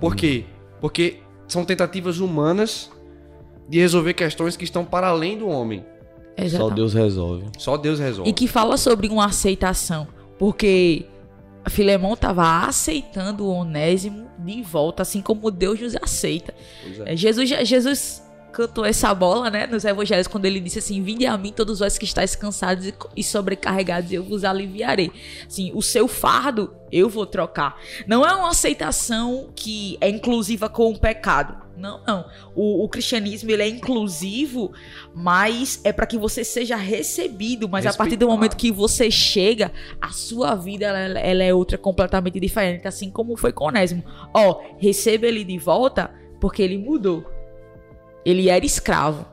Por 0.00 0.16
quê? 0.16 0.44
Porque 0.80 1.20
são 1.46 1.64
tentativas 1.64 2.18
humanas 2.18 2.90
de 3.68 3.78
resolver 3.78 4.14
questões 4.14 4.56
que 4.56 4.64
estão 4.64 4.84
para 4.84 5.08
além 5.08 5.38
do 5.38 5.48
homem. 5.48 5.84
Só 6.36 6.44
Exatamente. 6.44 6.74
Deus 6.74 6.94
resolve. 6.94 7.44
Só 7.58 7.76
Deus 7.76 7.98
resolve. 8.00 8.30
E 8.30 8.32
que 8.32 8.48
fala 8.48 8.76
sobre 8.76 9.08
uma 9.08 9.26
aceitação. 9.26 10.08
Porque 10.38 11.06
Filemão 11.70 12.14
estava 12.14 12.66
aceitando 12.66 13.44
o 13.44 13.52
Onésimo 13.52 14.30
de 14.38 14.62
volta, 14.62 15.02
assim 15.02 15.20
como 15.20 15.50
Deus 15.50 15.80
nos 15.80 15.96
aceita. 15.96 16.54
É. 17.06 17.12
É, 17.12 17.16
Jesus, 17.16 17.48
Jesus 17.48 18.22
cantou 18.52 18.84
essa 18.84 19.12
bola, 19.14 19.50
né, 19.50 19.66
nos 19.66 19.84
evangelhos, 19.84 20.26
quando 20.26 20.44
ele 20.44 20.60
disse 20.60 20.78
assim: 20.78 21.02
Vinde 21.02 21.26
a 21.26 21.36
mim, 21.38 21.52
todos 21.52 21.78
vós 21.78 21.96
que 21.96 22.04
estáis 22.04 22.36
cansados 22.36 22.92
e- 23.16 23.24
sobrecarregados, 23.24 24.12
eu 24.12 24.22
vos 24.22 24.44
aliviarei. 24.44 25.10
Assim, 25.46 25.72
o 25.74 25.82
seu 25.82 26.06
fardo 26.06 26.74
eu 26.90 27.08
vou 27.08 27.24
trocar. 27.24 27.76
Não 28.06 28.24
é 28.24 28.34
uma 28.34 28.50
aceitação 28.50 29.50
que 29.56 29.96
é 30.00 30.08
inclusiva 30.08 30.68
com 30.68 30.90
o 30.90 30.98
pecado. 30.98 31.61
Não, 31.76 32.00
não. 32.06 32.24
O, 32.54 32.84
o 32.84 32.88
cristianismo 32.88 33.50
ele 33.50 33.62
é 33.62 33.68
inclusivo, 33.68 34.72
mas 35.14 35.80
é 35.84 35.92
para 35.92 36.06
que 36.06 36.18
você 36.18 36.44
seja 36.44 36.76
recebido. 36.76 37.68
Mas 37.68 37.86
a 37.86 37.90
partir 37.92 38.10
do 38.16 38.26
Respeitado. 38.26 38.30
momento 38.30 38.56
que 38.56 38.70
você 38.70 39.10
chega, 39.10 39.72
a 40.00 40.10
sua 40.10 40.54
vida 40.54 40.86
ela, 40.86 41.18
ela 41.18 41.42
é 41.42 41.52
outra 41.54 41.78
completamente 41.78 42.38
diferente, 42.38 42.86
assim 42.86 43.10
como 43.10 43.36
foi 43.36 43.52
com 43.52 43.64
Onésimo. 43.66 44.04
Ó, 44.34 44.60
receba 44.78 45.26
ele 45.26 45.44
de 45.44 45.58
volta 45.58 46.10
porque 46.40 46.62
ele 46.62 46.78
mudou. 46.78 47.24
Ele 48.24 48.48
era 48.48 48.64
escravo. 48.64 49.26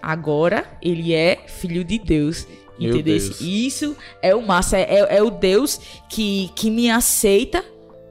Agora 0.00 0.66
ele 0.82 1.12
é 1.14 1.44
filho 1.46 1.84
de 1.84 1.98
Deus. 1.98 2.46
Entendeu? 2.80 3.16
Isso 3.16 3.96
é 4.20 4.34
o 4.34 4.42
massa. 4.42 4.76
É, 4.76 4.82
é- 5.00 5.16
é 5.18 5.22
o 5.22 5.30
Deus 5.30 5.78
que, 6.08 6.50
que 6.56 6.68
me 6.70 6.90
aceita 6.90 7.64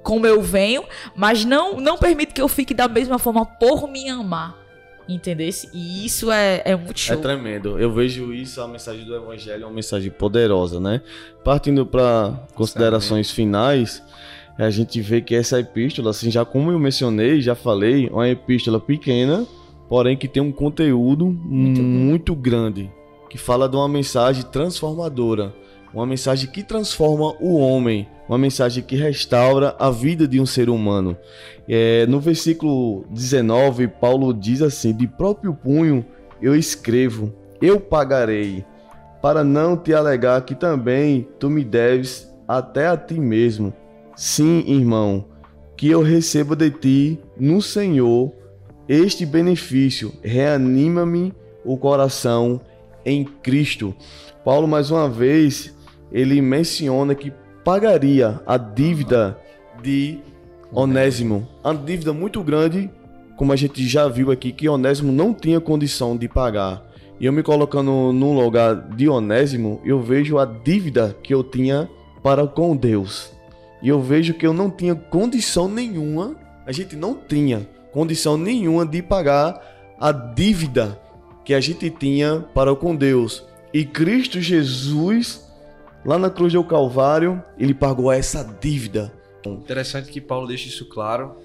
como 0.03 0.25
eu 0.25 0.41
venho, 0.41 0.83
mas 1.15 1.45
não, 1.45 1.79
não 1.79 1.97
permite 1.97 2.33
que 2.33 2.41
eu 2.41 2.47
fique 2.47 2.73
da 2.73 2.87
mesma 2.87 3.17
forma 3.19 3.45
por 3.45 3.87
me 3.89 4.09
amar. 4.09 4.59
Entendeu? 5.09 5.49
E 5.73 6.05
isso 6.05 6.31
é, 6.31 6.61
é 6.63 6.75
muito 6.75 6.93
É 6.93 6.97
show. 6.97 7.17
tremendo. 7.17 7.77
Eu 7.77 7.91
vejo 7.91 8.33
isso, 8.33 8.61
a 8.61 8.67
mensagem 8.67 9.03
do 9.03 9.13
Evangelho 9.15 9.63
é 9.63 9.65
uma 9.65 9.73
mensagem 9.73 10.09
poderosa, 10.11 10.79
né? 10.79 11.01
Partindo 11.43 11.85
para 11.85 12.45
considerações 12.53 13.29
finais, 13.29 14.01
a 14.57 14.69
gente 14.69 15.01
vê 15.01 15.19
que 15.19 15.35
essa 15.35 15.59
epístola, 15.59 16.11
assim, 16.11 16.31
já 16.31 16.45
como 16.45 16.71
eu 16.71 16.79
mencionei, 16.79 17.41
já 17.41 17.55
falei, 17.55 18.07
é 18.07 18.11
uma 18.13 18.29
epístola 18.29 18.79
pequena, 18.79 19.45
porém 19.89 20.15
que 20.15 20.27
tem 20.27 20.41
um 20.41 20.51
conteúdo 20.51 21.25
muito, 21.25 22.33
bom. 22.33 22.41
grande, 22.41 22.89
que 23.29 23.37
fala 23.37 23.67
de 23.67 23.75
uma 23.75 23.89
mensagem 23.89 24.43
transformadora, 24.43 25.53
uma 25.93 26.05
mensagem 26.05 26.49
que 26.49 26.63
transforma 26.63 27.35
o 27.41 27.57
homem, 27.57 28.07
uma 28.31 28.37
mensagem 28.37 28.81
que 28.81 28.95
restaura 28.95 29.75
a 29.77 29.91
vida 29.91 30.25
de 30.25 30.39
um 30.39 30.45
ser 30.45 30.69
humano. 30.69 31.17
É, 31.67 32.05
no 32.07 32.17
versículo 32.17 33.05
19, 33.09 33.89
Paulo 33.89 34.33
diz 34.33 34.61
assim: 34.61 34.93
De 34.93 35.05
próprio 35.05 35.53
punho 35.53 36.05
eu 36.41 36.55
escrevo, 36.55 37.33
eu 37.61 37.77
pagarei, 37.77 38.63
para 39.21 39.43
não 39.43 39.75
te 39.75 39.93
alegar 39.93 40.45
que 40.45 40.55
também 40.55 41.27
tu 41.39 41.49
me 41.49 41.61
deves 41.61 42.33
até 42.47 42.87
a 42.87 42.95
ti 42.95 43.19
mesmo. 43.19 43.73
Sim, 44.15 44.63
irmão, 44.65 45.25
que 45.75 45.89
eu 45.89 46.01
receba 46.01 46.55
de 46.55 46.71
ti 46.71 47.19
no 47.37 47.61
Senhor 47.61 48.31
este 48.87 49.25
benefício, 49.25 50.13
reanima-me 50.23 51.33
o 51.65 51.75
coração 51.75 52.61
em 53.03 53.25
Cristo. 53.25 53.93
Paulo, 54.45 54.69
mais 54.69 54.89
uma 54.89 55.09
vez, 55.09 55.75
ele 56.13 56.41
menciona 56.41 57.13
que 57.13 57.33
pagaria 57.63 58.39
a 58.45 58.57
dívida 58.57 59.37
de 59.81 60.19
Onésimo. 60.71 61.47
Uma 61.63 61.75
dívida 61.75 62.13
muito 62.13 62.43
grande, 62.43 62.89
como 63.37 63.53
a 63.53 63.55
gente 63.55 63.87
já 63.87 64.07
viu 64.07 64.31
aqui, 64.31 64.51
que 64.51 64.69
Onésimo 64.69 65.11
não 65.11 65.33
tinha 65.33 65.59
condição 65.59 66.15
de 66.15 66.27
pagar. 66.27 66.83
E 67.19 67.25
eu 67.25 67.33
me 67.33 67.43
colocando 67.43 68.11
no 68.11 68.33
lugar 68.33 68.75
de 68.95 69.07
Onésimo, 69.07 69.79
eu 69.85 70.01
vejo 70.01 70.39
a 70.39 70.45
dívida 70.45 71.15
que 71.21 71.33
eu 71.33 71.43
tinha 71.43 71.89
para 72.23 72.47
com 72.47 72.75
Deus. 72.75 73.31
E 73.81 73.89
eu 73.89 74.01
vejo 74.01 74.33
que 74.33 74.45
eu 74.45 74.53
não 74.53 74.69
tinha 74.69 74.95
condição 74.95 75.67
nenhuma, 75.67 76.35
a 76.65 76.71
gente 76.71 76.95
não 76.95 77.15
tinha 77.15 77.67
condição 77.91 78.37
nenhuma 78.37 78.85
de 78.85 79.01
pagar 79.01 79.59
a 79.99 80.11
dívida 80.11 80.99
que 81.43 81.53
a 81.53 81.59
gente 81.59 81.89
tinha 81.89 82.39
para 82.53 82.75
com 82.75 82.95
Deus. 82.95 83.43
E 83.73 83.85
Cristo 83.85 84.39
Jesus, 84.39 85.50
lá 86.05 86.17
na 86.17 86.29
cruz 86.29 86.53
do 86.53 86.63
Calvário, 86.63 87.43
ele 87.57 87.73
pagou 87.73 88.11
essa 88.11 88.43
dívida. 88.43 89.13
Interessante 89.45 90.11
que 90.11 90.21
Paulo 90.21 90.47
deixa 90.47 90.67
isso 90.67 90.85
claro 90.85 91.35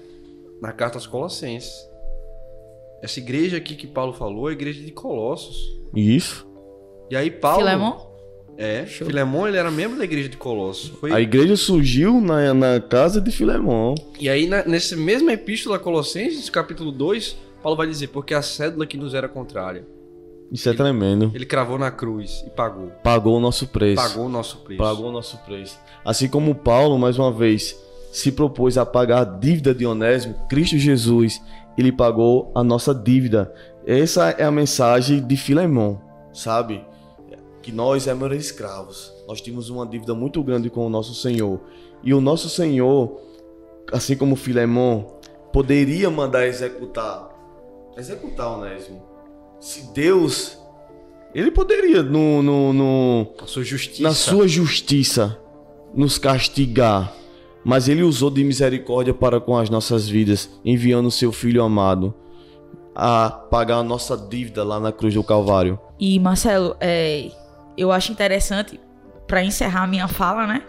na 0.61 0.71
carta 0.71 0.97
aos 0.97 1.07
Colossenses. 1.07 1.87
Essa 3.01 3.19
igreja 3.19 3.57
aqui 3.57 3.75
que 3.75 3.87
Paulo 3.87 4.13
falou 4.13 4.47
é 4.47 4.51
a 4.51 4.53
igreja 4.53 4.81
de 4.81 4.91
Colossos. 4.91 5.79
Isso. 5.95 6.47
E 7.09 7.15
aí 7.15 7.29
Paulo... 7.29 7.59
Filemão? 7.59 8.07
É, 8.57 8.87
Show. 8.87 9.05
Filemão 9.05 9.47
ele 9.47 9.55
era 9.55 9.69
membro 9.69 9.99
da 9.99 10.03
igreja 10.03 10.29
de 10.29 10.37
Colossos. 10.37 10.89
Foi... 10.99 11.11
A 11.11 11.21
igreja 11.21 11.55
surgiu 11.55 12.19
na, 12.19 12.55
na 12.55 12.81
casa 12.81 13.21
de 13.21 13.31
Filemão. 13.31 13.93
E 14.19 14.27
aí, 14.27 14.47
na, 14.47 14.65
nessa 14.65 14.95
mesma 14.95 15.31
epístola 15.31 15.75
a 15.75 15.79
Colossenses, 15.79 16.49
capítulo 16.49 16.91
2, 16.91 17.37
Paulo 17.61 17.77
vai 17.77 17.85
dizer, 17.85 18.07
porque 18.07 18.33
a 18.33 18.41
cédula 18.41 18.87
que 18.87 18.97
nos 18.97 19.13
era 19.13 19.29
contrária, 19.29 19.85
Isso 20.51 20.69
é 20.69 20.73
tremendo. 20.73 21.31
ele 21.33 21.45
cravou 21.45 21.77
na 21.77 21.91
cruz 21.91 22.43
e 22.47 22.49
pagou. 22.49 22.87
Pagou 23.03 23.37
o 23.37 23.39
nosso 23.39 23.67
preço. 23.67 24.01
Pagou 24.01 24.25
o 24.25 24.29
nosso 24.29 24.57
preço. 24.59 24.81
Pagou 24.81 25.07
o 25.07 25.11
nosso 25.11 25.37
preço. 25.39 25.77
Assim 26.05 26.27
como 26.29 26.55
Paulo, 26.55 26.97
mais 26.97 27.19
uma 27.19 27.31
vez, 27.31 27.77
se 28.11 28.31
propôs 28.31 28.77
a 28.77 28.85
pagar 28.85 29.21
a 29.21 29.25
dívida 29.25 29.75
de 29.75 29.85
Onésimo, 29.85 30.35
Cristo 30.47 30.77
Jesus, 30.77 31.41
ele 31.77 31.91
pagou 31.91 32.51
a 32.55 32.63
nossa 32.63 32.95
dívida. 32.95 33.53
Essa 33.85 34.29
é 34.31 34.43
a 34.43 34.51
mensagem 34.51 35.25
de 35.25 35.37
Filemão, 35.37 36.01
sabe? 36.33 36.83
Que 37.61 37.71
nós 37.71 38.07
éramos 38.07 38.35
escravos. 38.37 39.13
Nós 39.27 39.41
tínhamos 39.41 39.69
uma 39.69 39.85
dívida 39.85 40.13
muito 40.13 40.41
grande 40.41 40.69
com 40.69 40.85
o 40.85 40.89
nosso 40.89 41.13
Senhor. 41.13 41.59
E 42.01 42.13
o 42.13 42.21
nosso 42.21 42.49
Senhor, 42.49 43.19
assim 43.91 44.15
como 44.15 44.35
Filemão, 44.35 45.17
poderia 45.51 46.09
mandar 46.09 46.47
executar. 46.47 47.29
Executar 47.97 48.57
Onésimo. 48.57 49.06
Se 49.59 49.93
Deus. 49.93 50.57
Ele 51.33 51.51
poderia, 51.51 52.01
no, 52.01 52.41
no, 52.41 52.73
no, 52.73 53.27
A 53.41 53.45
sua 53.45 53.63
justiça. 53.63 54.03
na 54.03 54.13
sua 54.13 54.47
justiça 54.47 55.39
nos 55.93 56.17
castigar, 56.17 57.13
mas 57.63 57.87
ele 57.87 58.01
usou 58.01 58.29
de 58.31 58.43
misericórdia 58.43 59.13
para 59.13 59.39
com 59.39 59.57
as 59.57 59.69
nossas 59.69 60.07
vidas, 60.07 60.49
enviando 60.63 61.07
o 61.07 61.11
seu 61.11 61.31
filho 61.31 61.63
amado 61.63 62.13
a 62.95 63.29
pagar 63.29 63.77
a 63.77 63.83
nossa 63.83 64.17
dívida 64.17 64.63
lá 64.63 64.79
na 64.79 64.91
cruz 64.91 65.13
do 65.13 65.23
Calvário. 65.23 65.79
E 65.99 66.19
Marcelo, 66.19 66.75
é, 66.79 67.29
eu 67.77 67.91
acho 67.91 68.11
interessante 68.11 68.79
para 69.27 69.43
encerrar 69.43 69.83
a 69.83 69.87
minha 69.87 70.07
fala, 70.07 70.47
né, 70.47 70.63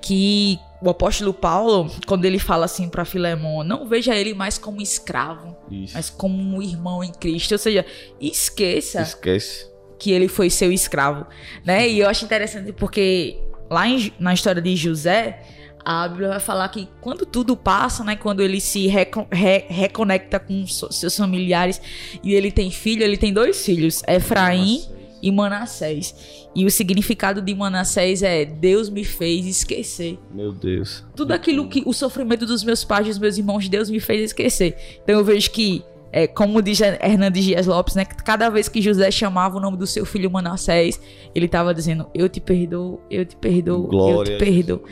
que 0.00 0.58
o 0.82 0.88
apóstolo 0.90 1.34
Paulo, 1.34 1.90
quando 2.06 2.24
ele 2.24 2.38
fala 2.38 2.64
assim 2.64 2.88
para 2.88 3.04
Filemão, 3.04 3.62
não 3.62 3.86
veja 3.86 4.14
ele 4.14 4.32
mais 4.34 4.56
como 4.58 4.80
escravo, 4.80 5.56
Isso. 5.70 5.92
mas 5.94 6.08
como 6.10 6.34
um 6.56 6.62
irmão 6.62 7.04
em 7.04 7.12
Cristo, 7.12 7.52
ou 7.52 7.58
seja, 7.58 7.84
esqueça 8.20 9.02
Esquece. 9.02 9.66
que 9.98 10.10
ele 10.10 10.28
foi 10.28 10.48
seu 10.50 10.72
escravo, 10.72 11.26
né? 11.64 11.88
E 11.88 11.98
eu 12.00 12.08
acho 12.08 12.24
interessante 12.24 12.72
porque 12.72 13.38
lá 13.70 13.86
em- 13.86 14.12
na 14.18 14.32
história 14.34 14.62
de 14.62 14.74
José, 14.76 15.42
a 15.84 16.06
Bíblia 16.08 16.28
vai 16.30 16.40
falar 16.40 16.68
que 16.68 16.88
quando 17.00 17.24
tudo 17.24 17.56
passa, 17.56 18.04
né? 18.04 18.14
Quando 18.16 18.40
ele 18.42 18.60
se 18.60 18.86
recon- 18.86 19.26
re- 19.30 19.64
reconecta 19.68 20.38
com 20.38 20.66
so- 20.66 20.92
seus 20.92 21.16
familiares 21.16 21.80
e 22.22 22.34
ele 22.34 22.50
tem 22.52 22.70
filho, 22.70 23.02
ele 23.02 23.16
tem 23.16 23.32
dois 23.32 23.64
filhos, 23.64 24.02
Efraim 24.06 24.82
e 25.22 25.30
Manassés. 25.30 26.48
E 26.54 26.64
o 26.66 26.70
significado 26.70 27.40
de 27.40 27.54
Manassés 27.54 28.22
é 28.22 28.44
Deus 28.44 28.88
me 28.88 29.04
fez 29.04 29.46
esquecer. 29.46 30.18
Meu 30.32 30.52
Deus. 30.52 31.04
Tudo 31.14 31.32
aquilo 31.32 31.68
que 31.68 31.82
o 31.86 31.92
sofrimento 31.92 32.46
dos 32.46 32.64
meus 32.64 32.84
pais 32.84 33.06
e 33.06 33.10
dos 33.10 33.18
meus 33.18 33.38
irmãos, 33.38 33.68
Deus 33.68 33.90
me 33.90 34.00
fez 34.00 34.22
esquecer. 34.22 34.76
Então 35.02 35.18
eu 35.18 35.24
vejo 35.24 35.50
que 35.50 35.84
é, 36.12 36.26
como 36.26 36.60
diz 36.60 36.80
Hernandes 36.80 37.44
Dias 37.44 37.66
Lopes, 37.66 37.94
né? 37.94 38.04
Que 38.04 38.16
cada 38.16 38.48
vez 38.50 38.68
que 38.68 38.82
José 38.82 39.10
chamava 39.10 39.58
o 39.58 39.60
nome 39.60 39.76
do 39.76 39.86
seu 39.86 40.04
filho 40.04 40.30
Manassés, 40.30 41.00
ele 41.34 41.46
estava 41.46 41.72
dizendo: 41.72 42.08
Eu 42.12 42.28
te 42.28 42.40
perdoo, 42.40 43.00
eu 43.10 43.24
te 43.24 43.36
perdoo, 43.36 43.86
Glória 43.86 44.32
eu 44.32 44.38
te 44.38 44.44
perdoo. 44.44 44.82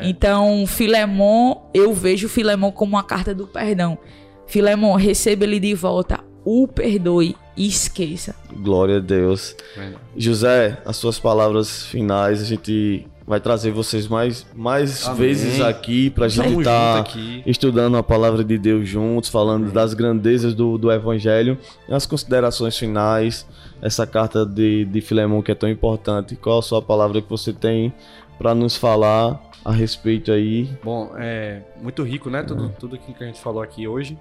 É. 0.00 0.08
Então, 0.08 0.64
Filemon, 0.66 1.68
eu 1.74 1.92
vejo 1.92 2.28
Filemon 2.28 2.70
como 2.70 2.92
uma 2.92 3.02
carta 3.02 3.34
do 3.34 3.46
perdão. 3.46 3.98
Filemon, 4.46 4.94
receba 4.94 5.44
ele 5.44 5.58
de 5.58 5.74
volta, 5.74 6.20
o 6.44 6.66
perdoe 6.66 7.36
e 7.56 7.66
esqueça. 7.66 8.34
Glória 8.52 8.96
a 8.96 9.00
Deus. 9.00 9.56
Verdade. 9.76 10.02
José, 10.16 10.82
as 10.84 10.96
suas 10.96 11.18
palavras 11.18 11.84
finais, 11.86 12.40
a 12.40 12.44
gente 12.44 13.06
vai 13.26 13.38
trazer 13.40 13.70
vocês 13.72 14.08
mais, 14.08 14.46
mais 14.54 15.06
Amém. 15.06 15.18
vezes 15.18 15.60
aqui 15.60 16.08
pra 16.08 16.28
gente 16.28 16.46
Tamo 16.46 16.60
estar 16.62 17.00
aqui. 17.00 17.42
estudando 17.44 17.98
a 17.98 18.02
palavra 18.02 18.42
de 18.42 18.56
Deus 18.56 18.88
juntos, 18.88 19.28
falando 19.28 19.70
das 19.70 19.92
grandezas 19.92 20.54
do, 20.54 20.78
do 20.78 20.90
Evangelho. 20.90 21.58
E 21.86 21.92
as 21.92 22.06
considerações 22.06 22.78
finais, 22.78 23.46
essa 23.82 24.06
carta 24.06 24.46
de, 24.46 24.86
de 24.86 25.00
Filemão 25.02 25.42
que 25.42 25.52
é 25.52 25.54
tão 25.54 25.68
importante. 25.68 26.36
Qual 26.36 26.58
a 26.58 26.62
sua 26.62 26.80
palavra 26.80 27.20
que 27.20 27.28
você 27.28 27.52
tem 27.52 27.92
para 28.38 28.54
nos 28.54 28.76
falar 28.76 29.38
a 29.62 29.72
respeito 29.72 30.32
aí? 30.32 30.70
Bom, 30.82 31.12
é 31.18 31.60
muito 31.82 32.02
rico, 32.02 32.30
né? 32.30 32.42
Tudo, 32.42 32.72
tudo 32.80 32.94
aquilo 32.94 33.14
que 33.14 33.24
a 33.24 33.26
gente 33.26 33.40
falou 33.40 33.60
aqui 33.60 33.86
hoje. 33.86 34.18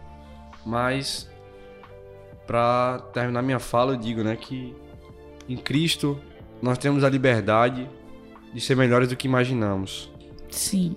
Mas, 0.66 1.30
pra 2.48 3.00
terminar 3.14 3.42
minha 3.44 3.60
fala, 3.60 3.94
eu 3.94 3.98
digo, 3.98 4.24
né? 4.24 4.36
Que 4.36 4.74
em 5.48 5.58
Cristo 5.58 6.18
nós 6.62 6.78
temos 6.78 7.04
a 7.04 7.10
liberdade 7.10 7.88
de 8.54 8.62
ser 8.62 8.76
melhores 8.76 9.10
do 9.10 9.16
que 9.16 9.28
imaginamos. 9.28 10.10
Sim. 10.50 10.96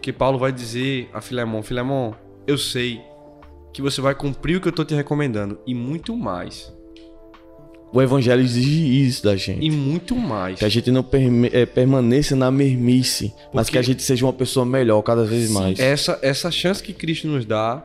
Que 0.00 0.12
Paulo 0.12 0.38
vai 0.38 0.52
dizer 0.52 1.10
a 1.12 1.20
Filemão: 1.20 1.62
Filemão, 1.62 2.14
eu 2.46 2.56
sei 2.56 3.00
que 3.72 3.82
você 3.82 4.00
vai 4.00 4.14
cumprir 4.14 4.56
o 4.56 4.60
que 4.60 4.68
eu 4.68 4.72
tô 4.72 4.84
te 4.84 4.94
recomendando. 4.94 5.58
E 5.66 5.74
muito 5.74 6.16
mais. 6.16 6.72
O 7.94 8.00
Evangelho 8.00 8.40
exige 8.40 9.06
isso 9.06 9.22
da 9.22 9.36
gente. 9.36 9.62
E 9.66 9.70
muito 9.70 10.16
mais. 10.16 10.58
Que 10.58 10.64
a 10.64 10.68
gente 10.68 10.90
não 10.90 11.02
perme- 11.02 11.50
eh, 11.52 11.66
permaneça 11.66 12.34
na 12.34 12.50
mermice, 12.50 13.34
mas 13.52 13.66
Porque- 13.66 13.72
que 13.72 13.78
a 13.78 13.82
gente 13.82 14.02
seja 14.02 14.24
uma 14.24 14.32
pessoa 14.32 14.64
melhor 14.64 15.02
cada 15.02 15.24
vez 15.24 15.50
mais. 15.50 15.78
Essa, 15.78 16.18
essa 16.22 16.50
chance 16.50 16.82
que 16.82 16.94
Cristo 16.94 17.28
nos 17.28 17.44
dá 17.44 17.84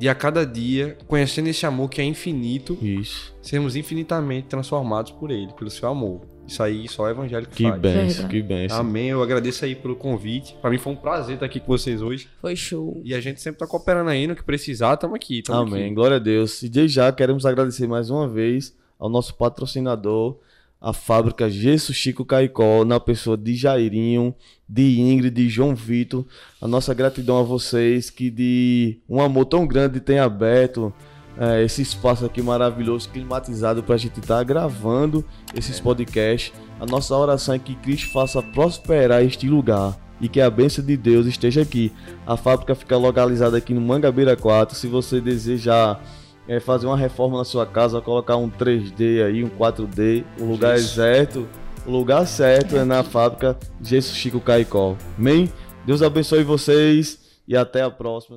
de 0.00 0.08
a 0.08 0.14
cada 0.14 0.46
dia, 0.46 0.96
conhecendo 1.06 1.48
esse 1.48 1.66
amor 1.66 1.90
que 1.90 2.00
é 2.00 2.04
infinito, 2.04 2.78
Isso. 2.80 3.36
sermos 3.42 3.76
infinitamente 3.76 4.48
transformados 4.48 5.12
por 5.12 5.30
Ele, 5.30 5.52
pelo 5.52 5.68
seu 5.70 5.90
amor. 5.90 6.22
Isso 6.46 6.62
aí 6.62 6.88
só 6.88 7.02
o 7.02 7.08
Evangelho 7.08 7.46
que, 7.46 7.56
Que 7.56 7.62
faz. 7.68 7.78
benção, 7.80 8.26
que 8.28 8.42
benção. 8.42 8.80
Amém. 8.80 9.08
Eu 9.08 9.22
agradeço 9.22 9.62
aí 9.62 9.74
pelo 9.74 9.94
convite. 9.94 10.56
Pra 10.58 10.70
mim 10.70 10.78
foi 10.78 10.94
um 10.94 10.96
prazer 10.96 11.34
estar 11.34 11.44
aqui 11.44 11.60
com 11.60 11.66
vocês 11.66 12.00
hoje. 12.00 12.28
Foi 12.40 12.56
show. 12.56 12.98
E 13.04 13.14
a 13.14 13.20
gente 13.20 13.42
sempre 13.42 13.58
tá 13.58 13.66
cooperando 13.66 14.08
aí 14.08 14.26
no 14.26 14.34
que 14.34 14.42
precisar, 14.42 14.96
tamo 14.96 15.14
aqui. 15.14 15.42
Tamo 15.42 15.60
Amém. 15.68 15.84
aqui. 15.84 15.94
Glória 15.94 16.16
a 16.16 16.18
Deus. 16.18 16.62
E 16.62 16.68
desde 16.70 16.96
já 16.96 17.12
queremos 17.12 17.44
agradecer 17.44 17.86
mais 17.86 18.08
uma 18.08 18.26
vez 18.26 18.74
ao 18.98 19.10
nosso 19.10 19.34
patrocinador, 19.34 20.38
a 20.80 20.92
fábrica 20.92 21.50
Gesso 21.50 21.92
Chico 21.92 22.24
Caicó, 22.24 22.84
na 22.84 22.98
pessoa 22.98 23.36
de 23.36 23.54
Jairinho, 23.54 24.34
de 24.66 24.98
Ingrid, 25.00 25.34
de 25.34 25.48
João 25.48 25.74
Vitor. 25.74 26.24
A 26.60 26.66
nossa 26.66 26.94
gratidão 26.94 27.38
a 27.38 27.42
vocês 27.42 28.08
que 28.08 28.30
de 28.30 28.98
um 29.08 29.20
amor 29.20 29.44
tão 29.44 29.66
grande 29.66 30.00
tem 30.00 30.18
aberto 30.18 30.92
é, 31.38 31.62
esse 31.62 31.82
espaço 31.82 32.24
aqui 32.24 32.40
maravilhoso, 32.40 33.10
climatizado 33.10 33.82
para 33.82 33.94
a 33.94 33.98
gente 33.98 34.20
estar 34.20 34.42
gravando 34.42 35.24
esses 35.54 35.78
podcasts. 35.78 36.52
A 36.80 36.86
nossa 36.86 37.14
oração 37.14 37.54
é 37.54 37.58
que 37.58 37.74
Cristo 37.74 38.10
faça 38.10 38.42
prosperar 38.42 39.22
este 39.22 39.48
lugar 39.48 39.98
e 40.20 40.28
que 40.28 40.40
a 40.40 40.50
bênção 40.50 40.84
de 40.84 40.96
Deus 40.96 41.26
esteja 41.26 41.62
aqui. 41.62 41.92
A 42.26 42.36
fábrica 42.36 42.74
fica 42.74 42.96
localizada 42.96 43.56
aqui 43.56 43.74
no 43.74 43.80
Mangabeira 43.80 44.36
4. 44.36 44.76
Se 44.76 44.86
você 44.86 45.20
desejar 45.20 46.02
é, 46.50 46.58
fazer 46.58 46.88
uma 46.88 46.96
reforma 46.96 47.38
na 47.38 47.44
sua 47.44 47.64
casa, 47.64 48.00
colocar 48.00 48.36
um 48.36 48.50
3D 48.50 49.24
aí, 49.24 49.44
um 49.44 49.48
4D, 49.48 50.24
o 50.36 50.44
lugar 50.44 50.76
Isso. 50.76 50.96
certo, 50.96 51.48
o 51.86 51.90
lugar 51.92 52.26
certo 52.26 52.76
é 52.76 52.82
na 52.84 53.04
fábrica 53.04 53.56
Gesso 53.80 54.12
Chico 54.16 54.40
Caicó. 54.40 54.96
Amém? 55.16 55.48
Deus 55.86 56.02
abençoe 56.02 56.42
vocês 56.42 57.20
e 57.46 57.56
até 57.56 57.82
a 57.82 57.90
próxima. 57.90 58.36